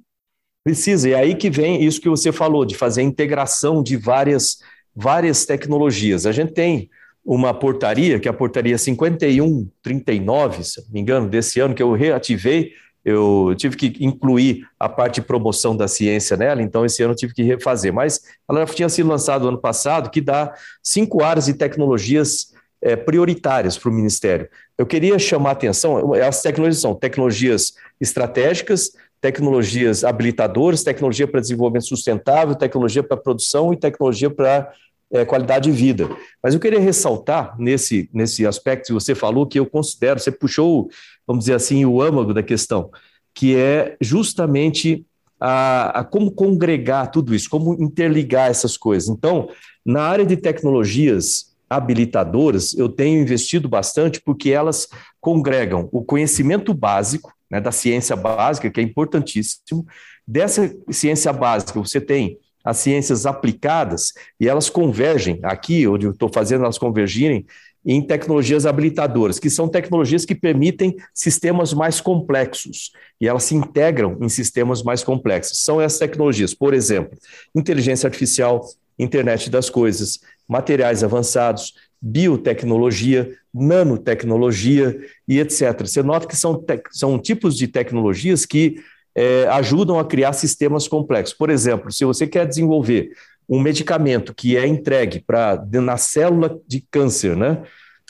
Precisa. 0.64 1.08
E 1.08 1.14
aí 1.14 1.34
que 1.34 1.50
vem 1.50 1.84
isso 1.84 2.00
que 2.00 2.08
você 2.08 2.32
falou, 2.32 2.64
de 2.64 2.74
fazer 2.74 3.02
a 3.02 3.04
integração 3.04 3.82
de 3.82 3.96
várias, 3.96 4.58
várias 4.96 5.44
tecnologias. 5.44 6.24
A 6.24 6.32
gente 6.32 6.52
tem 6.52 6.88
uma 7.24 7.52
portaria, 7.52 8.18
que 8.18 8.28
é 8.28 8.30
a 8.30 8.34
portaria 8.34 8.76
5139, 8.76 10.64
se 10.64 10.80
não 10.80 10.90
me 10.92 11.00
engano, 11.00 11.28
desse 11.28 11.60
ano, 11.60 11.74
que 11.74 11.82
eu 11.82 11.92
reativei, 11.92 12.72
eu 13.04 13.54
tive 13.56 13.76
que 13.76 14.04
incluir 14.04 14.66
a 14.80 14.88
parte 14.88 15.16
de 15.16 15.26
promoção 15.26 15.76
da 15.76 15.86
ciência 15.86 16.36
nela, 16.36 16.62
então 16.62 16.84
esse 16.84 17.02
ano 17.02 17.14
tive 17.14 17.34
que 17.34 17.42
refazer. 17.42 17.92
Mas 17.92 18.22
ela 18.48 18.64
tinha 18.64 18.88
sido 18.88 19.08
lançada 19.08 19.44
no 19.44 19.50
ano 19.50 19.60
passado, 19.60 20.10
que 20.10 20.20
dá 20.20 20.54
cinco 20.82 21.22
áreas 21.22 21.46
de 21.46 21.54
tecnologias 21.54 22.54
é, 22.80 22.96
prioritárias 22.96 23.76
para 23.76 23.90
o 23.90 23.92
Ministério. 23.92 24.48
Eu 24.78 24.86
queria 24.86 25.18
chamar 25.18 25.50
a 25.50 25.52
atenção, 25.52 26.14
as 26.14 26.40
tecnologias 26.40 26.80
são 26.80 26.94
tecnologias 26.94 27.74
estratégicas, 28.00 28.92
tecnologias 29.20 30.04
habilitadoras, 30.04 30.82
tecnologia 30.82 31.26
para 31.26 31.40
desenvolvimento 31.40 31.86
sustentável, 31.86 32.54
tecnologia 32.54 33.02
para 33.02 33.16
produção 33.16 33.72
e 33.72 33.76
tecnologia 33.76 34.28
para 34.28 34.70
é, 35.14 35.24
qualidade 35.24 35.70
de 35.70 35.76
vida. 35.76 36.08
Mas 36.42 36.54
eu 36.54 36.60
queria 36.60 36.80
ressaltar 36.80 37.54
nesse, 37.58 38.10
nesse 38.12 38.46
aspecto 38.46 38.88
que 38.88 38.92
você 38.92 39.14
falou, 39.14 39.46
que 39.46 39.58
eu 39.58 39.64
considero, 39.64 40.20
você 40.20 40.30
puxou, 40.30 40.90
vamos 41.26 41.44
dizer 41.44 41.54
assim, 41.54 41.84
o 41.84 42.00
âmago 42.00 42.34
da 42.34 42.42
questão, 42.42 42.90
que 43.34 43.56
é 43.56 43.96
justamente 44.00 45.04
a, 45.40 46.00
a 46.00 46.04
como 46.04 46.30
congregar 46.30 47.10
tudo 47.10 47.34
isso, 47.34 47.50
como 47.50 47.74
interligar 47.82 48.50
essas 48.50 48.76
coisas. 48.76 49.08
Então, 49.08 49.48
na 49.84 50.02
área 50.02 50.24
de 50.24 50.36
tecnologias 50.36 51.54
habilitadoras, 51.68 52.74
eu 52.74 52.88
tenho 52.88 53.20
investido 53.20 53.68
bastante 53.68 54.20
porque 54.20 54.50
elas 54.50 54.88
congregam 55.20 55.88
o 55.92 56.04
conhecimento 56.04 56.72
básico, 56.72 57.32
né, 57.50 57.60
da 57.60 57.72
ciência 57.72 58.14
básica, 58.14 58.70
que 58.70 58.80
é 58.80 58.82
importantíssimo. 58.82 59.86
Dessa 60.26 60.74
ciência 60.90 61.32
básica, 61.32 61.78
você 61.78 62.00
tem 62.00 62.38
as 62.64 62.78
ciências 62.78 63.26
aplicadas 63.26 64.14
e 64.40 64.48
elas 64.48 64.70
convergem, 64.70 65.38
aqui 65.42 65.86
onde 65.86 66.06
eu 66.06 66.12
estou 66.12 66.30
fazendo 66.32 66.64
elas 66.64 66.78
convergirem, 66.78 67.44
em 67.84 68.00
tecnologias 68.00 68.64
habilitadoras, 68.64 69.38
que 69.38 69.50
são 69.50 69.68
tecnologias 69.68 70.24
que 70.24 70.34
permitem 70.34 70.96
sistemas 71.12 71.74
mais 71.74 72.00
complexos 72.00 72.92
e 73.20 73.28
elas 73.28 73.44
se 73.44 73.54
integram 73.54 74.16
em 74.20 74.28
sistemas 74.28 74.82
mais 74.82 75.02
complexos. 75.02 75.62
São 75.62 75.80
essas 75.80 75.98
tecnologias, 75.98 76.54
por 76.54 76.72
exemplo, 76.72 77.18
inteligência 77.54 78.06
artificial, 78.06 78.66
internet 78.98 79.50
das 79.50 79.68
coisas, 79.68 80.20
materiais 80.48 81.04
avançados, 81.04 81.74
biotecnologia, 82.00 83.30
nanotecnologia 83.52 84.98
e 85.26 85.38
etc. 85.38 85.80
Você 85.80 86.02
nota 86.02 86.26
que 86.26 86.36
são, 86.36 86.62
são 86.90 87.18
tipos 87.18 87.56
de 87.56 87.68
tecnologias 87.68 88.44
que 88.44 88.76
é, 89.14 89.46
ajudam 89.48 89.98
a 89.98 90.04
criar 90.04 90.32
sistemas 90.32 90.88
complexos. 90.88 91.36
Por 91.36 91.50
exemplo, 91.50 91.92
se 91.92 92.04
você 92.04 92.26
quer 92.26 92.46
desenvolver 92.46 93.10
um 93.48 93.60
medicamento 93.60 94.34
que 94.34 94.56
é 94.56 94.66
entregue 94.66 95.20
para 95.20 95.64
na 95.72 95.96
célula 95.96 96.58
de 96.66 96.80
câncer, 96.90 97.36
né? 97.36 97.62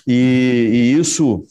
E, 0.06 0.70
e 0.72 1.00
isso 1.00 1.44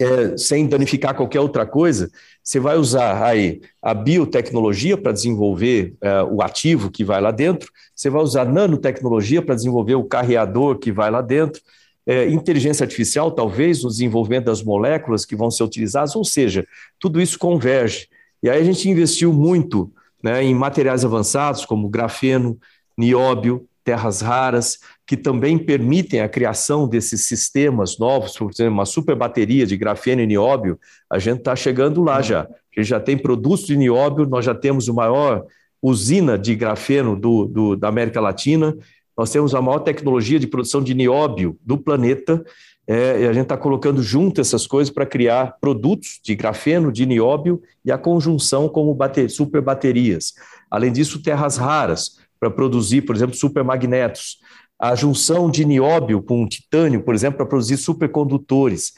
é, 0.00 0.36
sem 0.36 0.66
danificar 0.66 1.14
qualquer 1.14 1.40
outra 1.40 1.66
coisa, 1.66 2.10
você 2.42 2.58
vai 2.58 2.76
usar 2.76 3.22
aí 3.22 3.60
a 3.82 3.92
biotecnologia 3.92 4.96
para 4.96 5.12
desenvolver 5.12 5.94
é, 6.00 6.22
o 6.22 6.40
ativo 6.42 6.90
que 6.90 7.04
vai 7.04 7.20
lá 7.20 7.30
dentro, 7.30 7.70
você 7.94 8.08
vai 8.08 8.22
usar 8.22 8.46
nanotecnologia 8.46 9.42
para 9.42 9.54
desenvolver 9.54 9.96
o 9.96 10.04
carreador 10.04 10.78
que 10.78 10.90
vai 10.90 11.10
lá 11.10 11.20
dentro, 11.20 11.60
é, 12.06 12.28
inteligência 12.30 12.82
artificial, 12.82 13.30
talvez, 13.30 13.82
no 13.84 13.90
desenvolvimento 13.90 14.46
das 14.46 14.62
moléculas 14.62 15.26
que 15.26 15.36
vão 15.36 15.50
ser 15.50 15.64
utilizadas, 15.64 16.16
ou 16.16 16.24
seja, 16.24 16.66
tudo 16.98 17.20
isso 17.20 17.38
converge. 17.38 18.08
E 18.42 18.48
aí 18.48 18.58
a 18.60 18.64
gente 18.64 18.88
investiu 18.88 19.34
muito 19.34 19.92
né, 20.22 20.42
em 20.42 20.54
materiais 20.54 21.04
avançados, 21.04 21.66
como 21.66 21.90
grafeno, 21.90 22.58
nióbio, 23.00 23.66
terras 23.82 24.20
raras, 24.20 24.78
que 25.06 25.16
também 25.16 25.58
permitem 25.58 26.20
a 26.20 26.28
criação 26.28 26.86
desses 26.86 27.26
sistemas 27.26 27.98
novos, 27.98 28.36
por 28.36 28.50
exemplo, 28.50 28.74
uma 28.74 28.86
super 28.86 29.16
bateria 29.16 29.66
de 29.66 29.76
grafeno 29.76 30.22
e 30.22 30.26
nióbio, 30.26 30.78
a 31.10 31.18
gente 31.18 31.38
está 31.38 31.56
chegando 31.56 32.02
lá 32.02 32.22
já. 32.22 32.42
A 32.42 32.80
gente 32.80 32.88
já 32.88 33.00
tem 33.00 33.18
produtos 33.18 33.66
de 33.66 33.76
nióbio, 33.76 34.26
nós 34.26 34.44
já 34.44 34.54
temos 34.54 34.86
o 34.86 34.94
maior 34.94 35.44
usina 35.82 36.38
de 36.38 36.54
grafeno 36.54 37.16
do, 37.16 37.46
do, 37.46 37.76
da 37.76 37.88
América 37.88 38.20
Latina, 38.20 38.76
nós 39.16 39.30
temos 39.30 39.54
a 39.54 39.60
maior 39.60 39.80
tecnologia 39.80 40.38
de 40.38 40.46
produção 40.46 40.82
de 40.82 40.94
nióbio 40.94 41.58
do 41.64 41.76
planeta, 41.76 42.44
é, 42.86 43.22
e 43.22 43.26
a 43.26 43.32
gente 43.32 43.44
está 43.44 43.56
colocando 43.56 44.02
junto 44.02 44.40
essas 44.40 44.66
coisas 44.66 44.92
para 44.92 45.06
criar 45.06 45.56
produtos 45.60 46.20
de 46.24 46.34
grafeno, 46.34 46.92
de 46.92 47.06
nióbio 47.06 47.60
e 47.84 47.90
a 47.90 47.98
conjunção 47.98 48.68
como 48.68 48.94
bater, 48.94 49.30
super 49.30 49.60
baterias. 49.60 50.34
Além 50.70 50.92
disso, 50.92 51.22
terras 51.22 51.56
raras 51.56 52.19
para 52.40 52.50
produzir, 52.50 53.02
por 53.02 53.14
exemplo, 53.14 53.36
supermagnetos. 53.36 54.38
A 54.78 54.94
junção 54.94 55.50
de 55.50 55.64
nióbio 55.64 56.22
com 56.22 56.48
titânio, 56.48 57.02
por 57.02 57.14
exemplo, 57.14 57.36
para 57.36 57.46
produzir 57.46 57.76
supercondutores. 57.76 58.94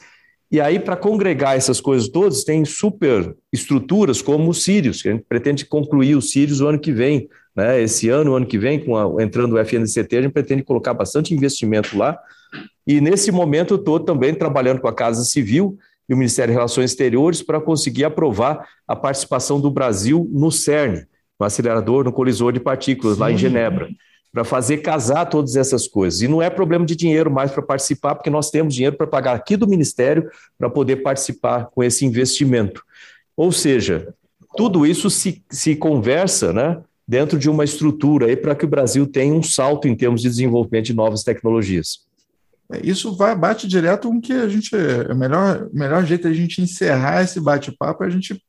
E 0.49 0.61
aí, 0.61 0.79
para 0.79 0.95
congregar 0.95 1.57
essas 1.57 1.81
coisas 1.81 2.07
todas, 2.07 2.43
tem 2.43 2.63
super 2.63 3.35
estruturas 3.51 4.21
como 4.21 4.51
o 4.51 4.53
Sirius, 4.53 5.01
que 5.01 5.09
a 5.09 5.11
gente 5.11 5.25
pretende 5.27 5.65
concluir 5.65 6.15
o 6.15 6.21
Sirius 6.21 6.61
o 6.61 6.67
ano 6.67 6.79
que 6.79 6.93
vem. 6.93 7.27
Né? 7.55 7.81
Esse 7.81 8.07
ano, 8.07 8.31
o 8.31 8.35
ano 8.35 8.45
que 8.45 8.57
vem, 8.57 8.79
com 8.79 8.95
a, 8.95 9.23
entrando 9.23 9.55
o 9.55 9.59
FNCT, 9.59 10.17
a 10.17 10.21
gente 10.21 10.31
pretende 10.31 10.63
colocar 10.63 10.93
bastante 10.93 11.33
investimento 11.33 11.97
lá. 11.97 12.17
E 12.85 13.01
nesse 13.01 13.31
momento, 13.31 13.73
eu 13.73 13.77
estou 13.77 13.99
também 13.99 14.33
trabalhando 14.33 14.79
com 14.79 14.87
a 14.87 14.93
Casa 14.93 15.23
Civil 15.25 15.77
e 16.07 16.13
o 16.13 16.17
Ministério 16.17 16.51
de 16.51 16.55
Relações 16.55 16.91
Exteriores 16.91 17.41
para 17.41 17.59
conseguir 17.59 18.05
aprovar 18.05 18.67
a 18.87 18.95
participação 18.95 19.59
do 19.59 19.71
Brasil 19.71 20.29
no 20.31 20.51
CERN, 20.51 21.05
no 21.39 21.45
acelerador, 21.45 22.03
no 22.03 22.11
colisor 22.11 22.53
de 22.53 22.59
partículas, 22.59 23.15
Sim. 23.15 23.21
lá 23.21 23.31
em 23.31 23.37
Genebra, 23.37 23.89
para 24.31 24.43
fazer 24.43 24.77
casar 24.77 25.25
todas 25.25 25.55
essas 25.55 25.87
coisas. 25.87 26.21
E 26.21 26.27
não 26.27 26.41
é 26.41 26.49
problema 26.49 26.85
de 26.85 26.95
dinheiro 26.95 27.29
mais 27.29 27.51
para 27.51 27.61
participar, 27.61 28.15
porque 28.15 28.29
nós 28.29 28.49
temos 28.49 28.73
dinheiro 28.73 28.95
para 28.95 29.05
pagar 29.05 29.35
aqui 29.35 29.55
do 29.55 29.67
Ministério 29.67 30.29
para 30.57 30.69
poder 30.69 30.97
participar 30.97 31.67
com 31.67 31.83
esse 31.83 32.05
investimento. 32.05 32.83
Ou 33.37 33.51
seja, 33.51 34.13
tudo 34.55 34.85
isso 34.85 35.09
se, 35.09 35.43
se 35.49 35.75
conversa 35.75 36.51
né, 36.51 36.81
dentro 37.07 37.37
de 37.37 37.49
uma 37.49 37.63
estrutura 37.63 38.35
para 38.37 38.55
que 38.55 38.65
o 38.65 38.67
Brasil 38.67 39.05
tenha 39.05 39.33
um 39.33 39.43
salto 39.43 39.87
em 39.87 39.95
termos 39.95 40.21
de 40.21 40.29
desenvolvimento 40.29 40.85
de 40.85 40.93
novas 40.93 41.23
tecnologias. 41.23 41.99
É, 42.71 42.79
isso 42.83 43.15
vai 43.15 43.35
bate 43.35 43.67
direto 43.67 44.07
com 44.07 44.21
que 44.21 44.33
a 44.33 44.47
gente. 44.47 44.75
O 44.75 45.15
melhor, 45.15 45.69
melhor 45.73 46.05
jeito 46.05 46.23
de 46.23 46.33
a 46.33 46.33
gente 46.33 46.61
encerrar 46.61 47.21
esse 47.21 47.39
bate-papo 47.39 48.03
é 48.03 48.07
a 48.07 48.09
gente. 48.09 48.41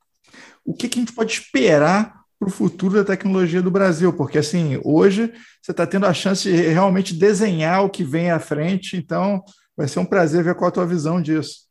O 0.64 0.72
que, 0.72 0.89
que 0.89 0.99
a 0.99 1.03
gente 1.03 1.12
pode 1.12 1.32
esperar 1.32 2.23
para 2.39 2.49
o 2.49 2.53
futuro 2.53 2.95
da 2.95 3.05
tecnologia 3.05 3.62
do 3.62 3.70
Brasil, 3.70 4.12
porque 4.12 4.39
assim, 4.39 4.78
hoje 4.82 5.32
você 5.62 5.70
está 5.70 5.87
tendo 5.87 6.07
a 6.07 6.12
chance 6.12 6.51
de 6.51 6.57
realmente 6.68 7.14
desenhar 7.14 7.85
o 7.85 7.91
que 7.91 8.05
vem 8.05 8.30
à 8.30 8.39
frente, 8.39 8.97
então 8.97 9.43
vai 9.76 9.89
ser 9.89 10.01
um 10.01 10.05
prazer 10.05 10.43
ver 10.43 10.55
qual 10.55 10.68
a 10.68 10.72
tua 10.72 10.87
visão 10.87 11.20
disso. 11.20 11.64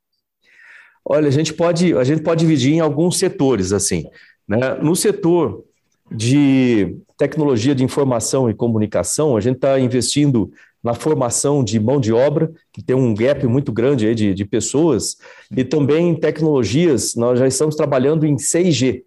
Olha, 1.06 1.28
a 1.28 1.32
gente 1.32 1.54
pode, 1.54 1.96
a 1.96 2.04
gente 2.04 2.22
pode 2.22 2.40
dividir 2.40 2.74
em 2.74 2.80
alguns 2.80 3.20
setores, 3.20 3.74
assim. 3.74 4.06
Né? 4.48 4.76
No 4.82 4.96
setor 4.96 5.64
de 6.10 6.96
tecnologia 7.18 7.76
de 7.76 7.84
informação 7.84 8.50
e 8.50 8.54
comunicação, 8.54 9.36
a 9.36 9.42
gente 9.42 9.56
está 9.56 9.80
investindo 9.80 10.52
na 10.84 10.94
formação 10.94 11.64
de 11.64 11.80
mão 11.80 12.00
de 12.00 12.12
obra, 12.12 12.52
que 12.72 12.84
tem 12.84 12.96
um 12.96 13.14
gap 13.14 13.46
muito 13.48 13.72
grande 13.72 14.06
aí 14.06 14.14
de, 14.14 14.34
de 14.34 14.46
pessoas, 14.46 15.18
e 15.56 15.64
também 15.64 16.10
em 16.10 16.16
tecnologias, 16.16 17.16
nós 17.16 17.40
já 17.40 17.48
estamos 17.48 17.76
trabalhando 17.76 18.26
em 18.26 18.36
6G, 18.36 19.04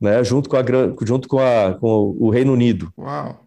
né, 0.00 0.24
junto, 0.24 0.48
com, 0.48 0.56
a, 0.56 0.64
junto 1.02 1.28
com, 1.28 1.38
a, 1.38 1.74
com 1.74 2.16
o 2.18 2.30
Reino 2.30 2.52
Unido. 2.52 2.92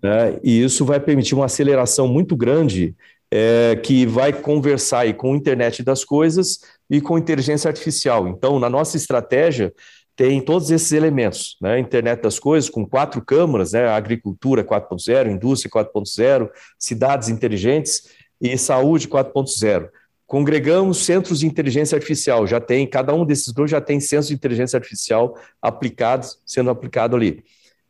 Né, 0.02 0.40
e 0.44 0.64
isso 0.64 0.86
vai 0.86 1.00
permitir 1.00 1.34
uma 1.34 1.46
aceleração 1.46 2.08
muito 2.08 2.36
grande 2.36 2.96
é, 3.32 3.76
que 3.78 4.06
vai 4.06 4.32
conversar 4.32 5.00
aí 5.00 5.14
com 5.14 5.34
a 5.34 5.36
internet 5.36 5.82
das 5.82 6.06
coisas 6.06 6.60
e 6.90 7.02
com 7.02 7.18
inteligência 7.18 7.68
artificial. 7.68 8.28
Então, 8.28 8.60
na 8.60 8.70
nossa 8.70 8.96
estratégia, 8.96 9.74
tem 10.16 10.40
todos 10.40 10.70
esses 10.70 10.92
elementos, 10.92 11.58
né? 11.60 11.80
Internet 11.80 12.22
das 12.22 12.38
coisas 12.38 12.70
com 12.70 12.86
quatro 12.86 13.20
câmaras, 13.26 13.72
né? 13.72 13.88
Agricultura 13.88 14.64
4.0, 14.64 15.32
indústria 15.32 15.72
4.0, 15.72 16.48
cidades 16.78 17.30
inteligentes 17.30 18.12
e 18.40 18.56
saúde 18.56 19.08
4.0 19.08 19.90
congregamos 20.34 21.06
centros 21.06 21.42
de 21.42 21.46
inteligência 21.46 21.96
artificial, 21.96 22.48
já 22.48 22.60
tem, 22.60 22.88
cada 22.88 23.14
um 23.14 23.24
desses 23.24 23.50
grupos 23.50 23.70
já 23.70 23.80
tem 23.80 24.00
centros 24.00 24.30
de 24.30 24.34
inteligência 24.34 24.78
artificial 24.78 25.38
aplicados, 25.62 26.40
sendo 26.44 26.72
aplicado 26.72 27.16
ali. 27.16 27.44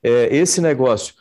É, 0.04 0.28
esse 0.36 0.60
negócio, 0.60 1.14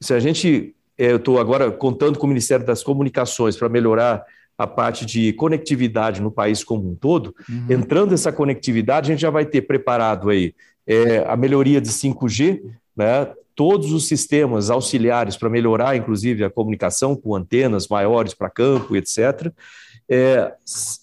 se 0.00 0.14
a 0.14 0.18
gente, 0.18 0.74
é, 0.96 1.12
eu 1.12 1.16
estou 1.16 1.38
agora 1.38 1.70
contando 1.70 2.18
com 2.18 2.24
o 2.24 2.30
Ministério 2.30 2.64
das 2.64 2.82
Comunicações 2.82 3.58
para 3.58 3.68
melhorar 3.68 4.24
a 4.56 4.66
parte 4.66 5.04
de 5.04 5.34
conectividade 5.34 6.22
no 6.22 6.30
país 6.30 6.64
como 6.64 6.92
um 6.92 6.94
todo, 6.94 7.34
uhum. 7.46 7.66
entrando 7.68 8.14
essa 8.14 8.32
conectividade, 8.32 9.10
a 9.10 9.14
gente 9.14 9.20
já 9.20 9.28
vai 9.28 9.44
ter 9.44 9.60
preparado 9.60 10.30
aí 10.30 10.54
é, 10.86 11.18
a 11.28 11.36
melhoria 11.36 11.78
de 11.78 11.90
5G, 11.90 12.62
né, 12.96 13.30
todos 13.54 13.92
os 13.92 14.08
sistemas 14.08 14.70
auxiliares 14.70 15.36
para 15.36 15.50
melhorar, 15.50 15.94
inclusive, 15.94 16.42
a 16.42 16.48
comunicação 16.48 17.14
com 17.14 17.36
antenas 17.36 17.86
maiores 17.86 18.32
para 18.32 18.48
campo, 18.48 18.96
etc. 18.96 19.52
É, 20.08 20.52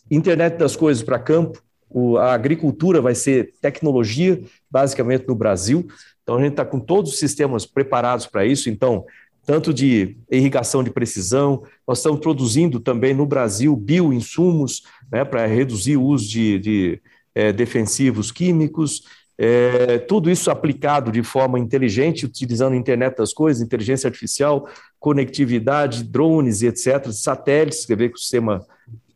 internet 0.10 0.58
das 0.58 0.76
coisas 0.76 1.04
para 1.04 1.20
campo, 1.20 1.62
o, 1.90 2.18
a 2.18 2.34
agricultura 2.34 3.02
vai 3.02 3.16
ser 3.16 3.54
tecnologia, 3.62 4.42
basicamente 4.70 5.28
no 5.28 5.36
Brasil. 5.36 5.88
Então, 6.24 6.38
a 6.38 6.42
gente 6.42 6.52
está 6.52 6.66
com 6.66 6.80
todos 6.80 7.14
os 7.14 7.20
sistemas 7.20 7.66
preparados 7.66 8.26
para 8.26 8.46
isso. 8.46 8.70
Então, 8.70 9.06
tanto 9.46 9.74
de 9.74 10.18
irrigação 10.32 10.84
de 10.84 10.92
precisão, 10.92 11.64
nós 11.88 11.98
estamos 11.98 12.20
produzindo 12.20 12.80
também 12.80 13.14
no 13.14 13.26
Brasil 13.26 13.76
bioinsumos 13.76 14.84
né, 15.12 15.26
para 15.26 15.46
reduzir 15.46 15.98
o 15.98 16.04
uso 16.04 16.30
de, 16.30 16.60
de 16.60 17.02
é, 17.34 17.52
defensivos 17.52 18.32
químicos. 18.32 19.04
É, 19.38 19.98
tudo 19.98 20.30
isso 20.30 20.52
aplicado 20.52 21.12
de 21.12 21.24
forma 21.24 21.58
inteligente, 21.58 22.26
utilizando 22.26 22.74
a 22.74 22.78
internet 22.78 23.18
das 23.18 23.34
coisas, 23.34 23.62
inteligência 23.62 24.08
artificial, 24.08 24.68
conectividade, 25.02 26.04
drones, 26.04 26.62
etc., 26.62 27.12
satélites, 27.12 27.88
quer 27.88 27.98
ver 27.98 28.10
que 28.10 28.18
o 28.18 28.22
sistema 28.22 28.64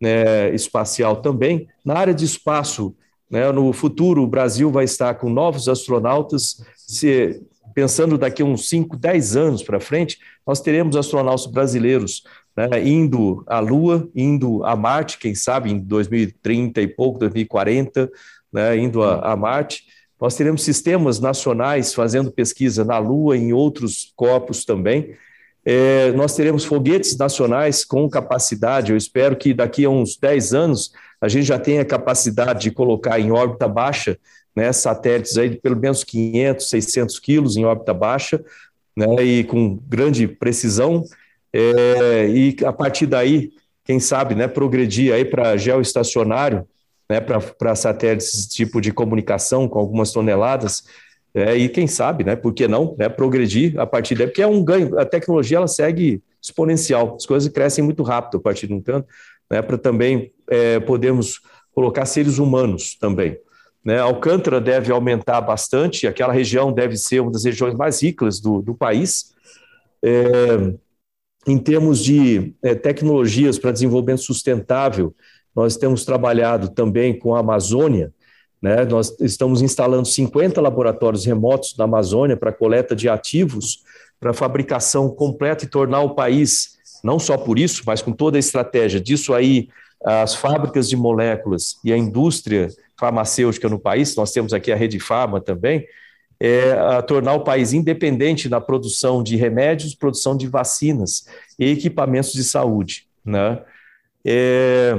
né, 0.01 0.49
espacial 0.49 1.17
também. 1.17 1.67
Na 1.85 1.93
área 1.93 2.13
de 2.13 2.25
espaço, 2.25 2.95
né, 3.29 3.51
no 3.51 3.71
futuro, 3.71 4.23
o 4.23 4.27
Brasil 4.27 4.71
vai 4.71 4.83
estar 4.83 5.13
com 5.13 5.29
novos 5.29 5.69
astronautas. 5.69 6.65
Se, 6.75 7.39
pensando 7.75 8.17
daqui 8.17 8.41
a 8.41 8.45
uns 8.45 8.67
5, 8.67 8.97
10 8.97 9.35
anos 9.37 9.61
para 9.61 9.79
frente, 9.79 10.17
nós 10.45 10.59
teremos 10.59 10.95
astronautas 10.95 11.45
brasileiros 11.45 12.23
né, 12.57 12.83
indo 12.83 13.43
à 13.45 13.59
Lua, 13.59 14.09
indo 14.15 14.65
a 14.65 14.75
Marte, 14.75 15.19
quem 15.19 15.35
sabe 15.35 15.69
em 15.69 15.77
2030 15.77 16.81
e 16.81 16.87
pouco, 16.87 17.19
2040, 17.19 18.09
né, 18.51 18.75
indo 18.75 19.03
a, 19.03 19.33
a 19.33 19.35
Marte. 19.35 19.83
Nós 20.19 20.35
teremos 20.35 20.63
sistemas 20.63 21.19
nacionais 21.19 21.93
fazendo 21.93 22.31
pesquisa 22.31 22.83
na 22.83 22.97
Lua 22.97 23.37
e 23.37 23.41
em 23.41 23.53
outros 23.53 24.11
corpos 24.15 24.65
também. 24.65 25.13
É, 25.65 26.11
nós 26.11 26.35
teremos 26.35 26.63
foguetes 26.63 27.17
nacionais 27.17 27.83
com 27.83 28.07
capacidade, 28.07 28.91
eu 28.91 28.97
espero 28.97 29.35
que 29.35 29.53
daqui 29.53 29.83
a 29.83 29.89
uns 29.89 30.15
10 30.15 30.53
anos 30.53 30.91
a 31.19 31.27
gente 31.27 31.45
já 31.45 31.57
tenha 31.57 31.83
capacidade 31.83 32.61
de 32.61 32.71
colocar 32.71 33.19
em 33.19 33.31
órbita 33.31 33.67
baixa 33.67 34.17
né, 34.55 34.71
satélites 34.71 35.37
aí 35.37 35.49
de 35.49 35.57
pelo 35.57 35.75
menos 35.75 36.03
500, 36.03 36.69
600 36.69 37.19
quilos 37.19 37.57
em 37.57 37.65
órbita 37.65 37.93
baixa, 37.93 38.43
né, 38.95 39.21
e 39.21 39.43
com 39.43 39.77
grande 39.87 40.27
precisão, 40.27 41.03
é, 41.51 42.29
e 42.29 42.55
a 42.65 42.71
partir 42.71 43.05
daí, 43.05 43.51
quem 43.83 43.99
sabe, 43.99 44.33
né, 44.33 44.47
progredir 44.47 45.13
aí 45.13 45.25
para 45.25 45.57
geoestacionário, 45.57 46.65
né, 47.09 47.19
para 47.19 47.75
satélites 47.75 48.47
tipo 48.47 48.79
de 48.79 48.91
comunicação 48.91 49.67
com 49.67 49.77
algumas 49.77 50.11
toneladas, 50.11 50.85
é, 51.35 51.53
e 51.57 51.67
quem 51.67 51.85
sabe, 51.85 52.23
né, 52.23 52.33
por 52.33 52.53
que 52.53 52.65
não, 52.65 52.95
né, 52.97 53.09
progredir 53.09 53.77
a 53.77 53.85
partir 53.85 54.15
daí, 54.15 54.25
porque 54.25 54.41
é 54.41 54.47
um 54.47 54.63
ganho, 54.63 54.97
a 54.97 55.03
tecnologia 55.03 55.57
ela 55.57 55.67
segue 55.67 56.23
exponencial, 56.41 57.15
as 57.17 57.25
coisas 57.25 57.51
crescem 57.51 57.83
muito 57.83 58.03
rápido 58.03 58.37
a 58.37 58.39
partir 58.41 58.67
de 58.67 58.73
um 58.73 58.79
tanto, 58.79 59.05
né, 59.51 59.61
para 59.61 59.77
também 59.77 60.31
é, 60.49 60.79
podermos 60.79 61.41
colocar 61.73 62.05
seres 62.05 62.37
humanos 62.37 62.95
também. 62.95 63.37
Né, 63.83 63.99
Alcântara 63.99 64.61
deve 64.61 64.93
aumentar 64.93 65.41
bastante, 65.41 66.07
aquela 66.07 66.31
região 66.31 66.71
deve 66.71 66.95
ser 66.95 67.19
uma 67.19 67.31
das 67.31 67.43
regiões 67.43 67.75
mais 67.75 68.01
ricas 68.01 68.39
do, 68.39 68.61
do 68.61 68.73
país. 68.73 69.35
É, 70.01 70.73
em 71.45 71.57
termos 71.57 72.01
de 72.01 72.55
é, 72.63 72.73
tecnologias 72.73 73.59
para 73.59 73.71
desenvolvimento 73.73 74.21
sustentável, 74.21 75.13
nós 75.53 75.75
temos 75.75 76.05
trabalhado 76.05 76.69
também 76.69 77.17
com 77.19 77.35
a 77.35 77.39
Amazônia, 77.39 78.13
né? 78.65 78.83
Nós 78.83 79.15
estamos 79.19 79.61
instalando 79.61 80.07
50 80.07 80.59
laboratórios 80.59 81.23
remotos 81.23 81.77
na 81.77 81.83
Amazônia 81.83 82.35
para 82.35 82.51
coleta 82.51 82.95
de 82.95 83.07
ativos, 83.07 83.83
para 84.19 84.33
fabricação 84.33 85.07
completa 85.07 85.65
e 85.65 85.67
tornar 85.67 86.01
o 86.01 86.15
país, 86.15 86.79
não 87.03 87.19
só 87.19 87.37
por 87.37 87.59
isso, 87.59 87.83
mas 87.85 88.01
com 88.01 88.11
toda 88.11 88.37
a 88.37 88.39
estratégia 88.39 88.99
disso 88.99 89.35
aí, 89.35 89.69
as 90.03 90.33
fábricas 90.33 90.89
de 90.89 90.97
moléculas 90.97 91.75
e 91.83 91.93
a 91.93 91.97
indústria 91.97 92.69
farmacêutica 92.99 93.69
no 93.69 93.77
país, 93.77 94.15
nós 94.15 94.31
temos 94.31 94.51
aqui 94.51 94.71
a 94.71 94.75
Rede 94.75 94.99
Farma 94.99 95.39
também, 95.39 95.85
é 96.39 96.99
tornar 97.03 97.33
o 97.33 97.43
país 97.43 97.71
independente 97.71 98.49
na 98.49 98.59
produção 98.59 99.21
de 99.21 99.35
remédios, 99.35 99.93
produção 99.93 100.35
de 100.35 100.47
vacinas 100.47 101.27
e 101.59 101.69
equipamentos 101.69 102.33
de 102.33 102.43
saúde. 102.43 103.05
Né? 103.23 103.61
É, 104.25 104.97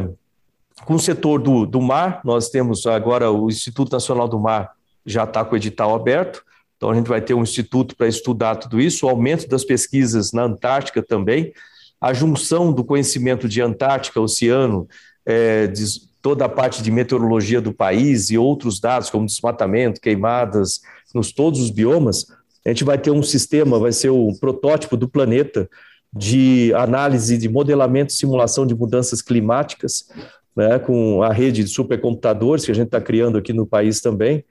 com 0.87 0.95
o 0.95 1.01
setor 1.01 1.43
do, 1.43 1.67
do 1.67 1.83
mar, 1.83 2.21
nós 2.25 2.49
temos 2.49 2.87
agora 2.87 3.31
o 3.31 3.49
Instituto 3.49 3.93
Nacional 3.93 4.29
do 4.29 4.39
Mar 4.39 4.71
já 5.05 5.25
está 5.25 5.45
com 5.45 5.55
o 5.55 5.59
edital 5.59 5.95
aberto, 5.95 6.45
então 6.77 6.91
a 6.91 6.95
gente 6.95 7.09
vai 7.09 7.21
ter 7.21 7.35
um 7.35 7.43
instituto 7.43 7.97
para 7.97 8.07
estudar 8.07 8.57
tudo 8.57 8.81
isso, 8.81 9.05
o 9.05 9.09
aumento 9.09 9.49
das 9.49 9.65
pesquisas 9.65 10.33
na 10.33 10.45
Antártica 10.45 11.03
também, 11.03 11.53
a 12.01 12.13
junção 12.13 12.73
do 12.73 12.85
conhecimento 12.85 13.49
de 13.49 13.61
Antártica, 13.61 14.21
oceano, 14.21 14.87
é, 15.25 15.67
de 15.67 15.85
toda 16.23 16.45
a 16.45 16.49
parte 16.49 16.83
de 16.83 16.91
meteorologia 16.91 17.61
do 17.61 17.73
país 17.73 18.31
e 18.31 18.39
outros 18.39 18.79
dados, 18.79 19.11
como 19.11 19.27
desmatamento, 19.27 20.01
queimadas, 20.01 20.83
nos 21.13 21.33
todos 21.33 21.61
os 21.61 21.71
biomas, 21.71 22.27
a 22.65 22.69
gente 22.69 22.85
vai 22.85 22.99
ter 22.99 23.11
um 23.11 23.23
sistema, 23.25 23.79
vai 23.79 23.93
ser 23.93 24.11
o 24.11 24.33
protótipo 24.39 24.97
do 24.97 25.09
planeta 25.09 25.69
de 26.13 26.73
análise 26.75 27.37
de 27.37 27.49
modelamento 27.49 28.13
e 28.13 28.17
simulação 28.17 28.65
de 28.65 28.75
mudanças 28.75 29.21
climáticas, 29.21 30.09
né, 30.57 30.79
com 30.79 31.23
a 31.23 31.33
rede 31.33 31.63
de 31.63 31.71
supercomputadores 31.71 32.65
que 32.65 32.71
a 32.71 32.75
gente 32.75 32.87
está 32.87 33.01
criando 33.01 33.37
aqui 33.37 33.53
no 33.53 33.67
país 33.67 34.01
também. 34.01 34.45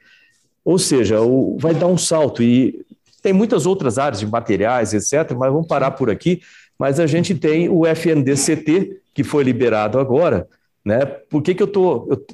Ou 0.63 0.77
seja, 0.77 1.21
o, 1.21 1.57
vai 1.59 1.73
dar 1.73 1.87
um 1.87 1.97
salto. 1.97 2.43
E 2.43 2.85
tem 3.21 3.33
muitas 3.33 3.65
outras 3.65 3.97
áreas 3.97 4.19
de 4.19 4.27
materiais, 4.27 4.93
etc., 4.93 5.35
mas 5.35 5.51
vamos 5.51 5.67
parar 5.67 5.91
por 5.91 6.09
aqui. 6.09 6.41
Mas 6.77 6.99
a 6.99 7.07
gente 7.07 7.33
tem 7.33 7.69
o 7.69 7.85
FNDCT, 7.85 9.01
que 9.13 9.23
foi 9.23 9.43
liberado 9.43 9.97
agora. 9.97 10.47
Né? 10.83 11.03
Por 11.03 11.41
que, 11.41 11.55
que 11.55 11.63
eu 11.63 11.71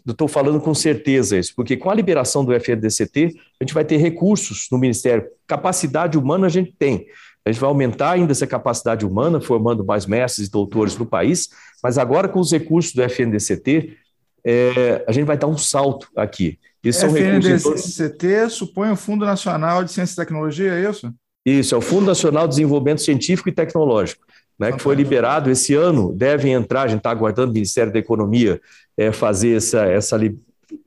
estou 0.05 0.27
falando 0.27 0.59
com 0.59 0.73
certeza 0.73 1.37
isso? 1.37 1.53
Porque 1.55 1.77
com 1.77 1.89
a 1.89 1.95
liberação 1.95 2.43
do 2.43 2.53
FNDCT, 2.53 3.33
a 3.59 3.63
gente 3.63 3.73
vai 3.73 3.85
ter 3.85 3.95
recursos 3.95 4.67
no 4.69 4.77
Ministério. 4.77 5.25
Capacidade 5.47 6.17
humana 6.17 6.47
a 6.47 6.49
gente 6.49 6.73
tem. 6.77 7.05
A 7.45 7.51
gente 7.51 7.59
vai 7.59 7.69
aumentar 7.69 8.11
ainda 8.11 8.31
essa 8.31 8.45
capacidade 8.45 9.05
humana, 9.05 9.41
formando 9.41 9.83
mais 9.83 10.05
mestres 10.05 10.47
e 10.47 10.51
doutores 10.51 10.95
no 10.97 11.05
país, 11.05 11.49
mas 11.83 11.97
agora 11.97 12.29
com 12.29 12.39
os 12.39 12.51
recursos 12.51 12.93
do 12.93 13.01
FNDCT, 13.01 13.97
é, 14.43 15.03
a 15.07 15.11
gente 15.11 15.25
vai 15.25 15.37
dar 15.37 15.47
um 15.47 15.57
salto 15.57 16.07
aqui. 16.15 16.59
Isso 16.83 17.05
FNDCT 17.05 18.49
supõe 18.49 18.91
o 18.91 18.95
Fundo 18.95 19.25
Nacional 19.25 19.83
de 19.83 19.91
Ciência 19.91 20.13
e 20.13 20.15
Tecnologia, 20.15 20.73
é 20.73 20.89
isso? 20.89 21.13
Isso, 21.45 21.73
é 21.73 21.77
o 21.77 21.81
Fundo 21.81 22.05
Nacional 22.05 22.47
de 22.47 22.55
Desenvolvimento 22.55 23.01
Científico 23.01 23.49
e 23.49 23.51
Tecnológico, 23.51 24.23
né, 24.59 24.71
que 24.71 24.79
foi 24.79 24.95
liberado 24.95 25.49
esse 25.49 25.73
ano, 25.73 26.13
devem 26.13 26.53
entrar, 26.53 26.83
a 26.83 26.87
gente 26.87 26.99
está 26.99 27.09
aguardando 27.09 27.49
o 27.49 27.53
Ministério 27.53 27.91
da 27.91 27.97
Economia 27.97 28.61
é, 28.95 29.11
fazer 29.11 29.57
essa, 29.57 29.85
essa 29.85 30.17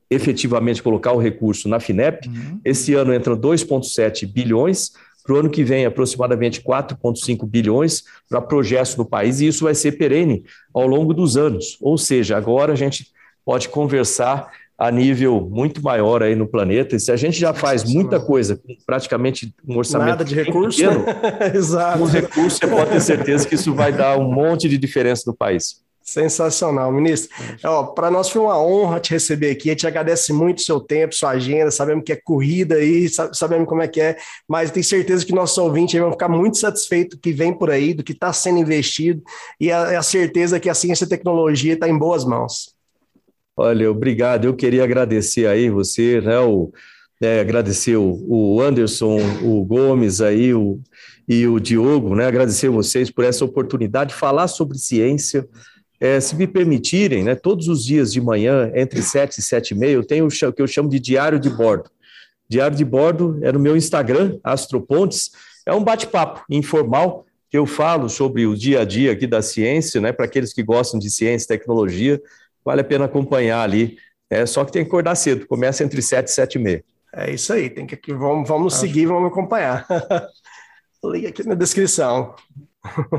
efetivamente 0.09 0.83
colocar 0.83 1.13
o 1.13 1.19
recurso 1.19 1.69
na 1.69 1.81
FINEP. 1.81 2.29
Uhum. 2.29 2.61
Esse 2.65 2.95
ano 2.95 3.15
entram 3.15 3.37
2,7 3.37 4.27
bilhões, 4.27 4.93
para 5.25 5.35
o 5.35 5.39
ano 5.39 5.51
que 5.51 5.65
vem, 5.65 5.87
aproximadamente 5.87 6.61
4,5 6.63 7.47
bilhões 7.47 8.03
para 8.29 8.43
projetos 8.43 8.95
no 8.95 9.07
país, 9.07 9.41
e 9.41 9.47
isso 9.47 9.65
vai 9.65 9.75
ser 9.75 9.93
perene 9.93 10.45
ao 10.73 10.87
longo 10.87 11.15
dos 11.15 11.37
anos. 11.37 11.79
Ou 11.81 11.97
seja, 11.97 12.37
agora 12.37 12.75
a 12.75 12.77
gente 12.77 13.07
pode 13.45 13.71
conversar 13.71 14.51
a 14.77 14.91
nível 14.91 15.49
muito 15.51 15.83
maior 15.83 16.23
aí 16.23 16.35
no 16.35 16.47
planeta. 16.47 16.97
E 16.97 17.01
se 17.01 17.11
a 17.11 17.17
gente 17.17 17.39
já 17.39 17.55
faz 17.55 17.85
muita 17.85 18.21
coisa 18.21 18.57
com 18.57 18.75
praticamente 18.85 19.55
um 19.67 19.79
orçamento 19.79 20.09
Nada 20.09 20.25
de 20.25 20.35
recurso, 20.35 20.79
pequeno? 20.79 21.05
Exato. 21.55 21.99
com 22.01 22.05
recurso, 22.07 22.59
você 22.59 22.67
pode 22.67 22.91
ter 22.91 23.01
certeza 23.01 23.49
que 23.49 23.55
isso 23.55 23.73
vai 23.73 23.93
dar 23.93 24.19
um 24.19 24.31
monte 24.31 24.69
de 24.69 24.77
diferença 24.77 25.23
no 25.27 25.35
país. 25.35 25.84
Sensacional, 26.05 26.93
ministro. 26.93 27.35
Para 27.95 28.11
nós 28.11 28.29
foi 28.29 28.43
uma 28.43 28.63
honra 28.63 29.01
te 29.01 29.11
receber 29.11 29.51
aqui. 29.51 29.71
A 29.71 29.73
gente 29.73 29.87
agradece 29.87 30.35
muito 30.35 30.59
o 30.59 30.61
seu 30.63 30.79
tempo, 30.79 31.15
sua 31.15 31.31
agenda. 31.31 31.71
Sabemos 31.71 32.05
que 32.05 32.13
é 32.13 32.17
corrida 32.17 32.75
aí, 32.75 33.09
sabemos 33.33 33.67
como 33.67 33.81
é 33.81 33.89
que 33.89 34.03
é, 34.03 34.19
mas 34.47 34.71
tenho 34.71 34.85
certeza 34.85 35.25
que 35.25 35.35
nossos 35.35 35.57
ouvintes 35.57 35.99
vão 35.99 36.13
ficar 36.13 36.29
muito 36.29 36.59
satisfeitos 36.59 37.17
do 37.17 37.23
que 37.23 37.33
vem 37.33 37.55
por 37.55 37.71
aí, 37.71 37.95
do 37.95 38.05
que 38.05 38.13
está 38.13 38.35
sendo 38.35 38.59
investido 38.59 39.23
e 39.59 39.73
a, 39.73 39.99
a 39.99 40.03
certeza 40.03 40.61
que 40.61 40.69
a 40.69 40.75
ciência 40.75 41.05
e 41.05 41.07
a 41.07 41.09
tecnologia 41.09 41.73
está 41.73 41.89
em 41.89 41.97
boas 41.97 42.23
mãos. 42.23 42.75
Olha, 43.57 43.91
obrigado. 43.91 44.45
Eu 44.45 44.55
queria 44.55 44.85
agradecer 44.85 45.47
aí 45.47 45.71
você, 45.71 46.21
né? 46.21 46.39
O, 46.39 46.71
agradecer 47.41 47.97
o, 47.97 48.23
o, 48.29 48.61
Anderson, 48.61 49.19
o 49.43 49.65
Gomes 49.65 50.21
aí, 50.21 50.53
o, 50.53 50.79
e 51.27 51.47
o 51.47 51.59
Diogo, 51.59 52.15
né? 52.15 52.27
Agradecer 52.27 52.69
vocês 52.69 53.11
por 53.11 53.25
essa 53.25 53.43
oportunidade 53.43 54.11
de 54.11 54.17
falar 54.17 54.49
sobre 54.49 54.77
ciência 54.77 55.49
é, 56.05 56.21
se 56.21 56.37
me 56.37 56.47
permitirem, 56.47 57.25
né, 57.25 57.35
todos 57.35 57.67
os 57.67 57.83
dias 57.83 58.13
de 58.13 58.21
manhã, 58.21 58.71
entre 58.75 59.01
7 59.01 59.39
e 59.39 59.43
7 59.43 59.71
e 59.71 59.75
meia, 59.75 59.93
eu 59.93 60.05
tenho 60.05 60.27
o 60.27 60.53
que 60.53 60.61
eu 60.61 60.67
chamo 60.67 60.87
de 60.87 61.01
diário 61.01 61.41
de 61.41 61.49
bordo. 61.49 61.89
Diário 62.47 62.77
de 62.77 62.85
bordo 62.85 63.39
é 63.41 63.51
no 63.51 63.59
meu 63.59 63.75
Instagram, 63.75 64.39
Astropontes, 64.45 65.31
é 65.65 65.73
um 65.73 65.83
bate-papo 65.83 66.45
informal 66.51 67.25
que 67.49 67.57
eu 67.57 67.65
falo 67.65 68.11
sobre 68.11 68.45
o 68.45 68.55
dia 68.55 68.83
a 68.83 68.85
dia 68.85 69.13
aqui 69.13 69.27
da 69.27 69.41
ciência, 69.41 69.99
né, 69.99 70.13
para 70.13 70.27
aqueles 70.27 70.53
que 70.53 70.63
gostam 70.63 71.01
de 71.01 71.11
ciência 71.11 71.47
e 71.47 71.57
tecnologia, 71.57 72.21
vale 72.63 72.83
a 72.83 72.85
pena 72.85 73.07
acompanhar 73.07 73.63
ali. 73.63 73.97
É, 74.29 74.45
só 74.45 74.63
que 74.63 74.73
tem 74.73 74.85
que 74.85 74.89
acordar 74.89 75.15
cedo, 75.15 75.47
começa 75.47 75.83
entre 75.83 76.03
7 76.03 76.29
e 76.29 76.31
7 76.31 76.55
e 76.57 76.59
meia. 76.59 76.85
É 77.15 77.33
isso 77.33 77.51
aí, 77.51 77.71
tem 77.71 77.87
que 77.87 78.13
vamos, 78.13 78.47
vamos 78.47 78.75
seguir, 78.75 79.07
vamos 79.07 79.33
acompanhar. 79.33 79.87
Liga 81.03 81.31
aqui 81.31 81.49
na 81.49 81.55
descrição. 81.55 82.35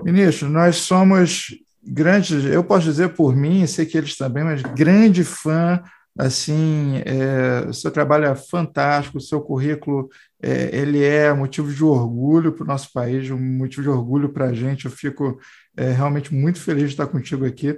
Ministro, 0.03 0.49
nós 0.49 0.75
somos 0.75 1.64
grande, 1.85 2.47
eu 2.47 2.63
posso 2.63 2.85
dizer 2.85 3.09
por 3.09 3.35
mim, 3.35 3.65
sei 3.67 3.85
que 3.85 3.97
eles 3.97 4.17
também, 4.17 4.43
mas 4.43 4.61
grande 4.61 5.23
fã, 5.23 5.81
assim, 6.17 7.01
é, 7.05 7.67
o 7.67 7.73
seu 7.73 7.91
trabalho 7.91 8.25
é 8.25 8.35
fantástico, 8.35 9.17
o 9.17 9.21
seu 9.21 9.41
currículo, 9.41 10.09
é, 10.41 10.69
ele 10.73 11.03
é 11.03 11.33
motivo 11.33 11.71
de 11.73 11.83
orgulho 11.83 12.53
para 12.53 12.63
o 12.63 12.67
nosso 12.67 12.91
país, 12.93 13.29
um 13.29 13.39
motivo 13.39 13.83
de 13.83 13.89
orgulho 13.89 14.29
para 14.29 14.45
a 14.45 14.53
gente, 14.53 14.85
eu 14.85 14.91
fico 14.91 15.37
é, 15.75 15.91
realmente 15.91 16.33
muito 16.33 16.59
feliz 16.59 16.85
de 16.85 16.89
estar 16.91 17.07
contigo 17.07 17.45
aqui, 17.45 17.77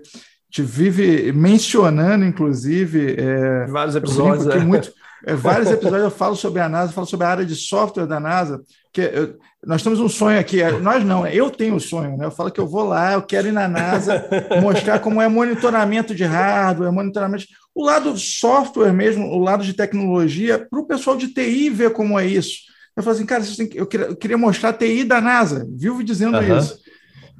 te 0.50 0.62
vive 0.62 1.32
mencionando, 1.34 2.24
inclusive, 2.24 3.16
é, 3.18 3.66
vários 3.68 3.96
episódios, 3.96 4.48
é. 4.48 4.60
muito, 4.60 4.92
é, 5.26 5.36
vários 5.36 5.70
episódios 5.72 6.04
eu 6.04 6.12
falo 6.12 6.36
sobre 6.36 6.62
a 6.62 6.70
NASA, 6.70 6.94
falo 6.94 7.08
sobre 7.08 7.26
a 7.26 7.30
área 7.30 7.46
de 7.46 7.56
software 7.56 8.06
da 8.06 8.20
NASA, 8.20 8.62
que 8.94 9.02
eu, 9.02 9.38
nós 9.66 9.84
temos 9.84 10.00
um 10.00 10.10
sonho 10.10 10.40
aqui, 10.40 10.62
é, 10.62 10.72
nós 10.80 11.04
não, 11.04 11.28
eu 11.28 11.50
tenho 11.50 11.76
um 11.76 11.80
sonho, 11.80 12.18
né? 12.18 12.26
Eu 12.26 12.32
falo 12.32 12.52
que 12.52 12.60
eu 12.60 12.68
vou 12.68 12.84
lá, 12.84 13.14
eu 13.14 13.22
quero 13.22 13.48
ir 13.48 13.52
na 13.52 13.68
NASA, 13.68 14.26
mostrar 14.62 15.00
como 15.00 15.22
é 15.22 15.28
monitoramento 15.28 16.16
de 16.16 16.24
hardware, 16.24 16.92
monitoramento, 16.92 17.46
o 17.74 17.84
lado 17.84 18.18
software 18.18 18.94
mesmo, 18.94 19.28
o 19.28 19.40
lado 19.40 19.64
de 19.64 19.74
tecnologia, 19.74 20.66
para 20.70 20.80
o 20.80 20.88
pessoal 20.88 21.18
de 21.18 21.28
TI 21.28 21.70
ver 21.70 21.92
como 21.92 22.20
é 22.20 22.26
isso. 22.26 22.68
Eu 22.96 23.04
falo 23.04 23.16
assim, 23.16 23.26
cara, 23.26 23.44
eu, 23.76 23.86
queria, 23.86 24.08
eu 24.08 24.16
queria 24.16 24.38
mostrar 24.38 24.70
a 24.70 24.74
TI 24.74 25.04
da 25.04 25.22
NASA, 25.22 25.68
vivo 25.70 26.04
dizendo 26.04 26.38
uhum. 26.38 26.58
isso. 26.58 26.80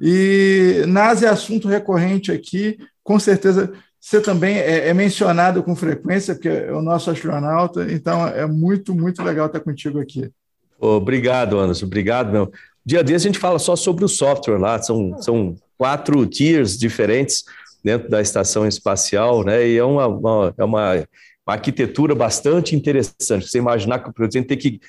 E 0.00 0.84
NASA 0.86 1.26
é 1.26 1.28
assunto 1.28 1.66
recorrente 1.66 2.30
aqui, 2.30 2.78
com 3.02 3.18
certeza 3.18 3.72
você 4.00 4.20
também 4.20 4.56
é, 4.56 4.88
é, 4.88 4.94
mencionado 4.94 5.62
com 5.62 5.74
frequência, 5.74 6.34
porque 6.34 6.48
é 6.48 6.72
o 6.72 6.80
nosso 6.80 7.10
astronauta, 7.10 7.90
então 7.92 8.26
é 8.26 8.46
muito, 8.46 8.94
muito 8.94 9.22
legal 9.22 9.46
estar 9.46 9.60
contigo 9.60 10.00
aqui. 10.00 10.30
Obrigado, 10.78 11.58
Anderson, 11.58 11.86
obrigado, 11.86 12.30
meu. 12.30 12.52
Dia 12.86 13.02
desse 13.02 13.26
a 13.26 13.30
gente 13.30 13.38
fala 13.38 13.58
só 13.58 13.74
sobre 13.76 14.04
o 14.04 14.08
software 14.08 14.58
lá, 14.58 14.80
são, 14.80 15.20
são 15.20 15.56
quatro 15.76 16.24
tiers 16.26 16.78
diferentes 16.78 17.44
dentro 17.82 18.08
da 18.08 18.20
estação 18.20 18.66
espacial, 18.66 19.44
né? 19.44 19.66
E 19.68 19.76
é 19.76 19.84
uma, 19.84 20.06
uma 20.06 20.54
é 20.56 20.64
uma, 20.64 21.04
arquitetura 21.46 22.14
bastante 22.14 22.76
interessante. 22.76 23.48
Você 23.48 23.58
imaginar 23.58 24.00
que 24.00 24.10
o 24.10 24.12
presidente 24.12 24.48
tem 24.48 24.58
que 24.58 24.80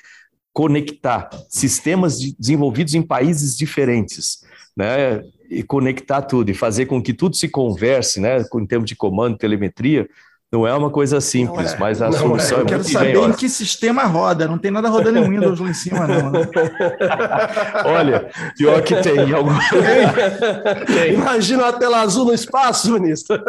conectar 0.52 1.30
sistemas 1.48 2.20
de, 2.20 2.36
desenvolvidos 2.38 2.94
em 2.94 3.02
países 3.02 3.56
diferentes, 3.56 4.44
né? 4.76 5.22
E 5.50 5.62
conectar 5.64 6.22
tudo 6.22 6.50
e 6.50 6.54
fazer 6.54 6.86
com 6.86 7.02
que 7.02 7.12
tudo 7.12 7.34
se 7.34 7.48
converse, 7.48 8.20
né? 8.20 8.38
Em 8.54 8.66
termos 8.66 8.88
de 8.88 8.94
comando, 8.94 9.36
telemetria, 9.36 10.08
não 10.52 10.66
é 10.66 10.74
uma 10.74 10.90
coisa 10.90 11.20
simples, 11.20 11.74
é, 11.74 11.78
mas 11.78 12.02
a 12.02 12.10
solução 12.10 12.58
é, 12.58 12.60
é 12.60 12.62
Eu 12.64 12.66
quero 12.66 12.82
saber 12.82 13.16
em 13.16 13.32
que 13.32 13.48
sistema 13.48 14.02
roda. 14.02 14.48
Não 14.48 14.58
tem 14.58 14.72
nada 14.72 14.88
rodando 14.88 15.18
em 15.20 15.28
Windows 15.30 15.60
lá 15.60 15.70
em 15.70 15.74
cima, 15.74 16.08
não. 16.08 16.32
Né? 16.32 16.40
Olha, 17.86 18.28
pior 18.58 18.82
que 18.82 18.96
tem. 18.96 19.32
Algum... 19.32 19.52
tem. 20.86 21.14
Imagina 21.14 21.62
uma 21.62 21.72
tela 21.72 22.00
azul 22.00 22.24
no 22.24 22.34
espaço, 22.34 22.92
ministro. 22.92 23.40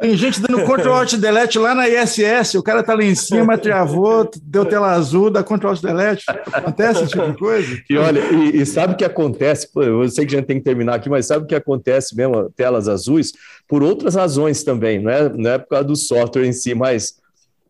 Tem 0.00 0.16
gente 0.16 0.40
dando 0.40 0.64
Ctrl 0.64 0.92
Alt 0.92 1.14
Delete 1.14 1.58
lá 1.58 1.74
na 1.74 1.88
ISS. 1.88 2.54
O 2.54 2.62
cara 2.62 2.84
tá 2.84 2.94
lá 2.94 3.02
em 3.02 3.16
cima, 3.16 3.58
travou, 3.58 4.30
deu 4.40 4.64
tela 4.64 4.92
azul, 4.92 5.28
dá 5.28 5.42
Ctrl 5.42 5.70
Alt 5.70 5.82
Delete. 5.82 6.24
Acontece 6.52 7.02
esse 7.02 7.12
tipo 7.12 7.32
de 7.32 7.36
coisa? 7.36 7.82
E 7.90 7.98
olha, 7.98 8.20
e, 8.20 8.60
e 8.60 8.64
sabe 8.64 8.92
o 8.94 8.96
que 8.96 9.04
acontece? 9.04 9.68
Eu 9.74 10.08
sei 10.08 10.24
que 10.24 10.36
a 10.36 10.38
gente 10.38 10.46
tem 10.46 10.58
que 10.58 10.64
terminar 10.64 10.94
aqui, 10.94 11.10
mas 11.10 11.26
sabe 11.26 11.44
o 11.44 11.48
que 11.48 11.54
acontece 11.56 12.14
mesmo, 12.14 12.48
telas 12.50 12.86
azuis? 12.86 13.32
Por 13.66 13.82
outras 13.82 14.14
razões 14.14 14.62
também, 14.62 15.02
não 15.02 15.10
é? 15.10 15.28
Não 15.48 15.54
é 15.54 15.58
por 15.58 15.68
causa 15.68 15.84
do 15.84 15.96
software 15.96 16.46
em 16.46 16.52
si, 16.52 16.74
mas 16.74 17.18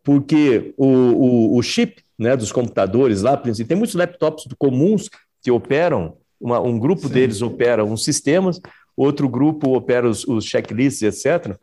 porque 0.03 0.73
o, 0.77 0.87
o, 0.87 1.57
o 1.57 1.63
chip 1.63 2.03
né, 2.17 2.35
dos 2.35 2.51
computadores 2.51 3.21
lá, 3.21 3.37
tem 3.37 3.77
muitos 3.77 3.95
laptops 3.95 4.45
comuns 4.57 5.09
que 5.41 5.49
operam, 5.49 6.17
uma, 6.39 6.59
um 6.59 6.77
grupo 6.77 7.07
Sim. 7.07 7.13
deles 7.13 7.41
opera 7.41 7.85
uns 7.85 8.03
sistemas, 8.03 8.59
outro 8.95 9.29
grupo 9.29 9.75
opera 9.75 10.09
os, 10.09 10.27
os 10.27 10.43
checklists, 10.45 11.01
etc. 11.01 11.55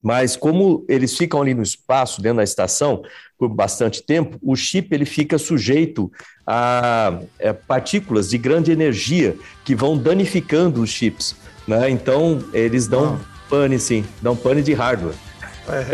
Mas 0.00 0.36
como 0.36 0.84
eles 0.88 1.16
ficam 1.16 1.40
ali 1.40 1.54
no 1.54 1.62
espaço, 1.62 2.22
dentro 2.22 2.36
da 2.36 2.44
estação, 2.44 3.02
por 3.36 3.48
bastante 3.48 4.02
tempo, 4.02 4.38
o 4.42 4.54
chip 4.54 4.94
ele 4.94 5.06
fica 5.06 5.38
sujeito 5.38 6.12
a 6.46 7.18
é, 7.38 7.52
partículas 7.52 8.28
de 8.28 8.38
grande 8.38 8.70
energia 8.70 9.36
que 9.64 9.74
vão 9.74 9.96
danificando 9.96 10.82
os 10.82 10.90
chips. 10.90 11.34
Né? 11.66 11.88
Então, 11.90 12.44
eles 12.52 12.86
dão 12.86 13.18
ah. 13.18 13.33
Pane, 13.54 13.78
sim, 13.78 14.04
dão 14.20 14.34
pane 14.34 14.62
de 14.62 14.72
hardware. 14.72 15.14
É. 15.66 15.84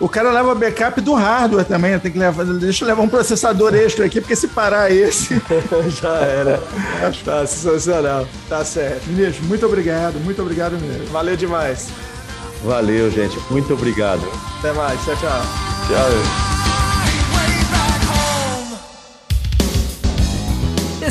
o 0.00 0.08
cara 0.08 0.32
leva 0.32 0.52
backup 0.54 1.00
do 1.00 1.14
hardware 1.14 1.64
também, 1.64 1.96
tem 2.00 2.10
que 2.10 2.18
levar, 2.18 2.44
deixa 2.44 2.84
eu 2.84 2.88
levar 2.88 3.02
um 3.02 3.08
processador 3.08 3.72
extra 3.74 4.06
aqui, 4.06 4.20
porque 4.20 4.34
se 4.34 4.48
parar 4.48 4.90
esse. 4.90 5.40
Já 6.00 6.16
era. 6.16 6.60
Tá 7.24 7.46
sensacional. 7.46 8.26
Tá 8.48 8.64
certo. 8.64 9.06
Ministro, 9.06 9.44
muito 9.44 9.64
obrigado, 9.64 10.18
muito 10.20 10.42
obrigado 10.42 10.72
mesmo. 10.72 11.06
Valeu 11.06 11.36
demais. 11.36 11.88
Valeu, 12.64 13.10
gente. 13.10 13.38
Muito 13.50 13.74
obrigado. 13.74 14.22
Até 14.58 14.72
mais. 14.72 14.98
Tchau, 15.04 15.14
tchau. 15.16 15.42
Tchau. 15.86 16.53